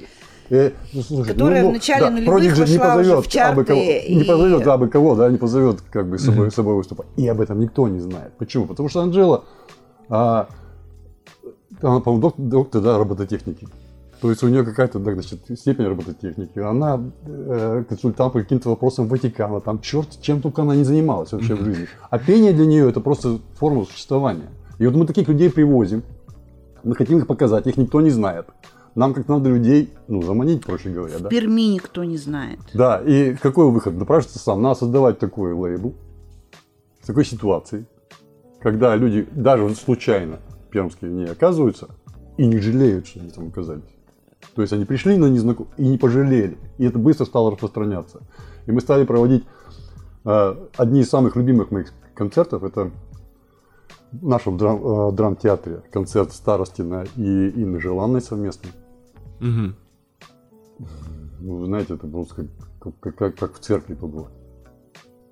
Э, 0.49 0.71
ну, 0.95 1.03
слушай, 1.03 1.33
Которая 1.35 1.69
в 1.69 1.73
начале 1.73 2.09
нулевых 2.09 2.41
Prodigy 2.43 2.43
не 2.71 2.79
вошла 2.79 2.95
уже 2.95 2.97
позовет, 2.97 3.27
в 3.27 3.29
чарты 3.29 3.53
абы 3.53 3.65
кого, 3.65 3.81
и- 3.83 4.15
не 4.15 4.25
позовет 4.25 4.67
абы 4.67 4.89
кого, 4.89 5.15
да, 5.15 5.29
не 5.31 5.37
позовет 5.37 5.81
как 5.91 6.09
бы 6.09 6.19
с 6.19 6.25
собой, 6.25 6.51
с 6.51 6.55
собой 6.55 6.75
выступать. 6.77 7.07
И 7.17 7.29
об 7.29 7.41
этом 7.43 7.61
никто 7.61 7.87
не 7.89 8.01
знает. 8.01 8.33
Почему? 8.39 8.65
Потому 8.67 8.89
что 8.89 9.03
Анжела, 9.03 9.45
а, 10.09 10.49
она, 11.83 12.01
по-моему, 12.01 12.23
доктор, 12.23 12.45
доктор, 12.47 12.81
да, 12.83 12.97
робототехники. 12.97 13.69
То 14.23 14.31
есть 14.31 14.43
у 14.43 14.49
нее 14.49 14.65
какая-то 14.65 14.99
да, 14.99 15.13
значит, 15.13 15.41
степень 15.59 15.85
робототехники. 15.87 16.59
Она 16.61 16.99
э, 17.27 17.85
консультант 17.87 18.33
по 18.33 18.41
каким-то 18.41 18.71
вопросам 18.71 19.09
Ватикана. 19.09 19.61
Там 19.61 19.81
черт, 19.81 20.09
чем 20.23 20.41
только 20.41 20.63
она 20.63 20.75
не 20.75 20.85
занималась 20.85 21.33
вообще 21.33 21.55
в 21.55 21.63
жизни. 21.63 21.87
А 22.09 22.19
пение 22.19 22.55
для 22.55 22.65
нее 22.65 22.89
это 22.89 23.01
просто 23.01 23.41
форма 23.57 23.85
существования. 23.85 24.49
И 24.79 24.87
вот 24.87 24.95
мы 24.95 25.07
таких 25.07 25.29
людей 25.29 25.51
привозим. 25.51 26.03
Мы 26.85 26.95
хотим 26.95 27.19
их 27.19 27.27
показать, 27.27 27.67
их 27.67 27.77
никто 27.77 28.01
не 28.01 28.11
знает. 28.11 28.47
Нам 28.95 29.13
как 29.13 29.29
надо 29.29 29.51
людей, 29.51 29.93
ну, 30.09 30.23
заманить, 30.23 30.65
проще 30.65 30.91
говоря, 30.91 31.19
да? 31.19 31.29
В 31.29 31.31
Перми 31.31 31.75
никто 31.75 32.05
не 32.05 32.17
знает. 32.17 32.61
Да, 32.73 33.03
и 33.05 33.35
какой 33.35 33.71
выход? 33.71 33.95
Напрашивается 33.95 34.39
сам. 34.39 34.63
Надо 34.63 34.79
создавать 34.79 35.19
такой 35.19 35.53
лейбл 35.53 35.95
с 37.03 37.07
такой 37.07 37.25
ситуацией, 37.25 37.85
когда 38.61 38.97
люди 38.97 39.29
даже 39.33 39.75
случайно 39.75 40.39
пермские 40.71 41.11
не 41.11 41.25
оказываются 41.25 41.89
и 42.37 42.47
не 42.47 42.59
жалеют, 42.59 43.07
что 43.07 43.21
они 43.21 43.31
там 43.31 43.49
оказались. 43.49 43.85
То 44.55 44.63
есть 44.63 44.73
они 44.73 44.87
пришли 44.87 45.19
на 45.19 45.27
незнакомых 45.27 45.73
и 45.77 45.87
не 45.87 45.99
пожалели. 45.99 46.57
И 46.79 46.87
это 46.87 46.99
быстро 46.99 47.27
стало 47.27 47.51
распространяться. 47.51 48.23
И 48.67 48.73
мы 48.73 48.81
стали 48.81 49.05
проводить 49.05 49.45
э, 50.25 50.57
одни 50.77 51.01
из 51.01 51.11
самых 51.11 51.37
любимых 51.37 51.71
моих 51.71 51.93
концертов. 52.15 52.65
Это 52.65 52.91
в 54.13 54.27
нашем 54.27 54.57
драм, 54.57 54.81
э, 54.85 55.13
драм-театре 55.13 55.83
концерт 55.91 56.33
Старостина 56.33 57.05
и 57.17 57.51
Инны 57.63 57.81
Желанной 57.81 58.21
совместно. 58.21 58.71
Мгм. 59.41 59.77
Ну, 61.41 61.57
вы 61.57 61.67
знаете, 61.67 61.95
это 61.95 62.09
как, 62.79 62.99
как, 63.01 63.15
как, 63.17 63.37
как 63.37 63.55
в 63.55 63.59
церкви 63.59 63.95
побывать. 63.95 64.33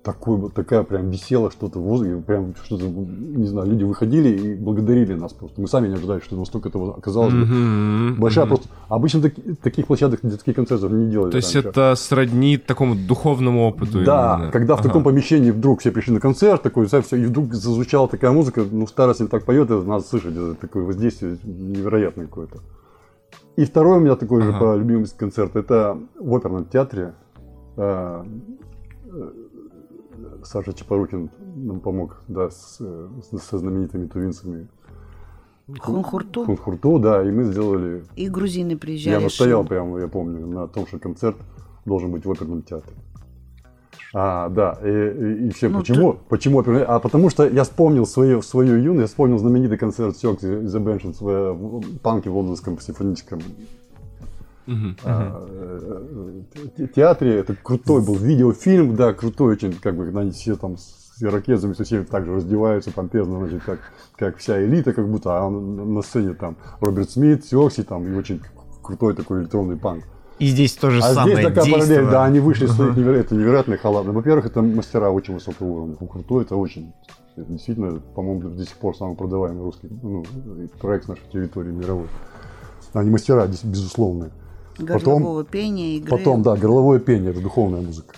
Такой, 0.05 0.37
вот- 0.37 0.53
такая 0.53 0.83
прям 0.83 1.09
висела 1.09 1.49
что-то 1.49 1.79
в 1.79 1.81
воздухе, 1.81 2.17
прям 2.17 2.53
что-то, 2.63 2.85
не 2.85 3.47
знаю, 3.47 3.67
люди 3.67 3.83
выходили 3.83 4.29
и 4.29 4.53
благодарили 4.55 5.15
нас 5.15 5.33
просто. 5.33 5.59
Мы 5.59 5.67
сами 5.67 5.87
не 5.87 5.95
ожидали, 5.95 6.19
что 6.19 6.35
настолько 6.35 6.69
этого 6.69 6.95
оказалось. 6.95 7.33
бы. 7.33 7.39
Мгм. 7.39 8.15
Большая 8.19 8.45
Мгм. 8.45 8.49
просто... 8.55 8.69
Обычно 8.87 9.21
таки- 9.23 9.55
таких 9.55 9.87
площадок 9.87 10.19
для 10.21 10.37
таких 10.37 10.55
концертов 10.55 10.91
не 10.91 11.09
делали. 11.09 11.31
То 11.31 11.37
есть 11.37 11.55
раньше. 11.55 11.69
это 11.69 11.95
сродни 11.95 12.57
такому 12.57 12.93
духовному 12.95 13.67
опыту. 13.67 14.03
Да, 14.05 14.35
именно. 14.37 14.51
когда 14.51 14.75
в 14.75 14.79
Ага. 14.79 14.89
таком 14.89 15.03
помещении 15.03 15.49
вдруг 15.49 15.79
все 15.79 15.91
пришли 15.91 16.13
на 16.13 16.19
концерт, 16.19 16.61
такой, 16.61 16.85
все, 16.85 16.99
и 17.17 17.25
вдруг 17.25 17.55
зазвучала 17.55 18.07
такая 18.07 18.31
музыка, 18.31 18.63
ну, 18.71 18.85
старость 18.85 19.27
так 19.27 19.43
поет, 19.43 19.71
это 19.71 19.81
надо 19.81 20.03
слышать, 20.03 20.35
это 20.35 20.53
такое 20.53 20.83
воздействие 20.83 21.37
невероятное 21.43 22.27
какое-то. 22.27 22.59
И 23.55 23.65
второй 23.65 23.97
у 23.97 24.01
меня 24.01 24.15
такой 24.15 24.43
же 24.43 24.49
Ага. 24.49 24.59
по 24.59 24.75
любимый 24.75 25.07
концерт, 25.17 25.55
это 25.55 25.97
в 26.19 26.35
оперном 26.35 26.65
театре. 26.65 27.13
Саша 30.45 30.73
Чапорукин 30.73 31.29
нам 31.55 31.79
помог, 31.79 32.21
да, 32.27 32.49
с, 32.49 32.77
с- 32.79 33.39
со 33.41 33.57
знаменитыми 33.57 34.07
тувинцами. 34.07 34.67
Хунхурту. 35.79 36.45
Хунхурту, 36.45 36.99
да, 36.99 37.23
и 37.23 37.31
мы 37.31 37.43
сделали 37.45 38.03
И 38.15 38.29
грузины 38.29 38.77
приезжали. 38.77 39.15
я 39.15 39.19
настоял 39.21 39.61
шли. 39.63 39.69
прямо, 39.69 39.99
я 39.99 40.07
помню, 40.07 40.45
на 40.45 40.67
том, 40.67 40.85
что 40.85 40.99
концерт 40.99 41.35
должен 41.85 42.11
быть 42.11 42.25
в 42.25 42.31
оперном 42.31 42.61
театре. 42.61 42.95
А, 44.13 44.47
да, 44.49 44.77
и, 44.83 44.87
и- 44.87 45.47
и 45.47 45.49
все. 45.49 45.67
Ну, 45.69 45.79
почему? 45.79 46.17
Почему 46.29 46.59
оперный? 46.59 46.83
А 46.85 46.99
потому 46.99 47.29
что 47.29 47.47
я 47.47 47.63
вспомнил 47.63 48.05
свою, 48.05 48.41
свою 48.41 48.75
юность, 48.75 49.01
я 49.01 49.07
вспомнил 49.07 49.37
знаменитый 49.39 49.77
концерт 49.77 50.15
Сёкс 50.15 50.43
и 50.43 50.47
The 50.47 51.13
в 51.19 51.99
Панке 51.99 52.29
в 52.29 52.35
лондонском 52.37 52.79
симфоническом 52.79 53.39
Э, 54.67 56.43
э, 56.77 56.87
театре. 56.95 57.39
Это 57.39 57.55
крутой 57.55 58.01
был 58.01 58.15
видеофильм, 58.15 58.95
да, 58.95 59.13
крутой 59.13 59.53
очень, 59.53 59.73
как 59.73 59.95
бы 59.95 60.07
они 60.19 60.31
все 60.31 60.55
там 60.55 60.77
с 60.77 61.21
ирокезами 61.21 61.73
со 61.73 61.83
всеми 61.83 62.03
так 62.03 62.25
же 62.25 62.35
раздеваются 62.35 62.91
помпезно, 62.91 63.39
значит, 63.39 63.63
как, 63.63 63.79
как 64.17 64.37
вся 64.37 64.63
элита, 64.63 64.91
как 64.93 65.07
будто, 65.07 65.37
а 65.37 65.45
он 65.45 65.93
на 65.93 66.01
сцене 66.01 66.33
там 66.33 66.57
Роберт 66.81 67.11
Смит, 67.11 67.45
Сёкси 67.45 67.83
там 67.83 68.05
и 68.05 68.15
очень 68.15 68.41
крутой 68.81 69.15
такой 69.15 69.41
электронный 69.41 69.77
панк. 69.77 70.03
И 70.39 70.47
здесь 70.47 70.73
то 70.73 70.89
же 70.89 70.99
А 70.99 71.13
самое 71.13 71.35
здесь 71.37 71.45
такая 71.45 71.63
действо. 71.63 71.79
параллель, 71.79 72.11
да, 72.11 72.25
они 72.25 72.39
вышли 72.41 72.65
из 72.65 72.71
своих 72.73 72.97
невероятных, 72.97 73.39
невероятных 73.39 73.79
халатов. 73.81 74.13
Во-первых, 74.13 74.45
это 74.45 74.61
мастера 74.61 75.09
очень 75.09 75.35
высокого 75.35 75.67
уровня. 75.67 75.95
Ну, 75.99 76.07
Крутой 76.07 76.43
это 76.43 76.57
очень. 76.57 76.91
Это 77.37 77.51
действительно, 77.51 78.01
по-моему, 78.15 78.49
до 78.49 78.65
сих 78.65 78.75
пор 78.75 78.97
самый 78.97 79.15
продаваемый 79.15 79.63
русский 79.63 79.89
ну, 80.01 80.25
проект 80.81 81.05
с 81.05 81.07
нашей 81.07 81.23
территории 81.31 81.71
мировой. 81.71 82.07
Они 82.93 83.09
мастера, 83.09 83.47
дес- 83.47 83.63
безусловно. 83.63 84.31
Горлового 84.77 85.43
пения, 85.43 85.97
игры. 85.97 86.17
Потом, 86.17 86.41
да, 86.41 86.55
горловое 86.55 86.99
пение– 86.99 87.31
это 87.31 87.41
духовная 87.41 87.81
музыка. 87.81 88.15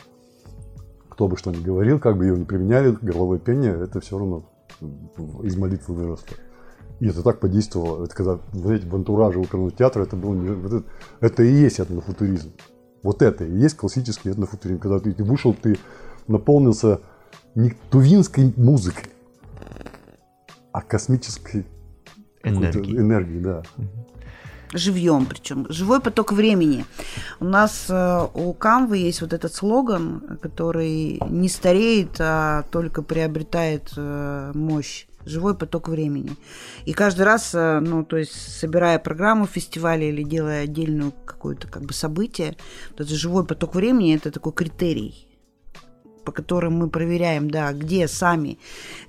Кто 1.10 1.28
бы 1.28 1.38
что 1.38 1.52
ни 1.52 1.62
говорил, 1.62 2.00
как 2.00 2.18
бы 2.18 2.26
ее 2.26 2.38
ни 2.38 2.44
применяли, 2.44 2.98
горловое 3.02 3.40
пение– 3.40 3.74
это 3.84 4.00
все 4.02 4.18
равно 4.18 4.50
из 5.44 5.56
молитвы 5.56 5.96
выросло. 5.96 6.38
И 7.00 7.08
это 7.08 7.22
так 7.22 7.40
подействовало. 7.40 8.06
Это 8.06 8.16
когда, 8.16 8.40
эти, 8.74 8.86
в 8.86 8.96
антураже 8.96 9.40
оперного 9.40 9.72
театра, 9.72 10.04
это 10.04 10.16
было 10.16 10.36
это, 10.66 10.84
это 11.20 11.44
и 11.44 11.52
есть 11.52 11.80
этнофутуризм. 11.80 12.52
Вот 13.04 13.22
это 13.22 13.46
и 13.46 13.56
есть 13.56 13.78
классический 13.78 14.30
этнофутуризм. 14.30 14.80
Когда 14.80 15.00
ты, 15.00 15.14
ты 15.14 15.24
вышел, 15.24 15.54
ты 15.54 15.78
наполнился 16.28 17.02
не 17.56 17.74
тувинской 17.90 18.54
музыкой, 18.56 19.12
а 20.72 20.82
космической 20.82 21.66
Энергии. 22.44 22.98
энергией, 22.98 23.42
да. 23.42 23.64
Живьем, 24.74 25.26
причем 25.26 25.66
живой 25.70 26.00
поток 26.00 26.32
времени. 26.32 26.86
У 27.40 27.46
нас 27.46 27.86
э, 27.90 28.28
у 28.34 28.54
Камвы 28.54 28.98
есть 28.98 29.22
вот 29.22 29.34
этот 29.34 29.54
слоган, 29.54 30.38
который 30.42 31.20
не 31.30 31.50
стареет, 31.50 32.16
а 32.20 32.64
только 32.72 33.02
приобретает 33.02 33.94
э, 33.96 34.52
мощь. 34.54 35.08
Живой 35.26 35.56
поток 35.56 35.90
времени. 35.90 36.38
И 36.86 36.94
каждый 36.94 37.24
раз, 37.24 37.52
э, 37.54 37.80
ну, 37.82 38.06
то 38.06 38.16
есть, 38.16 38.32
собирая 38.32 38.98
программу 38.98 39.46
фестиваля 39.46 40.08
или 40.08 40.24
делая 40.24 40.64
отдельную 40.64 41.12
какое-то 41.26 41.68
как 41.68 41.84
бы 41.84 41.94
событие, 41.94 42.56
вот 42.92 43.02
этот 43.02 43.14
живой 43.14 43.46
поток 43.46 43.76
времени 43.76 44.16
это 44.16 44.32
такой 44.32 44.54
критерий 44.54 45.27
по 46.28 46.34
которым 46.34 46.74
мы 46.74 46.90
проверяем, 46.90 47.50
да, 47.50 47.72
где 47.72 48.06
сами, 48.10 48.60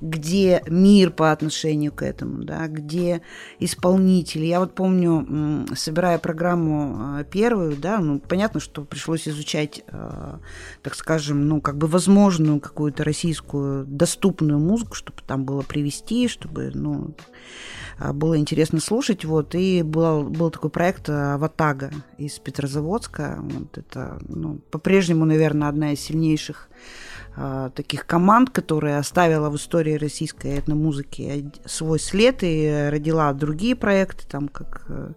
где 0.01 0.63
мир 0.69 1.11
по 1.11 1.33
отношению 1.33 1.91
к 1.91 2.03
этому, 2.03 2.45
да, 2.45 2.69
где 2.69 3.23
исполнители. 3.59 4.47
Я 4.47 4.61
вот 4.61 4.77
помню, 4.77 5.67
собирая 5.75 6.19
программу 6.19 7.19
э, 7.19 7.25
первую, 7.25 7.77
да, 7.77 7.99
ну, 7.99 8.21
понятно, 8.21 8.61
что 8.61 8.85
пришлось 8.85 9.27
изучать, 9.27 9.83
э, 9.89 10.39
так 10.85 10.95
скажем, 10.95 11.49
ну, 11.49 11.61
как 11.61 11.77
бы 11.77 11.89
возможную 11.89 12.61
какую-то 12.61 13.03
российскую 13.03 13.85
доступную 13.85 14.61
музыку, 14.61 14.95
чтобы 14.95 15.19
там 15.27 15.45
было 15.45 15.63
привести, 15.63 16.29
чтобы, 16.29 16.71
ну, 16.73 17.17
а, 17.99 18.13
было 18.13 18.39
интересно 18.39 18.81
слушать, 18.81 19.25
вот, 19.25 19.57
и 19.57 19.83
был, 19.83 20.23
был 20.23 20.51
такой 20.51 20.71
проект 20.71 21.09
э, 21.09 21.37
«Ватага» 21.37 21.91
из 22.17 22.39
Петрозаводска, 22.39 23.39
вот 23.43 23.77
это, 23.77 24.21
ну, 24.29 24.61
по-прежнему, 24.71 25.25
наверное, 25.25 25.69
одна 25.69 25.93
из 25.93 26.01
сильнейших 26.01 26.69
таких 27.75 28.05
команд, 28.07 28.51
которая 28.51 28.99
оставила 28.99 29.49
в 29.51 29.57
истории 29.57 29.95
российской 29.95 30.59
этномузыки 30.59 31.51
свой 31.67 32.01
след 32.01 32.43
и 32.43 32.65
э, 32.65 32.91
родила 32.91 33.33
другие 33.33 33.77
проекты, 33.77 34.25
там, 34.29 34.49
как 34.49 34.83
э, 34.89 35.11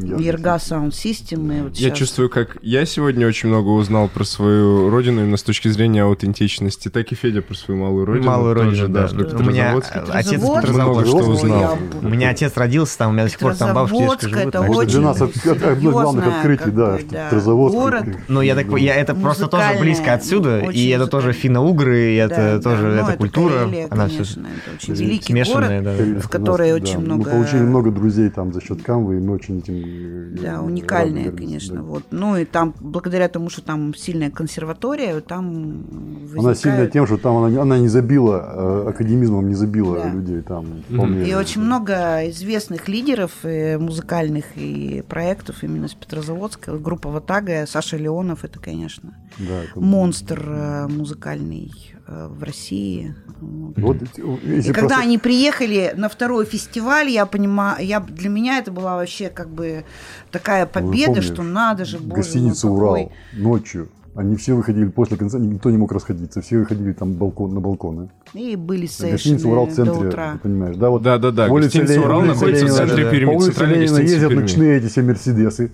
Ерга 0.00 0.56
Sound 0.56 0.90
System. 0.90 1.56
И 1.58 1.62
вот 1.62 1.76
Я 1.76 1.90
щас- 1.90 1.98
чувствую, 1.98 2.28
как 2.30 2.56
я 2.62 2.84
сегодня 2.86 3.26
очень 3.28 3.48
много 3.50 3.68
узнал 3.68 4.08
про 4.08 4.24
свою 4.24 4.90
родину 4.90 5.20
именно 5.22 5.36
с 5.36 5.42
точки 5.42 5.68
зрения 5.68 6.02
аутентичности, 6.02 6.88
так 6.88 7.12
и 7.12 7.14
Федя 7.14 7.42
про 7.42 7.54
свою 7.54 7.80
малую 7.80 8.04
родину. 8.06 8.26
Малую 8.26 8.54
тоже, 8.56 8.70
родину, 8.86 8.88
да. 8.94 9.08
что 9.08 9.36
У 9.36 9.42
меня 9.42 9.74
э, 9.74 10.04
отец. 10.10 10.42
Много 10.42 11.04
что 11.06 11.16
узнал. 11.18 11.60
я- 11.60 11.78
У 12.02 12.08
меня 12.08 12.30
отец 12.30 12.56
родился 12.56 12.98
там, 12.98 13.10
у 13.10 13.12
меня 13.12 13.24
до 13.24 13.30
сих 13.30 13.38
пор 13.38 13.54
там 13.54 13.74
бабушки 13.74 13.98
дедушка 13.98 14.26
Петрозаводск 14.26 14.40
живут. 14.40 14.54
это 14.54 14.60
очень 14.78 14.90
Для 14.90 15.00
нас 15.00 15.20
это 15.20 15.70
одно 15.72 15.88
из 15.90 15.92
главных 15.92 16.26
открытий, 16.26 16.64
как 16.64 16.74
да, 16.74 16.92
бы, 16.92 16.98
что 16.98 17.08
да, 17.10 17.24
Петрозаводск. 17.26 17.74
город. 17.76 18.04
Ну, 18.28 18.40
я 18.40 18.54
так, 18.54 18.66
я, 18.78 18.94
это 18.96 19.14
просто 19.14 19.46
тоже 19.46 19.78
близко 19.78 20.14
отсюда, 20.14 20.58
и 20.60 20.88
это 20.88 21.06
тоже. 21.06 21.32
Финно-угры, 21.48 22.12
и 22.12 22.16
это 22.16 22.34
Да, 22.56 22.60
тоже, 22.60 22.82
да, 22.82 22.88
ну, 22.88 22.94
это 22.94 23.08
это 23.10 23.18
культура, 23.18 23.52
Карелия, 23.58 23.86
она 23.90 24.06
все 24.06 24.16
конечно, 24.16 24.40
это 24.46 24.76
очень 24.76 24.94
великий 24.94 25.32
смешанная, 25.32 25.82
город. 25.82 26.14
да. 26.14 26.20
В 26.20 26.28
которой 26.28 26.72
нас, 26.72 26.80
очень 26.82 26.94
да, 27.00 27.04
много- 27.04 27.24
Мы 27.24 27.30
получили 27.30 27.60
много 27.62 27.90
друзей 27.90 28.30
там 28.30 28.52
за 28.52 28.60
счет 28.60 28.82
Камвы, 28.82 29.16
и 29.16 29.20
мы 29.20 29.34
очень 29.34 29.58
этим... 29.58 29.74
э, 29.74 30.40
Да, 30.42 30.58
гордимся, 30.62 31.32
конечно. 31.32 31.76
да. 31.76 31.82
Вот. 31.82 32.04
Ну 32.10 32.36
и 32.36 32.44
там, 32.44 32.74
благодаря 32.80 33.28
тому, 33.28 33.50
что 33.50 33.62
там 33.62 33.94
сильная 33.94 34.30
консерватория, 34.30 35.20
там 35.20 35.46
Она 35.46 36.26
возникают- 36.26 36.58
сильная 36.58 36.86
тем, 36.88 37.06
что 37.06 37.16
там 37.18 37.36
она, 37.36 37.62
она 37.62 37.78
не 37.78 37.88
забила, 37.88 38.84
э, 38.86 38.88
академизмом 38.90 39.48
не 39.48 39.54
забила 39.54 39.98
Да. 39.98 40.10
людей 40.10 40.40
там. 40.42 40.66
вполне. 40.88 41.28
И 41.28 41.34
очень 41.34 41.60
много 41.60 42.28
известных 42.30 42.88
лидеров 42.88 43.32
э, 43.44 43.78
музыкальных 43.78 44.44
и 44.56 45.02
проектов 45.08 45.62
именно 45.62 45.88
с 45.88 45.94
Петрозаводска. 45.94 46.76
Группа 46.78 47.08
Ватага, 47.10 47.64
Саша 47.66 47.96
Леонов, 47.96 48.44
это, 48.44 48.58
конечно, 48.58 49.14
Да, 49.38 49.64
это- 49.64 49.80
монстр 49.80 50.42
э, 50.46 50.88
музыкальный 51.24 51.72
э, 52.06 52.28
в 52.28 52.42
России. 52.42 53.14
Вот. 53.40 53.96
И 54.42 54.72
когда 54.72 54.98
они 55.00 55.18
приехали 55.18 55.92
на 55.96 56.08
второй 56.08 56.44
фестиваль, 56.44 57.08
я 57.08 57.26
понимаю, 57.26 57.84
я, 57.84 58.00
для 58.00 58.28
меня 58.28 58.58
это 58.58 58.70
была 58.70 58.96
вообще 58.96 59.28
как 59.30 59.48
бы 59.48 59.84
такая 60.30 60.66
победа, 60.66 61.06
помнишь, 61.06 61.24
что 61.24 61.42
надо 61.42 61.84
же, 61.84 61.98
боже 61.98 62.22
Гостиница 62.22 62.68
«Урал» 62.68 62.94
какой- 62.94 63.12
ночью. 63.32 63.88
Они 64.16 64.36
все 64.36 64.54
выходили 64.54 64.84
после 64.84 65.16
концерта, 65.16 65.44
никто 65.44 65.70
не 65.70 65.76
мог 65.76 65.90
расходиться. 65.90 66.40
Все 66.40 66.58
выходили 66.58 66.92
там 66.92 67.14
балкон, 67.14 67.52
на 67.52 67.60
балконы. 67.60 68.10
И 68.32 68.54
были 68.54 68.82
Гостиница 68.82 69.48
«Урал» 69.48 69.66
в 69.66 69.74
сейшны 69.74 69.92
центре, 69.92 70.10
ты 70.10 70.38
понимаешь, 70.38 70.76
да? 70.76 70.90
Вот 70.90 71.02
Да-да-да, 71.02 71.48
по 71.48 71.52
улице 71.52 71.80
гостиница 71.80 71.94
Ленина- 71.94 72.04
«Урал» 72.06 72.22
находится 72.22 72.66
в 72.66 72.70
центре 72.70 73.04
да. 73.04 73.10
Перми, 73.10 73.26
По 73.26 73.30
улице 73.30 73.46
центральной 73.50 73.78
Ленина 73.80 73.98
ездят 73.98 74.32
ночные 74.32 74.78
эти 74.78 74.86
все 74.86 75.02
«Мерседесы». 75.02 75.72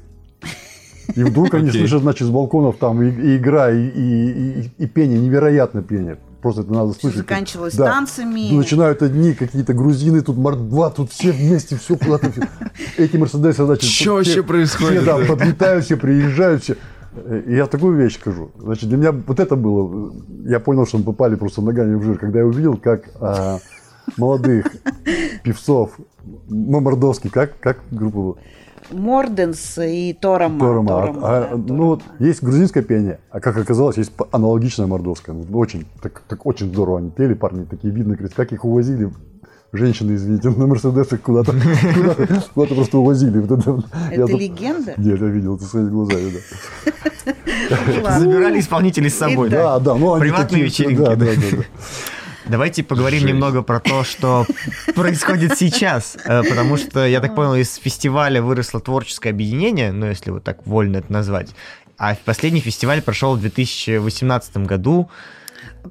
И 1.17 1.23
вдруг 1.25 1.55
они 1.55 1.71
слышат, 1.71 2.03
значит, 2.03 2.27
с 2.27 2.31
балконов 2.31 2.77
там 2.79 3.03
и, 3.03 3.11
и 3.11 3.37
игра, 3.37 3.71
и, 3.71 3.89
и, 3.89 4.71
и- 4.79 4.87
пение, 4.87 5.19
невероятно 5.19 5.83
пение. 5.83 6.19
Просто 6.43 6.63
это 6.63 6.73
надо 6.73 6.93
слышать. 6.95 7.19
заканчивалось 7.19 7.75
Да. 7.75 7.87
танцами. 7.93 8.51
Начинают 8.55 9.03
одни 9.03 9.35
какие-то 9.35 9.75
грузины, 9.75 10.23
тут 10.23 10.39
мордва, 10.39 10.89
тут 10.91 11.11
все 11.13 11.33
вместе, 11.33 11.77
все 11.77 11.97
куда-то. 11.99 12.31
всё. 12.33 12.43
Эти 12.97 13.17
Мерседесы, 13.17 13.65
значит, 13.65 13.85
все- 13.85 14.15
вообще 14.15 14.43
происходит, 14.43 15.03
Все, 15.03 15.07
да, 15.07 15.19
да? 15.19 15.25
подлетают, 15.27 15.85
все 15.85 15.97
приезжают, 15.97 16.63
все. 16.63 16.77
И 17.47 17.55
я 17.55 17.67
такую 17.67 17.97
вещь 17.97 18.15
скажу. 18.15 18.53
Значит, 18.59 18.89
для 18.89 18.97
меня 18.97 19.13
вот 19.13 19.39
это 19.41 19.57
было... 19.57 20.13
Я 20.47 20.61
понял, 20.61 20.87
что 20.87 20.99
мы 20.99 21.05
попали 21.05 21.35
просто 21.35 21.61
ногами 21.61 21.95
в 21.97 22.03
жир, 22.05 22.17
когда 22.19 22.39
я 22.39 22.47
увидел, 22.47 22.77
как 22.77 23.03
а, 23.21 23.59
молодых 24.17 24.67
певцов, 25.43 25.99
ну, 26.49 26.81
Мордовский, 26.81 27.29
как, 27.31 27.59
как 27.61 27.79
группа 27.91 28.17
была? 28.19 28.35
Морденс 28.93 29.79
и 29.79 30.13
Торома. 30.21 30.59
Торома. 30.61 30.89
Торома, 30.89 31.21
А- 31.23 31.41
да, 31.41 31.49
ну, 31.57 31.63
Торома. 31.65 31.85
вот 31.87 32.03
есть 32.19 32.43
грузинское 32.43 32.83
пение, 32.83 33.19
а 33.31 33.41
как 33.41 33.57
оказалось, 33.57 33.97
есть 33.97 34.13
аналогичное 34.33 34.87
мордовское. 34.87 35.35
Ну, 35.35 35.59
Очень, 35.59 35.87
так, 36.03 36.23
так 36.29 36.47
очень 36.47 36.69
здорово 36.69 36.99
они 36.99 37.11
пели, 37.11 37.35
парни, 37.35 37.65
такие 37.65 37.93
видно, 37.93 38.17
как 38.17 38.53
их 38.53 38.65
увозили 38.65 39.11
женщины, 39.73 40.15
извините, 40.17 40.51
на 40.51 40.67
Мерседесах 40.67 41.21
куда-то, 41.21 41.55
куда-то, 42.55 42.75
просто 42.75 42.99
увозили. 42.99 43.39
Вот 43.39 43.59
это, 43.61 43.83
я 44.11 44.17
Это 44.25 44.27
тут- 44.27 44.41
легенда? 44.41 44.95
Нет, 44.97 45.21
я 45.21 45.27
видел 45.29 45.57
это 45.57 45.65
своими 45.65 45.91
глазами, 45.91 46.33
да. 46.85 48.19
Забирали 48.19 48.59
исполнителей 48.61 49.11
с 49.11 49.17
собой. 49.17 49.49
Да. 49.49 49.79
Да, 49.79 49.95
ну 49.95 50.15
они 50.15 50.23
Приватные 50.23 50.65
вечеринки, 50.65 50.99
да, 50.99 51.15
да, 51.15 51.27
да. 51.27 51.65
Давайте 52.51 52.83
поговорим 52.83 53.21
Жесть. 53.21 53.33
немного 53.33 53.63
про 53.63 53.79
то, 53.79 54.03
что 54.03 54.45
происходит 54.95 55.57
сейчас. 55.57 56.17
Э, 56.25 56.43
Потому 56.43 56.77
что, 56.77 57.07
я 57.07 57.21
так 57.21 57.35
понял, 57.37 57.55
из 57.55 57.77
фестиваля 57.77 58.43
выросло 58.43 58.81
творческое 58.81 59.31
объединение, 59.31 59.93
ну, 59.93 60.07
если 60.07 60.31
вот 60.31 60.43
так 60.43 60.67
вольно 60.67 60.97
это 60.97 61.13
назвать. 61.13 61.51
А 61.97 62.17
последний 62.25 62.61
фестиваль 62.61 63.03
прошел 63.03 63.37
в 63.37 63.41
2018 63.41 64.57
году. 64.59 65.11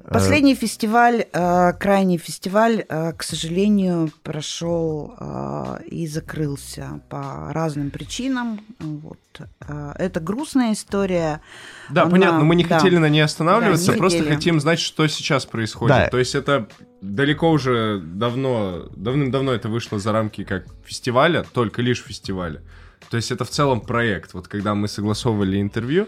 Последний 0.08 0.54
фестиваль, 0.54 1.24
э, 1.32 1.72
крайний 1.78 2.18
фестиваль, 2.18 2.84
э, 2.88 3.12
к 3.12 3.22
сожалению, 3.22 4.10
прошел 4.22 5.14
э, 5.18 5.82
и 5.86 6.06
закрылся 6.06 7.00
по 7.08 7.52
разным 7.52 7.90
причинам. 7.90 8.60
Вот. 8.78 9.18
Э, 9.60 9.92
Это 9.98 10.20
грустная 10.20 10.72
история. 10.72 11.40
Да, 11.90 12.02
Она- 12.02 12.10
понятно, 12.10 12.44
мы 12.44 12.54
не 12.56 12.64
да. 12.64 12.76
хотели 12.78 12.96
на 12.98 13.08
ней 13.08 13.22
останавливаться, 13.22 13.86
Да, 13.88 13.92
не 13.94 13.98
просто 13.98 14.18
хотели. 14.18 14.34
хотим 14.34 14.60
знать, 14.60 14.80
что 14.80 15.06
сейчас 15.08 15.46
происходит. 15.46 15.96
Да. 15.96 16.08
То 16.08 16.18
есть 16.18 16.34
это 16.34 16.66
далеко 17.00 17.50
уже 17.50 18.00
давно, 18.02 18.88
давным-давно 18.96 19.52
это 19.52 19.68
вышло 19.68 19.98
за 19.98 20.12
рамки 20.12 20.44
как 20.44 20.64
фестиваля, 20.84 21.44
только 21.52 21.82
лишь 21.82 22.02
фестиваля. 22.02 22.60
То 23.10 23.16
есть 23.16 23.30
это 23.32 23.44
в 23.44 23.50
целом 23.50 23.80
проект. 23.80 24.34
Вот 24.34 24.48
когда 24.48 24.74
мы 24.74 24.86
согласовывали 24.88 25.60
интервью, 25.60 26.06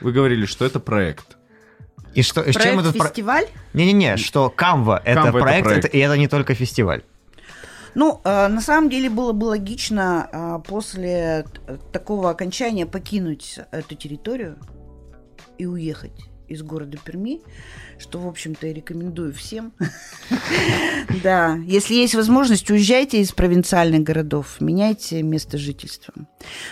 вы 0.00 0.12
говорили, 0.12 0.46
что 0.46 0.64
это 0.64 0.80
проект. 0.80 1.36
И 2.14 2.22
что, 2.22 2.42
и 2.42 2.50
с 2.52 2.54
чем 2.54 2.62
Проект 2.62 2.80
этот 2.80 2.98
про- 2.98 3.06
фестиваль. 3.08 3.44
Не-не-не, 3.74 4.16
что 4.16 4.50
Камва 4.50 5.00
это 5.04 5.20
это 5.28 5.32
проект, 5.32 5.64
проект. 5.64 5.84
это- 5.86 5.96
и 5.96 6.00
это 6.00 6.16
не 6.18 6.28
только 6.28 6.54
фестиваль. 6.54 7.02
Ну, 7.94 8.20
э, 8.24 8.48
на 8.48 8.60
самом 8.60 8.88
деле 8.90 9.10
было 9.10 9.32
бы 9.32 9.44
логично 9.46 10.28
э, 10.32 10.58
после 10.66 11.44
такого 11.92 12.30
окончания 12.30 12.86
покинуть 12.86 13.58
эту 13.70 13.94
территорию 13.96 14.56
и 15.58 15.66
уехать 15.66 16.28
из 16.52 16.62
города 16.62 16.98
Перми, 17.02 17.40
что, 17.98 18.18
в 18.18 18.28
общем-то, 18.28 18.66
и 18.66 18.72
рекомендую 18.72 19.32
всем. 19.32 19.72
Да, 21.22 21.56
если 21.66 21.94
есть 21.94 22.14
возможность, 22.14 22.70
уезжайте 22.70 23.20
из 23.20 23.32
провинциальных 23.32 24.02
городов, 24.02 24.60
меняйте 24.60 25.22
место 25.22 25.58
жительства. 25.58 26.14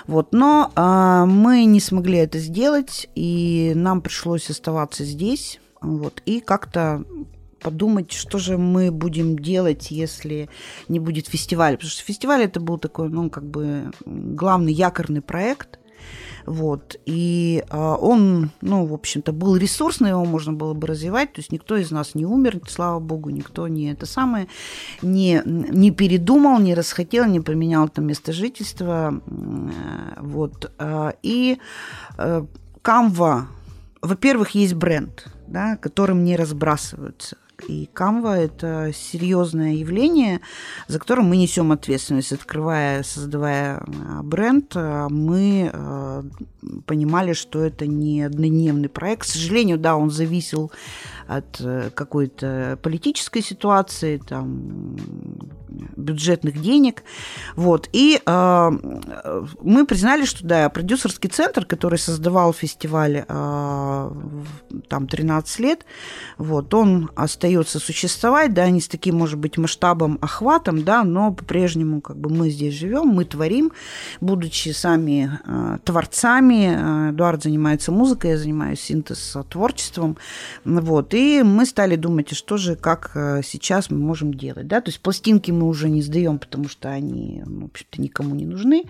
Вот, 0.07 0.33
но 0.33 0.73
а, 0.75 1.27
мы 1.27 1.65
не 1.65 1.81
смогли 1.81 2.19
это 2.19 2.39
сделать, 2.39 3.09
и 3.15 3.73
нам 3.75 4.01
пришлось 4.01 4.49
оставаться 4.51 5.05
здесь, 5.05 5.61
вот, 5.83 6.23
и 6.27 6.41
как-то 6.41 7.05
подумать, 7.61 8.13
что 8.13 8.39
же 8.39 8.59
мы 8.59 8.91
будем 8.91 9.39
делать, 9.39 9.91
если 9.91 10.49
не 10.89 10.99
будет 10.99 11.29
фестиваля. 11.29 11.77
Потому 11.77 11.91
что 11.91 12.03
фестиваль 12.03 12.43
это 12.43 12.61
был 12.61 12.79
такой, 12.79 13.09
ну, 13.09 13.31
как 13.31 13.45
бы 13.45 13.91
главный 14.05 14.73
якорный 14.73 15.21
проект. 15.21 15.80
Вот. 16.51 16.97
И 17.07 17.63
а, 17.71 17.95
он, 17.95 18.51
ну, 18.61 18.85
в 18.85 18.93
общем-то, 18.93 19.33
был 19.33 19.57
ресурсный, 19.57 20.11
его 20.11 20.25
можно 20.25 20.53
было 20.53 20.75
бы 20.75 20.89
развивать. 20.89 21.33
То 21.33 21.39
есть 21.39 21.53
никто 21.53 21.77
из 21.77 21.93
нас 21.93 22.17
не 22.17 22.27
умер, 22.27 22.61
слава 22.69 22.99
богу, 22.99 23.31
никто 23.31 23.69
не 23.69 23.93
это 23.93 24.05
самое, 24.05 24.49
не, 25.01 25.43
не 25.45 25.93
передумал, 25.93 26.59
не 26.59 26.75
расхотел, 26.75 27.27
не 27.27 27.39
поменял 27.39 27.89
там 27.89 28.07
место 28.07 28.33
жительства. 28.33 29.23
Э, 29.27 30.21
Вот. 30.21 30.73
А, 30.79 31.15
И 31.23 31.59
э, 32.19 32.45
Canva, 32.83 33.45
во-первых, 34.03 34.51
есть 34.51 34.75
бренд, 34.75 35.29
да, 35.47 35.77
которым 35.77 36.25
не 36.25 36.35
разбрасываются. 36.35 37.37
И 37.69 37.89
Canva– 37.95 38.35
это 38.37 38.93
серьезное 38.95 39.75
явление, 39.75 40.41
за 40.89 40.99
которым 40.99 41.27
мы 41.27 41.37
несем 41.37 41.73
ответственность. 41.73 42.33
Открывая, 42.33 43.03
создавая 43.03 43.77
а, 43.79 44.23
бренд, 44.23 44.73
а, 44.75 45.09
мы 45.09 45.71
а, 45.73 46.25
понимали, 46.87 47.33
что 47.33 47.63
это 47.65 47.87
не 47.87 48.23
однодневный 48.23 48.89
проект. 48.89 49.23
К 49.23 49.25
сожалению, 49.25 49.79
да, 49.79 49.97
он 49.97 50.11
зависел 50.11 50.71
от 51.27 51.61
э, 51.61 51.91
какой-то 51.95 52.79
политической 52.83 53.41
ситуации, 53.41 54.17
там, 54.19 54.97
бюджетных 55.97 56.61
денег. 56.61 57.03
Вот. 57.57 57.89
И 57.93 58.21
э, 58.25 58.71
мы 59.63 59.87
признали, 59.87 60.25
что 60.25 60.47
да, 60.47 60.69
продюсерский 60.69 61.31
центр, 61.31 61.65
который 61.65 61.99
создавал 61.99 62.53
фестиваль 62.53 63.25
э, 63.27 64.11
там 64.89 65.07
13 65.07 65.59
лет, 65.61 65.85
вот, 66.39 66.73
он 66.75 67.11
остается 67.15 67.79
существовать, 67.79 68.55
да, 68.55 68.69
не 68.71 68.81
с 68.81 68.89
таким, 68.89 69.17
может 69.17 69.39
быть, 69.39 69.59
масштабом, 69.59 70.19
охватом, 70.21 70.85
да, 70.85 71.05
но 71.05 71.33
по-прежнему 71.33 72.01
как 72.01 72.17
бы 72.17 72.31
мы 72.31 72.51
здесь 72.51 72.75
живем, 72.75 73.09
мы 73.09 73.25
творим, 73.25 73.73
будучи 74.21 74.71
сами 74.71 75.39
э, 75.45 75.79
творцами. 75.85 77.11
Эдуард 77.11 77.43
занимается 77.43 77.93
музыкой, 77.93 78.31
я 78.33 78.39
занимаюсь 78.39 78.81
синтез 78.81 79.37
творчеством. 79.49 80.17
Вот. 80.65 81.15
И 81.15 81.43
мы 81.43 81.67
стали 81.67 81.97
думать, 81.97 82.35
что 82.35 82.57
же, 82.57 82.77
как 82.77 83.11
сейчас 83.45 83.91
мы 83.91 83.99
можем 83.99 84.35
делать. 84.35 84.67
Да? 84.67 84.81
То 84.81 84.91
есть 84.91 85.01
пластинки 85.01 85.51
мы 85.51 85.60
уже 85.67 85.89
не 85.89 86.03
сдаем, 86.03 86.39
потому 86.39 86.69
что 86.69 86.91
они, 86.91 87.43
в 87.45 87.65
общем-то, 87.65 88.01
никому 88.01 88.35
не 88.35 88.45
нужны. 88.45 88.85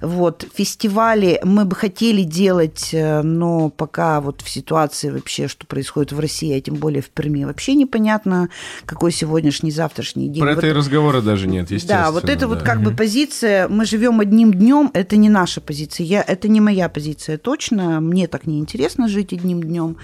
Вот. 0.00 0.46
Фестивали 0.54 1.40
мы 1.42 1.64
бы 1.64 1.76
хотели 1.76 2.22
делать, 2.22 2.90
э, 2.92 3.22
но 3.22 3.70
пока 3.70 4.20
вот 4.20 4.40
в 4.42 4.48
ситуации 4.48 5.10
вообще, 5.10 5.48
что 5.48 5.66
происходит 5.66 6.12
в 6.12 6.20
России, 6.20 6.56
а 6.56 6.60
тем 6.60 6.76
более 6.76 7.02
в 7.02 7.10
Перми, 7.10 7.44
вообще 7.44 7.74
непонятно, 7.74 8.48
какой 8.86 9.12
сегодняшний, 9.12 9.70
завтрашний 9.70 10.28
день. 10.28 10.42
Про 10.42 10.54
Вот 10.54 10.58
это 10.58 10.66
и 10.68 10.72
разговора 10.72 11.20
даже 11.20 11.46
нет, 11.46 11.70
естественно. 11.70 12.04
да, 12.04 12.10
вот 12.10 12.28
это 12.28 12.48
вот 12.48 12.58
да. 12.60 12.64
как 12.64 12.82
бы 12.82 12.92
позиция, 12.92 13.68
мы 13.68 13.84
живем 13.84 14.20
одним 14.20 14.52
днем, 14.52 14.90
это 14.94 15.16
не 15.16 15.28
наша 15.28 15.60
позиция, 15.60 16.06
я, 16.06 16.22
это 16.22 16.48
не 16.48 16.60
моя 16.60 16.88
позиция 16.88 17.38
точно, 17.38 18.00
мне 18.00 18.26
так 18.26 18.46
не 18.46 18.58
интересно 18.58 19.08
жить 19.08 19.32
одним 19.32 19.62
днем. 19.62 19.96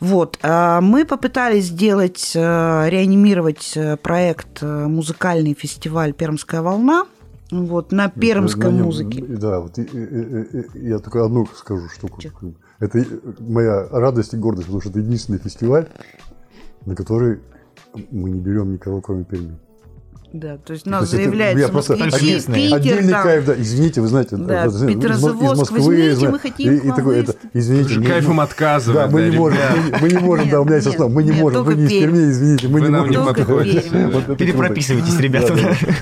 Вот, 0.00 0.38
а 0.42 0.80
мы 0.80 1.04
попытались 1.04 1.66
сделать, 1.66 2.32
э, 2.34 2.88
реанимировать 2.88 3.72
э, 3.74 3.96
проект 3.96 4.62
музыкальный 4.62 5.54
фестиваль 5.58 6.12
«Пермская 6.14 6.62
волна», 6.62 7.06
вот, 7.50 7.92
на 7.92 8.08
пермской 8.10 8.70
На 8.70 8.84
музыке. 8.84 9.24
Да, 9.24 9.60
вот 9.60 9.78
и- 9.78 9.82
и- 9.82 10.78
и- 10.78 10.88
я 10.88 10.98
только 10.98 11.24
одну 11.24 11.46
скажу 11.46 11.88
штуку. 11.88 12.20
Чё? 12.20 12.30
Это 12.78 13.04
моя 13.40 13.88
радость 13.90 14.34
и 14.34 14.36
гордость, 14.36 14.66
потому 14.66 14.80
что 14.82 14.90
это 14.90 15.00
единственный 15.00 15.38
фестиваль, 15.38 15.88
на 16.86 16.94
который 16.94 17.40
мы 18.10 18.30
не 18.30 18.40
берем 18.40 18.72
никого, 18.72 19.00
кроме 19.00 19.24
Перми. 19.24 19.56
Да, 20.30 20.58
то 20.58 20.74
есть 20.74 20.84
То 20.84 20.90
нас 20.90 21.00
есть 21.02 21.14
это- 21.14 21.22
заявляются 21.22 21.66
я 21.66 21.68
просто 21.72 21.94
Питер, 22.54 22.76
Отдельный 22.76 23.12
там. 23.12 23.22
кайф, 23.22 23.44
да, 23.46 23.54
извините, 23.58 24.00
вы 24.02 24.08
знаете, 24.08 24.36
Да, 24.36 24.66
это, 24.66 24.76
из 24.76 24.82
Петрозаводск, 24.94 25.52
из 25.54 25.58
Москвы, 25.58 25.78
возьмите, 25.78 26.14
знаю, 26.16 26.32
мы 26.32 26.38
хотим 26.38 26.72
и, 26.74 26.78
к 26.78 26.84
и 26.84 26.88
такой, 26.90 27.18
это, 27.20 27.34
извините, 27.54 27.98
мы- 27.98 28.06
кайфом 28.06 28.40
отказывать. 28.40 29.00
Да, 29.00 29.06
мы 29.10 29.22
не 29.30 29.36
можем, 29.36 29.58
мы, 29.74 29.82
не- 29.82 30.00
мы 30.02 30.08
не 30.10 30.18
можем, 30.18 30.50
да, 30.50 30.60
у 30.60 30.64
меня 30.66 30.80
сейчас 30.82 30.96
слово, 30.96 31.08
мы 31.08 31.22
не 31.22 31.32
можем, 31.32 31.64
вы 31.64 31.74
не 31.76 31.84
из. 31.84 31.90
Перми, 31.90 32.30
извините, 32.30 32.68
мы 32.68 32.80
Вы 32.80 32.86
не 32.88 32.92
можем. 32.92 33.28
это 33.28 33.40
это 33.40 34.36
Перепрописывайтесь, 34.36 35.18
ребята. 35.18 35.54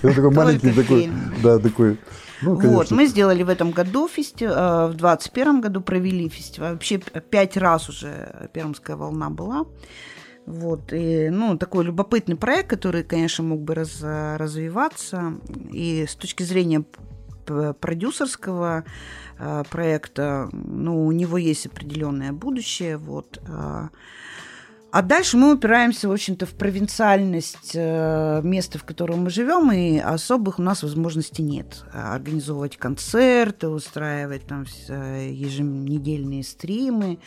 Это 0.03 0.15
такой 0.15 0.31
маленький 0.33 0.73
такой, 0.73 1.11
да, 1.43 1.59
такой, 1.61 1.99
ну, 2.43 2.57
Вот, 2.57 2.91
мы 2.91 3.07
сделали 3.07 3.45
в 3.45 3.49
этом 3.49 3.71
году, 3.71 4.09
фести... 4.09 4.45
э, 4.45 4.87
в 4.89 4.95
2021 4.95 5.61
году 5.61 5.81
провели 5.81 6.29
фестиваль. 6.29 6.73
Вообще 6.73 6.99
пять 7.31 7.57
раз 7.57 7.89
уже 7.89 8.49
Пермская 8.53 8.97
волна 8.97 9.31
была. 9.31 9.65
Вот, 10.47 10.93
и, 10.93 11.29
ну, 11.29 11.59
такой 11.59 11.85
любопытный 11.85 12.37
проект, 12.37 12.71
который, 12.71 13.03
конечно, 13.03 13.43
мог 13.43 13.61
бы 13.63 13.75
раз, 13.75 14.01
развиваться. 14.03 15.35
И 15.73 16.07
с 16.09 16.15
точки 16.15 16.45
зрения 16.45 16.85
продюсерского 17.45 18.85
э, 19.39 19.65
проекта, 19.71 20.49
ну, 20.53 21.07
у 21.07 21.13
него 21.13 21.37
есть 21.37 21.67
определенное 21.67 22.33
будущее, 22.33 22.97
вот. 22.97 23.41
Э, 24.97 24.99
а 24.99 25.03
дальше 25.03 25.37
мы 25.37 25.53
упираемся, 25.55 26.09
в 26.09 26.13
общем-то, 26.13 26.47
в 26.47 26.51
провинциальность 26.51 27.73
э, 27.75 28.41
места, 28.43 28.79
в 28.79 28.85
котором 28.85 29.25
мы 29.25 29.31
живем, 29.31 29.71
и 29.73 29.99
особых 29.99 30.59
у 30.59 30.63
нас 30.63 30.83
возможностей 30.83 31.43
нет. 31.43 31.85
Организовывать 31.93 32.77
концерты, 32.77 33.69
устраивать 33.69 34.47
там 34.47 34.65
еженедельные 34.89 36.43
стримы, 36.43 37.19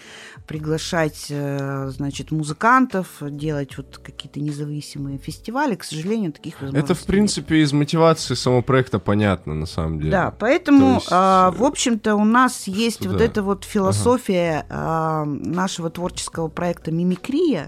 приглашать, 0.48 1.28
э, 1.30 1.90
значит, 1.96 2.32
музыкантов, 2.32 3.08
делать 3.22 3.78
вот 3.78 4.00
какие-то 4.00 4.40
независимые 4.40 5.18
фестивали. 5.18 5.76
К 5.76 5.84
сожалению, 5.84 6.32
таких 6.32 6.62
возможностей 6.62 6.94
Это, 6.94 7.02
в 7.02 7.06
принципе, 7.06 7.56
нет. 7.58 7.68
из 7.68 7.74
мотивации 7.74 8.34
самого 8.34 8.62
проекта 8.62 9.00
понятно, 9.00 9.54
на 9.54 9.66
самом 9.66 10.00
деле. 10.00 10.12
Да, 10.12 10.32
поэтому, 10.32 10.96
есть, 10.96 11.08
а, 11.12 11.52
в 11.52 11.64
общем-то, 11.64 12.16
у 12.16 12.26
нас 12.26 12.68
есть 12.68 13.06
вот 13.06 13.18
да. 13.18 13.26
эта 13.26 13.44
вот 13.44 13.64
философия 13.64 14.66
а, 14.70 15.26
нашего 15.26 15.90
творческого 15.90 16.48
проекта 16.48 16.92
«Мимикрия», 16.92 17.59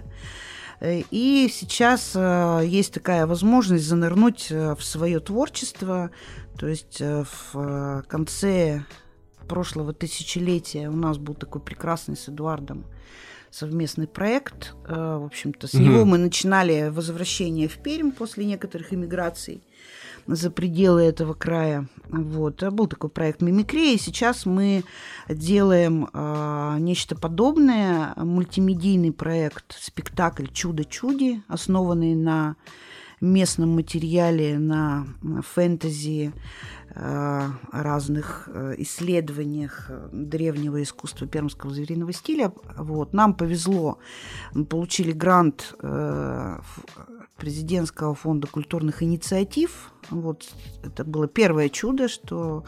и 0.82 1.48
сейчас 1.52 2.14
э, 2.16 2.64
есть 2.66 2.94
такая 2.94 3.28
возможность 3.28 3.86
занырнуть 3.86 4.48
э, 4.50 4.76
в 4.76 4.84
свое 4.84 5.20
творчество. 5.20 6.10
То 6.58 6.68
есть 6.68 7.00
э, 7.00 7.24
в 7.54 8.04
конце 8.08 8.84
прошлого 9.48 9.94
тысячелетия 9.94 10.90
у 10.90 10.96
нас 10.96 11.18
был 11.18 11.36
такой 11.36 11.62
прекрасный 11.62 12.18
с 12.18 12.30
Эдуардом 12.30 12.86
совместный 13.52 14.08
проект. 14.08 14.74
В 14.88 15.26
общем-то, 15.26 15.68
с 15.68 15.74
mm-hmm. 15.74 15.82
него 15.82 16.06
мы 16.06 16.18
начинали 16.18 16.88
возвращение 16.88 17.68
в 17.68 17.78
Пермь 17.80 18.12
после 18.12 18.46
некоторых 18.46 18.94
иммиграций 18.94 19.62
за 20.36 20.50
пределы 20.52 21.02
этого 21.02 21.34
края. 21.34 21.88
Вот. 22.10 22.64
Был 22.72 22.88
такой 22.88 23.10
проект 23.10 23.42
«Мимикрия», 23.42 23.96
и 23.96 24.00
сейчас 24.00 24.46
мы 24.46 24.84
делаем 25.30 26.10
э, 26.12 26.78
нечто 26.80 27.16
подобное, 27.16 28.14
мультимедийный 28.16 29.12
проект, 29.12 29.76
спектакль 29.80 30.48
«Чудо-чуди», 30.48 31.44
основанный 31.48 32.16
на 32.16 32.56
местном 33.20 33.76
материале, 33.76 34.58
на 34.58 35.06
фэнтези, 35.54 36.34
разных 36.94 38.50
исследованиях 38.80 39.92
древнего 40.12 40.82
искусства 40.82 41.28
пермского 41.28 41.72
звериного 41.72 42.12
стиля. 42.12 42.52
Вот. 42.78 43.14
Нам 43.14 43.36
повезло, 43.36 44.00
мы 44.54 44.66
получили 44.66 45.12
грант 45.14 45.76
президентского 47.38 48.16
фонда 48.16 48.48
культурных 48.48 49.04
инициатив. 49.04 49.94
Вот 50.12 50.46
это 50.84 51.04
было 51.06 51.28
первое 51.28 51.70
чудо, 51.70 52.08
что 52.08 52.64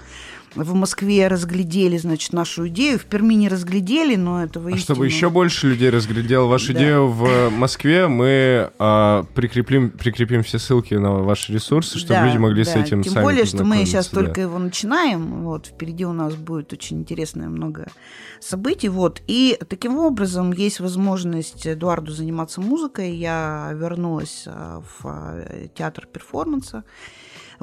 в 0.55 0.73
Москве 0.73 1.27
разглядели, 1.27 1.97
значит, 1.97 2.31
нашу 2.31 2.67
идею. 2.67 2.99
В 2.99 3.05
Перми 3.05 3.33
не 3.33 3.49
разглядели, 3.49 4.15
но 4.15 4.43
это 4.43 4.59
воистину... 4.59 4.81
А 4.81 4.95
чтобы 4.95 5.05
еще 5.05 5.29
больше 5.29 5.67
людей 5.67 5.89
разглядел 5.89 6.47
вашу 6.47 6.73
да. 6.73 6.79
идею 6.79 7.07
в 7.07 7.49
Москве, 7.49 8.07
мы 8.07 8.71
а, 8.79 9.25
прикрепим, 9.33 9.89
прикрепим 9.89 10.43
все 10.43 10.59
ссылки 10.59 10.93
на 10.93 11.11
ваши 11.15 11.53
ресурсы, 11.53 11.97
чтобы 11.97 12.13
да, 12.13 12.25
люди 12.27 12.37
могли 12.37 12.63
да. 12.63 12.71
с 12.71 12.75
этим 12.75 13.03
Тем 13.03 13.13
сами 13.13 13.23
более, 13.23 13.45
что 13.45 13.63
мы 13.63 13.85
сейчас 13.85 14.09
да. 14.09 14.21
только 14.21 14.41
его 14.41 14.59
начинаем. 14.59 15.43
Вот, 15.43 15.67
впереди 15.67 16.05
у 16.05 16.13
нас 16.13 16.35
будет 16.35 16.71
очень 16.71 16.99
интересное 16.99 17.49
много 17.49 17.87
событий. 18.39 18.89
Вот. 18.89 19.21
И 19.27 19.59
таким 19.67 19.97
образом 19.97 20.53
есть 20.53 20.79
возможность 20.79 21.65
Эдуарду 21.65 22.11
заниматься 22.11 22.61
музыкой. 22.61 23.15
Я 23.15 23.71
вернулась 23.73 24.45
в 24.45 25.69
театр 25.75 26.05
перформанса. 26.05 26.83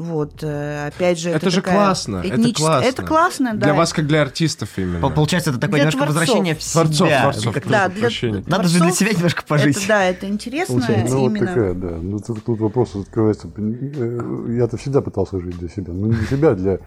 Вот, 0.00 0.42
опять 0.42 1.18
же, 1.18 1.30
это, 1.30 1.38
это 1.38 1.50
же 1.50 1.62
классно, 1.62 2.22
этнич... 2.24 2.56
это 2.56 2.62
классно. 2.62 2.88
Это 2.88 3.02
классно, 3.02 3.54
да. 3.54 3.66
Для 3.66 3.74
вас 3.74 3.92
как 3.92 4.06
для 4.06 4.22
артистов 4.22 4.70
именно. 4.76 5.08
Получается, 5.10 5.50
это 5.50 5.58
такое 5.58 5.82
для 5.82 5.90
немножко 5.90 5.98
творцов. 5.98 6.16
возвращение 6.16 6.54
в 6.54 6.62
себя. 6.62 6.82
Творцов, 6.84 7.08
творцов, 7.08 7.54
да, 7.66 7.88
для 7.88 8.08
Надо 8.08 8.42
творцов, 8.42 8.70
же 8.70 8.78
для 8.80 8.90
себя 8.92 9.12
немножко 9.12 9.42
пожить. 9.46 9.76
Это, 9.76 9.88
да, 9.88 10.04
это 10.04 10.28
интересно. 10.28 10.74
Получается, 10.76 11.14
ну, 11.14 11.26
именно. 11.26 11.40
вот 11.40 11.54
такая, 11.54 11.74
да. 11.74 11.90
Ну, 12.00 12.18
тут, 12.18 12.44
тут 12.44 12.60
вопрос 12.60 12.96
открывается. 12.96 13.48
Я-то 14.48 14.76
всегда 14.76 15.00
пытался 15.00 15.40
жить 15.40 15.58
для 15.58 15.68
себя. 15.68 15.92
Ну, 15.92 16.06
не 16.06 16.14
для 16.14 16.26
себя, 16.26 16.54
для 16.54 16.78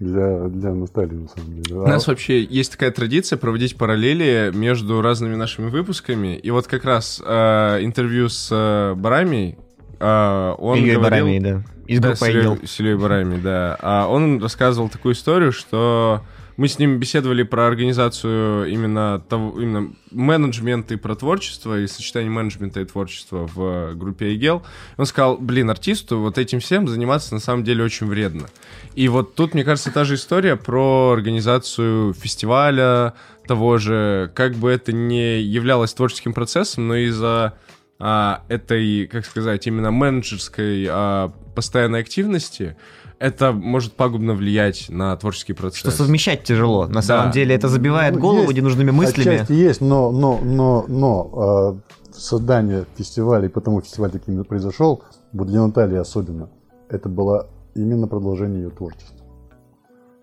для, 0.00 0.48
для 0.48 0.74
Натальи, 0.74 1.14
на 1.14 1.28
самом 1.28 1.62
деле. 1.62 1.80
У 1.80 1.86
нас 1.86 2.06
вообще 2.06 2.42
есть 2.42 2.72
такая 2.72 2.90
традиция 2.90 3.36
проводить 3.36 3.76
параллели 3.76 4.50
между 4.54 5.02
разными 5.02 5.36
нашими 5.36 5.68
выпусками. 5.68 6.36
И 6.36 6.50
вот 6.50 6.66
как 6.66 6.84
раз 6.84 7.22
э, 7.24 7.78
интервью 7.82 8.30
с 8.30 8.48
э, 8.50 8.94
Барами, 8.94 9.58
э, 10.00 10.54
он 10.58 10.78
Ильей 10.78 10.96
говорил... 10.96 11.26
Барами, 11.26 11.38
да. 11.38 11.62
Из 11.90 11.98
да, 11.98 12.10
группы 12.10 12.26
«Айгел». 12.26 12.58
с 12.64 12.78
Ильей 12.78 12.94
Барами, 12.94 13.40
да. 13.40 13.76
А 13.80 14.06
он 14.06 14.40
рассказывал 14.40 14.88
такую 14.88 15.14
историю, 15.14 15.50
что 15.50 16.22
мы 16.56 16.68
с 16.68 16.78
ним 16.78 16.98
беседовали 16.98 17.42
про 17.42 17.66
организацию 17.66 18.70
именно 18.70 19.20
того, 19.28 19.60
именно 19.60 19.92
менеджмента 20.12 20.94
и 20.94 20.96
про 20.96 21.16
творчество, 21.16 21.80
и 21.80 21.88
сочетание 21.88 22.30
менеджмента 22.30 22.80
и 22.80 22.84
творчества 22.84 23.48
в 23.52 23.94
группе 23.94 24.26
Айгел. 24.26 24.62
Он 24.98 25.06
сказал, 25.06 25.36
блин, 25.38 25.68
артисту 25.68 26.20
вот 26.20 26.38
этим 26.38 26.60
всем 26.60 26.86
заниматься 26.86 27.34
на 27.34 27.40
самом 27.40 27.64
деле 27.64 27.82
очень 27.82 28.06
вредно. 28.06 28.46
И 28.94 29.08
вот 29.08 29.34
тут, 29.34 29.54
мне 29.54 29.64
кажется, 29.64 29.90
та 29.90 30.04
же 30.04 30.14
история 30.14 30.54
про 30.54 31.10
организацию 31.10 32.14
фестиваля, 32.14 33.14
того 33.48 33.78
же, 33.78 34.30
как 34.36 34.54
бы 34.54 34.70
это 34.70 34.92
не 34.92 35.40
являлось 35.40 35.92
творческим 35.92 36.34
процессом, 36.34 36.86
но 36.86 36.94
из-за 36.94 37.54
а, 38.00 38.42
этой, 38.48 39.06
как 39.06 39.24
сказать, 39.26 39.66
именно 39.66 39.90
менеджерской 39.90 40.86
а, 40.90 41.30
постоянной 41.54 42.00
активности, 42.00 42.76
это 43.18 43.52
может 43.52 43.92
пагубно 43.92 44.32
влиять 44.32 44.86
на 44.88 45.14
творческий 45.16 45.52
процесс. 45.52 45.80
Что 45.80 45.90
совмещать 45.90 46.42
тяжело. 46.42 46.86
На 46.86 46.94
Да. 46.94 47.02
самом 47.02 47.32
деле 47.32 47.54
это 47.54 47.68
забивает 47.68 48.14
Ну, 48.14 48.20
голову 48.20 48.44
есть, 48.44 48.56
ненужными 48.56 48.90
мыслями. 48.90 49.34
Отчасти 49.36 49.52
есть, 49.52 49.80
но, 49.82 50.10
но, 50.10 50.40
но, 50.42 50.86
но 50.88 51.76
э, 51.76 52.14
создание 52.14 52.86
фестиваля, 52.96 53.46
и 53.46 53.48
потому 53.48 53.82
фестиваль 53.82 54.10
таким 54.10 54.40
и 54.40 54.44
произошел, 54.44 55.02
вот 55.32 55.48
для 55.48 55.60
Натальи 55.60 55.98
особенно, 55.98 56.48
это 56.88 57.10
было 57.10 57.48
именно 57.74 58.08
продолжение 58.08 58.62
ее 58.62 58.70
творчества. 58.70 59.16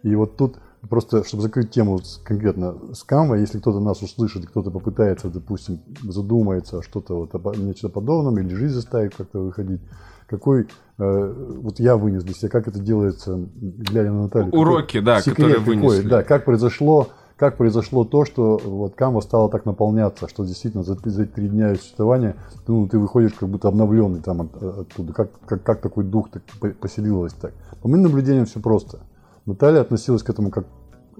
И 0.03 0.15
вот 0.15 0.35
тут 0.35 0.57
просто, 0.89 1.23
чтобы 1.23 1.43
закрыть 1.43 1.71
тему 1.71 1.99
конкретно 2.23 2.75
с 2.93 3.05
Canva, 3.07 3.39
если 3.39 3.59
кто-то 3.59 3.79
нас 3.79 4.01
услышит, 4.01 4.45
кто-то 4.47 4.71
попытается, 4.71 5.29
допустим, 5.29 5.79
задумается 6.03 6.79
о 6.79 6.83
что-то 6.83 7.15
вот 7.17 7.33
обо- 7.33 7.55
нечто 7.57 7.89
подобном, 7.89 8.37
или 8.39 8.53
жизнь 8.55 8.73
заставит 8.75 9.15
как-то 9.15 9.39
выходить, 9.39 9.81
какой, 10.27 10.67
э, 10.97 11.33
вот 11.61 11.79
я 11.79 11.95
вынес 11.97 12.23
для 12.23 12.33
себя, 12.33 12.49
как 12.49 12.67
это 12.67 12.79
делается, 12.79 13.37
глядя 13.55 14.11
на 14.11 14.23
Наталью. 14.23 14.51
какой 14.51 14.61
Уроки, 14.61 14.99
да, 14.99 15.19
секрет 15.21 15.35
которые 15.35 15.59
какой, 15.59 15.77
вынесли. 15.77 16.09
да, 16.09 16.23
как 16.23 16.45
произошло, 16.45 17.07
как 17.37 17.55
произошло 17.57 18.03
то, 18.03 18.25
что 18.25 18.59
вот 18.65 18.95
Canva 18.95 19.21
стала 19.21 19.49
так 19.49 19.65
наполняться, 19.65 20.27
что 20.27 20.43
действительно 20.43 20.83
за, 20.83 20.97
за 21.05 21.25
три 21.27 21.47
дня 21.47 21.75
существования 21.75 22.35
ну, 22.67 22.87
ты 22.87 22.97
выходишь 22.97 23.33
как 23.33 23.47
будто 23.47 23.67
обновленный 23.67 24.21
там 24.21 24.41
от- 24.41 24.61
оттуда. 24.61 25.13
Как, 25.13 25.29
как, 25.45 25.63
как 25.63 25.81
такой 25.81 26.03
дух 26.03 26.29
так 26.31 26.41
по- 26.59 26.69
поселилось 26.71 27.33
так? 27.33 27.53
По 27.81 27.87
моим 27.87 28.01
наблюдениям 28.03 28.45
все 28.47 28.59
просто. 28.59 28.99
Наталья 29.45 29.79
относилась 29.81 30.23
к 30.23 30.29
этому 30.29 30.49
как 30.49 30.65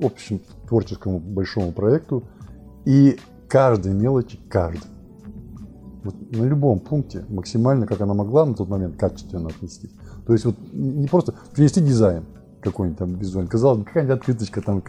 общему 0.02 0.40
творческому 0.68 1.20
большому 1.20 1.72
проекту, 1.72 2.24
и 2.86 3.18
каждой 3.48 3.94
мелочи, 3.94 4.40
каждой, 4.50 4.90
вот 6.04 6.16
на 6.32 6.44
любом 6.44 6.80
пункте 6.80 7.26
максимально, 7.30 7.86
как 7.86 8.02
она 8.02 8.14
могла 8.14 8.46
на 8.46 8.54
тот 8.54 8.70
момент, 8.70 8.98
качественно 8.98 9.50
отнестись. 9.50 9.92
То 10.26 10.34
есть 10.34 10.46
вот 10.46 10.56
не 10.74 11.08
просто 11.08 11.34
принести 11.54 11.82
дизайн 11.82 12.26
какой-нибудь 12.62 13.00
там 13.00 13.16
визуальный. 13.16 13.50
Казалось 13.50 13.86
какая-нибудь 13.86 14.18
открыточка 14.18 14.62
там, 14.62 14.84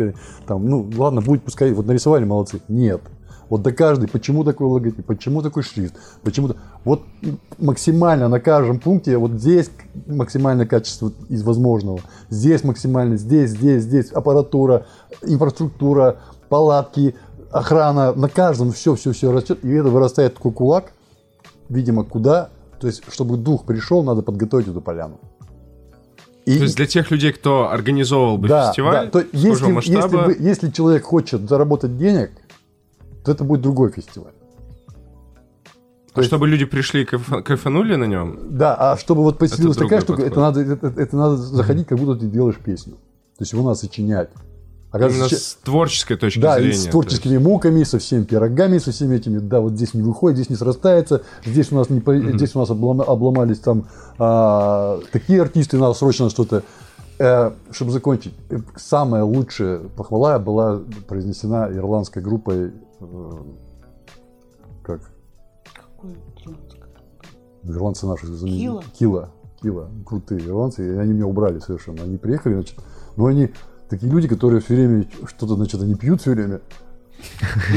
там, 0.47 0.67
ну 0.67 0.91
ладно, 0.97 1.21
будет 1.21 1.43
пускай, 1.43 1.73
вот 1.73 1.87
нарисовали, 1.87 2.25
молодцы. 2.25 2.61
Нет. 2.69 3.03
Вот 3.49 3.63
до 3.63 3.73
каждой, 3.73 4.09
почему 4.09 4.45
такой 4.45 4.67
логотип, 4.67 5.07
почему 5.07 5.43
такой 5.43 5.63
шрифт, 5.63 5.95
почему... 6.23 6.51
Вот 6.85 7.03
максимально 7.59 8.29
на 8.29 8.41
каждом 8.41 8.79
пункте, 8.79 9.17
вот 9.17 9.33
здесь 9.33 9.71
максимальное 10.07 10.67
качество 10.67 11.13
из 11.29 11.43
возможного, 11.43 12.01
здесь 12.31 12.65
максимально, 12.65 13.17
здесь, 13.17 13.51
здесь, 13.51 13.83
здесь, 13.83 14.11
аппаратура, 14.11 14.87
инфраструктура, 15.23 16.19
палатки, 16.49 17.15
охрана, 17.51 18.13
на 18.13 18.29
каждом 18.29 18.73
все, 18.73 18.95
все, 18.95 19.13
все 19.13 19.33
растет, 19.33 19.65
и 19.65 19.71
это 19.71 19.89
вырастает 19.89 20.35
такой 20.35 20.53
кулак, 20.53 20.93
видимо, 21.69 22.05
куда, 22.05 22.51
то 22.81 22.87
есть, 22.87 23.03
чтобы 23.11 23.37
дух 23.37 23.65
пришел, 23.65 24.03
надо 24.03 24.23
подготовить 24.23 24.69
эту 24.69 24.81
поляну. 24.81 25.19
И, 26.45 26.57
То 26.57 26.63
есть 26.65 26.77
для 26.77 26.87
тех 26.87 27.11
людей, 27.11 27.33
кто 27.33 27.71
организовывал 27.71 28.39
бы 28.39 28.49
да, 28.49 28.69
фестиваль 28.69 29.07
да, 29.07 29.11
то 29.11 29.19
если, 29.33 29.49
если, 29.49 29.67
масштаба, 29.67 30.17
вы- 30.25 30.37
если 30.39 30.71
человек 30.71 31.05
хочет 31.05 31.47
заработать 31.47 31.99
денег, 31.99 32.31
то 33.29 33.33
это 33.33 33.45
будет 33.45 33.61
другой 33.61 33.93
фестиваль. 33.93 34.33
а 36.15 36.23
чтобы 36.23 36.49
люди 36.49 36.65
пришли 36.65 37.03
и 37.03 37.05
кайф- 37.05 37.43
кайфанули 37.43 37.95
на 37.97 38.05
нем, 38.05 38.39
Да, 38.51 38.75
а 38.75 38.97
чтобы 38.97 39.23
вот 39.23 39.39
поселилась 39.39 39.77
Это 39.77 39.85
такая 39.85 40.01
штука, 40.01 40.23
это 40.23 40.41
надо, 40.41 40.61
это, 40.61 40.87
это 40.97 41.17
надо 41.17 41.37
заходить, 41.37 41.87
как 41.87 41.99
будто 41.99 42.19
ты 42.19 42.27
делаешь 42.27 42.57
песню. 42.57 42.95
То 43.37 43.43
есть 43.43 43.53
его 43.53 43.63
надо 43.63 43.79
сочинять. 43.79 44.31
Именно 44.95 45.29
с 45.29 45.59
творческой 45.63 46.17
точки 46.17 46.41
да, 46.41 46.59
зрения. 46.59 46.73
с 46.73 46.87
творческими 46.87 47.37
муками, 47.37 47.83
со 47.85 47.99
всеми 47.99 48.25
пирогами, 48.25 48.79
со 48.79 48.91
всеми 48.91 49.17
этими, 49.17 49.39
да, 49.39 49.61
вот 49.61 49.75
здесь 49.75 49.93
не 49.93 50.01
выходит, 50.01 50.39
здесь 50.39 50.49
не 50.49 50.57
срастается, 50.57 51.23
здесь 51.45 51.71
у 51.71 51.77
нас, 51.77 51.91
не, 51.91 52.01
mm-hmm. 52.01 52.37
здесь 52.39 52.57
у 52.57 52.61
нас 52.61 52.71
облом, 52.71 53.03
обломались 53.03 53.59
там 53.59 53.87
а, 54.19 54.99
такие 55.13 55.43
артисты, 55.43 55.77
надо 55.77 55.93
срочно 55.93 56.31
что-то. 56.31 56.63
Э, 57.21 57.51
чтобы 57.73 57.91
закончить, 57.91 58.33
самая 58.77 59.25
лучшая 59.25 59.81
похвала 59.81 60.39
была 60.39 60.81
произнесена 61.09 61.69
ирландской 61.71 62.23
группой, 62.23 62.71
как? 64.83 65.01
Какой 65.75 66.13
ирландская? 66.13 66.89
Ирландцы 67.65 68.07
наши 68.07 68.27
Кила? 68.27 68.83
Кила. 68.99 69.31
Кила. 69.63 69.91
Крутые 70.05 70.47
ирландцы, 70.47 70.87
и 70.87 70.99
они 70.99 71.13
меня 71.13 71.27
убрали 71.27 71.59
совершенно. 71.59 72.03
Они 72.03 72.17
приехали, 72.17 72.55
значит, 72.55 72.77
но 73.17 73.27
они 73.27 73.51
такие 73.89 74.11
люди, 74.11 74.29
которые 74.29 74.61
все 74.61 74.75
время 74.75 75.07
что-то, 75.27 75.55
значит, 75.57 75.81
они 75.83 75.95
пьют 75.95 76.21
все 76.21 76.33
время, 76.33 76.61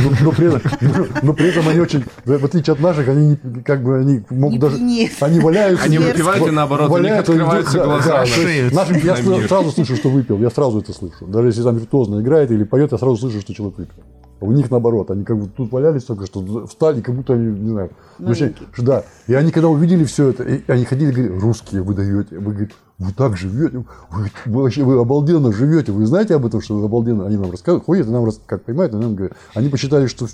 но, 0.03 0.11
но, 0.22 0.31
при 0.31 0.48
этом, 0.48 0.61
но, 0.81 1.07
но 1.23 1.34
при 1.34 1.49
этом 1.49 1.68
они 1.68 1.80
очень, 1.80 2.03
в 2.26 2.45
отличие 2.45 2.73
от 2.73 2.80
наших, 2.80 3.07
они 3.07 3.38
не, 3.43 3.64
как 3.64 3.84
бы 3.84 3.98
они 3.98 4.23
могут 4.30 4.53
Не 4.53 4.60
даже, 4.60 4.76
пьянеют. 4.77 5.11
они 5.19 5.39
валяются. 5.39 5.85
Они 5.85 5.98
выпивают 5.98 6.48
и 6.48 6.52
наоборот, 6.52 6.91
у 6.91 6.98
них 6.98 7.14
открываются 7.14 7.77
да, 7.80 7.85
глаза 7.85 8.10
да, 8.11 8.23
есть 8.23 8.73
нашим- 8.73 8.98
я 8.98 9.19
мир. 9.19 9.48
сразу 9.48 9.72
слышу, 9.72 9.95
что 9.95 10.10
выпил, 10.10 10.38
я 10.38 10.52
сразу 10.52 10.80
это 10.80 10.93
слышу. 10.93 11.26
Даже 11.26 11.48
если 11.48 11.64
там 11.64 11.76
виртуозно 11.76 12.22
играет 12.22 12.52
или 12.52 12.64
поет, 12.64 12.91
я 12.91 12.98
сразу 12.99 13.18
слышу, 13.18 13.41
что 13.41 13.53
человек 13.53 13.80
выпил. 13.80 14.03
А 14.41 14.45
у 14.45 14.51
них 14.51 14.72
наоборот, 14.72 15.11
они 15.11 15.23
как 15.23 15.38
бы 15.38 15.47
тут 15.47 15.72
валялись 15.72 16.03
только 16.03 16.26
что, 16.26 16.65
встали, 16.65 16.99
как 17.01 17.13
будто 17.13 17.34
они, 17.34 17.59
не 17.59 17.69
знаю, 17.69 17.91
вообще, 18.18 18.45
Новенькие. 18.45 18.68
да. 18.80 19.03
И 19.27 19.35
они 19.35 19.51
когда 19.51 19.69
увидели 19.69 20.03
все 20.03 20.30
это, 20.30 20.41
и 20.41 20.63
они 20.68 20.84
ходили, 20.84 21.11
и 21.11 21.13
говорили, 21.13 21.39
русские 21.39 21.84
вы 21.84 21.93
даете, 21.93 22.39
вы, 22.39 22.51
говорит, 22.51 22.72
вы 22.97 23.13
так 23.13 23.38
живете, 23.38 23.85
вы, 24.09 24.31
вы 24.47 24.63
вообще 24.63 24.84
вы 24.84 24.99
обалденно 24.99 25.51
живете, 25.51 25.91
вы 25.91 26.07
знаете 26.07 26.34
об 26.34 26.47
этом, 26.47 26.59
что 26.59 26.76
вы 26.76 26.85
обалденно, 26.85 27.27
они 27.27 27.38
нам 27.38 27.51
рассказывают, 27.51 27.85
ходят 27.85 28.07
и 28.07 28.09
нам 28.09 28.27
как 28.47 28.63
понимают, 28.63 28.95
и 28.95 28.97
нам 28.97 29.13
говорят, 29.13 29.38
они 29.53 29.69
посчитали, 29.69 30.07
что, 30.07 30.26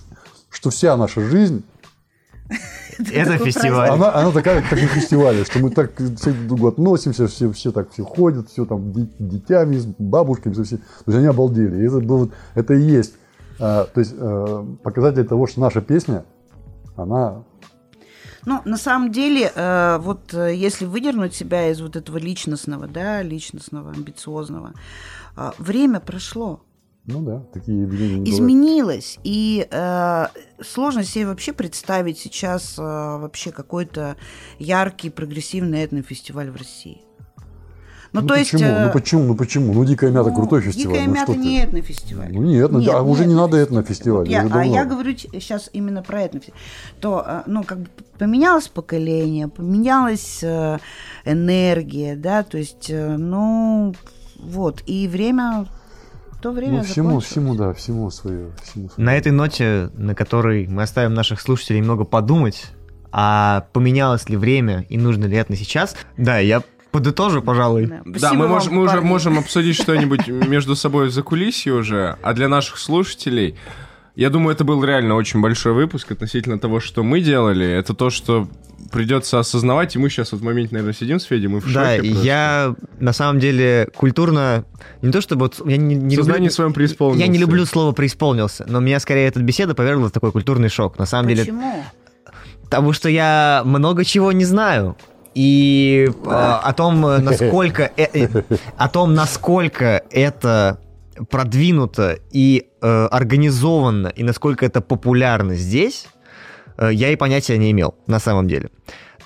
что 0.50 0.70
вся 0.70 0.96
наша 0.96 1.20
жизнь, 1.20 1.66
Это 3.12 3.38
фестиваль. 3.38 3.90
она, 3.90 4.16
она 4.16 4.32
такая, 4.32 4.62
как 4.62 4.72
на 4.72 4.88
фестивале, 4.88 5.44
что 5.44 5.60
мы 5.60 5.70
так 5.70 5.92
все 5.98 6.32
друг 6.32 6.46
к 6.46 6.48
другу 6.48 6.68
относимся, 6.68 7.28
все, 7.28 7.52
все 7.52 7.74
так 7.74 7.92
все 7.92 8.06
ходят, 8.06 8.50
все 8.50 8.64
там 8.64 8.94
детьми, 8.94 9.78
с 9.78 9.86
бабушками, 9.86 10.54
все, 10.54 10.64
все. 10.64 10.78
То 10.78 10.84
есть 11.08 11.18
они 11.18 11.28
обалдели. 11.28 11.84
И 11.84 11.88
это, 11.88 12.00
было, 12.00 12.30
это 12.56 12.74
и 12.74 12.82
есть 12.82 13.16
то 13.58 14.00
есть, 14.00 14.14
э, 14.18 14.66
показатель 14.84 15.26
того, 15.26 15.48
что 15.48 15.62
наша 15.62 15.82
песня, 15.82 16.26
она 16.96 17.44
Ну, 18.46 18.62
на 18.66 18.78
самом 18.78 19.12
деле, 19.12 19.52
э, 19.54 19.98
вот 20.00 20.34
э, 20.34 20.56
если 20.56 20.86
выдернуть 20.86 21.34
себя 21.36 21.70
из 21.70 21.82
вот 21.82 21.96
этого 21.96 22.18
личностного, 22.18 22.88
да, 22.88 23.22
личностного, 23.24 23.92
амбициозного, 23.92 24.74
э, 25.36 25.52
время 25.58 26.00
прошло, 26.00 26.62
Ну 27.06 27.22
да, 27.22 27.40
такие 27.54 27.82
явления 27.82 28.20
не 28.20 28.20
бывают. 28.20 28.30
изменилось, 28.30 29.18
и 29.24 29.68
э, 29.70 30.26
сложно 30.64 31.04
себе 31.04 31.26
вообще 31.28 31.52
представить 31.54 32.20
сейчас 32.20 32.78
э, 32.80 32.82
вообще 32.82 33.52
какой-то 33.52 34.16
яркий 34.60 35.10
прогрессивный 35.10 35.84
этнофестиваль 35.84 36.50
в 36.52 36.56
России. 36.56 37.02
Ну, 38.14 38.22
Ну 38.22 38.28
то 38.28 38.36
есть... 38.36 38.52
почему? 38.52 38.70
э, 38.70 38.86
Ну 38.86 38.92
почему? 38.94 39.24
Ну 39.24 39.36
почему? 39.36 39.74
Ну 39.74 39.86
Дикая 39.86 40.12
мята 40.12 40.30
ну, 40.30 40.36
крутой 40.36 40.62
фестиваль. 40.62 40.94
Дикая 40.94 41.08
ну, 41.08 41.14
мята 41.14 41.36
не 41.36 41.60
ты? 41.62 41.66
этнофестиваль. 41.68 42.32
Ну 42.32 42.42
нет, 42.42 42.72
ну, 42.72 42.80
Нет, 42.80 42.90
а 42.94 43.02
уже 43.02 43.26
не 43.26 43.36
надо 43.36 43.58
этнофестиваль. 43.62 44.28
Я- 44.30 44.48
а 44.52 44.64
я 44.66 44.86
говорю 44.86 45.16
сейчас 45.18 45.70
именно 45.74 46.02
про 46.04 46.26
этнофестиваль. 46.26 46.60
То, 47.00 47.24
э, 47.28 47.42
ну, 47.48 47.64
как 47.64 47.80
бы 47.80 47.88
поменялось 48.18 48.68
поколение, 48.68 49.48
поменялась 49.48 50.40
э, 50.42 50.78
энергия, 51.26 52.16
да, 52.16 52.44
то 52.44 52.58
есть, 52.58 52.90
э, 52.90 53.18
ну, 53.18 53.94
вот, 54.40 54.84
и 54.86 55.08
время, 55.08 55.66
то 56.42 56.52
время 56.52 56.78
Ну, 56.80 56.84
всему, 56.84 57.20
всему, 57.20 57.56
да, 57.56 57.74
всему 57.74 58.10
свое. 58.12 58.52
Всему 58.64 58.90
свое. 58.90 59.06
На 59.06 59.18
этой 59.18 59.32
ноте, 59.32 59.90
на 59.96 60.16
которой 60.16 60.68
мы 60.68 60.84
оставим 60.84 61.14
наших 61.14 61.42
слушателей 61.42 61.80
немного 61.80 62.04
подумать, 62.06 62.68
а 63.12 63.66
поменялось 63.74 64.30
ли 64.30 64.38
время 64.38 64.86
и 64.90 64.98
нужно 64.98 65.26
ли 65.26 65.38
это 65.38 65.56
сейчас, 65.56 65.96
да, 66.18 66.38
я 66.40 66.62
подытожу, 66.92 67.42
пожалуй. 67.42 67.88
Да, 67.88 68.02
Да, 68.06 68.34
мы, 68.34 68.46
вам, 68.46 68.50
можем, 68.56 68.74
мы 68.76 68.84
уже 68.84 69.02
можем 69.02 69.40
обсудить 69.40 69.76
что-нибудь 69.82 70.28
между 70.28 70.76
собой 70.76 71.08
в 71.08 71.12
закулисье 71.12 71.74
уже, 71.74 72.18
а 72.22 72.34
для 72.34 72.48
наших 72.48 72.78
слушателей, 72.78 73.56
я 74.16 74.30
думаю, 74.30 74.56
это 74.56 74.64
был 74.64 74.84
реально 74.84 75.16
очень 75.16 75.42
большой 75.42 75.74
выпуск 75.74 76.12
относительно 76.12 76.58
того, 76.58 76.80
что 76.80 77.04
мы 77.04 77.22
делали. 77.22 77.68
Это 77.68 77.94
то, 77.94 78.10
что 78.10 78.48
придется 78.92 79.38
осознавать, 79.40 79.96
и 79.96 80.00
мы 80.00 80.10
сейчас 80.10 80.32
вот 80.32 80.42
в 80.42 80.44
моменте, 80.44 80.70
наверное, 80.74 80.94
сидим 80.96 81.20
с 81.20 81.24
Федей, 81.26 81.48
мы 81.48 81.60
в 81.60 81.72
Да, 81.72 81.96
шоке 81.98 82.10
просто. 82.10 82.26
я 82.26 82.76
на 83.00 83.14
самом 83.14 83.40
деле 83.40 83.90
культурно 83.96 84.66
не 85.02 85.12
то 85.12 85.20
чтобы 85.22 85.42
вот, 85.46 85.62
я 85.70 85.78
не, 85.78 85.94
не 85.96 86.16
В 86.16 86.20
сознании 86.20 86.42
люблю, 86.46 86.52
своем 86.52 86.74
преисполнился. 86.74 87.26
я 87.26 87.28
не 87.32 87.38
люблю 87.38 87.66
слово 87.66 87.92
преисполнился, 87.92 88.66
но 88.68 88.80
меня 88.80 89.00
скорее 89.00 89.28
эта 89.28 89.40
беседа 89.42 89.76
повергла 89.76 90.08
в 90.08 90.12
такой 90.12 90.32
культурный 90.32 90.70
шок. 90.70 90.98
На 90.98 91.06
самом 91.06 91.28
деле, 91.30 91.42
Почему? 91.42 91.84
потому 92.64 92.94
что 92.94 93.10
я 93.10 93.62
много 93.66 94.04
чего 94.06 94.32
не 94.32 94.46
знаю. 94.46 94.96
И 95.38 96.10
э, 96.10 96.30
о 96.30 96.74
том, 96.74 97.06
э, 97.06 97.20
насколько 97.20 97.92
э, 97.96 98.28
о 98.76 98.90
том, 98.90 99.14
насколько 99.14 100.02
это 100.10 100.80
продвинуто 101.30 102.18
и 102.32 102.70
э, 102.82 103.06
организовано, 103.12 104.08
и 104.08 104.24
насколько 104.24 104.66
это 104.66 104.82
популярно 104.82 105.54
здесь, 105.54 106.08
э, 106.80 106.90
я 106.92 107.12
и 107.12 107.16
понятия 107.16 107.56
не 107.60 107.70
имел 107.70 107.94
на 108.08 108.20
самом 108.20 108.48
деле. 108.48 108.72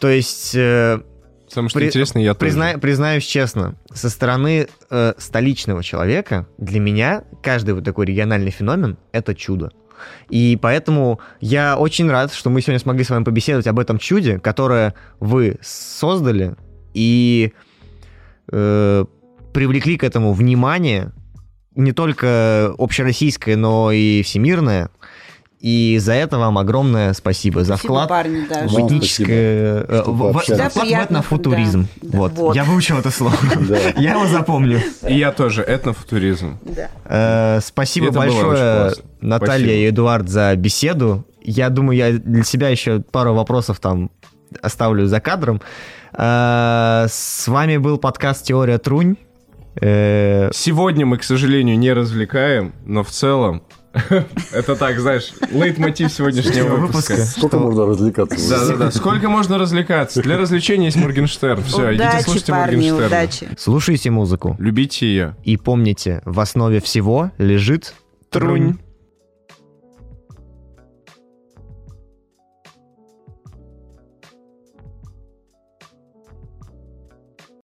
То 0.01 0.09
есть 0.09 0.53
э, 0.53 0.99
Самое 1.47 1.69
что 1.69 1.79
При- 1.79 1.87
интересно, 1.87 2.19
я 2.19 2.33
Призна- 2.33 2.71
тоже. 2.71 2.79
Признаюсь 2.79 3.23
честно, 3.23 3.75
со 3.93 4.09
стороны 4.09 4.67
э, 4.89 5.13
столичного 5.17 5.81
человека, 5.81 6.45
для 6.57 6.81
меня 6.81 7.23
каждый 7.41 7.73
вот 7.73 7.85
такой 7.85 8.05
региональный 8.05 8.51
феномен— 8.51 8.97
это 9.13 9.33
чудо. 9.33 9.71
И 10.29 10.57
поэтому 10.61 11.19
я 11.39 11.77
очень 11.77 12.09
рад, 12.09 12.33
что 12.33 12.49
мы 12.49 12.61
сегодня 12.61 12.79
смогли 12.79 13.03
с 13.03 13.09
вами 13.09 13.23
побеседовать 13.23 13.67
об 13.67 13.79
этом 13.79 13.97
чуде, 13.97 14.39
которое 14.39 14.93
вы 15.19 15.57
создали 15.61 16.55
и 16.93 17.53
э, 18.51 19.05
привлекли 19.53 19.97
к 19.97 20.03
этому 20.03 20.33
внимание, 20.33 21.11
не 21.75 21.91
только 21.93 22.73
общероссийское, 22.77 23.55
но 23.55 23.91
и 23.91 24.21
всемирное. 24.23 24.89
И 25.61 25.99
за 25.99 26.13
это 26.13 26.39
вам 26.39 26.57
огромное 26.57 27.13
спасибо 27.13 27.59
за 27.63 27.75
Спасибо, 27.75 27.93
вклад 27.93 28.09
парни, 28.09 28.45
да, 28.49 28.67
в 28.67 28.79
этническое... 28.79 29.85
э, 29.87 30.03
в- 30.07 30.33
вклад 30.39 30.73
в 30.73 30.77
этнофутуризм. 30.83 31.87
да. 32.01 32.17
Вот. 32.17 32.31
Вот. 32.33 32.55
Я 32.55 32.63
выучил 32.63 32.97
это 32.97 33.11
слово. 33.11 33.35
Да. 33.69 33.77
Я 34.01 34.13
его 34.13 34.25
запомню. 34.25 34.81
И 35.07 35.17
я 35.19 35.31
тоже, 35.31 35.61
этнофутуризм. 35.61 36.57
Да. 36.63 36.89
Э, 37.05 37.59
Спасибо 37.61 38.11
большое. 38.11 38.93
Наталья 39.21 39.75
и 39.75 39.89
Эдуард, 39.89 40.29
за 40.29 40.55
беседу. 40.55 41.25
Я 41.43 41.69
думаю, 41.69 41.95
я 41.97 42.11
для 42.11 42.43
себя 42.43 42.69
еще 42.69 42.99
пару 43.01 43.33
вопросов 43.35 43.79
там 43.79 44.09
оставлю 44.63 45.05
за 45.05 45.19
кадром. 45.19 45.61
Э, 46.17 47.05
С 47.07 47.47
вами 47.47 47.77
был 47.77 47.99
подкаст 47.99 48.45
«Теория 48.45 48.79
Трунь». 48.79 49.15
Сегодня 49.75 51.05
мы, 51.05 51.17
к 51.17 51.23
сожалению, 51.23 51.77
не 51.79 51.93
развлекаем, 51.93 52.73
но 52.85 53.03
в 53.03 53.09
целом 53.09 53.63
это 54.53 54.75
так, 54.75 54.99
знаешь, 54.99 55.33
лейтмотив 55.51 56.11
сегодняшнего 56.11 56.75
выпуска. 56.75 57.13
выпуска. 57.13 57.39
Сколько 57.39 57.59
можно 57.59 57.85
развлекаться? 57.85 58.49
Да-да-да. 58.49 58.91
Сколько 58.91 59.29
можно 59.29 59.57
развлекаться? 59.57 60.21
Для 60.21 60.37
развлечения 60.37 60.85
есть 60.85 60.97
Моргенштерн. 60.97 61.63
Все, 61.63 61.93
идите 61.93 62.07
удачи, 62.07 62.23
слушайте 62.23 62.93
удачи. 62.93 63.49
Слушайте 63.57 64.09
музыку 64.11 64.55
Любите 64.59 65.05
ее. 65.05 65.35
и 65.43 65.57
помните, 65.57 66.21
в 66.25 66.39
основе 66.39 66.79
всего 66.79 67.31
лежит 67.37 67.93
Трунь. 68.29 68.77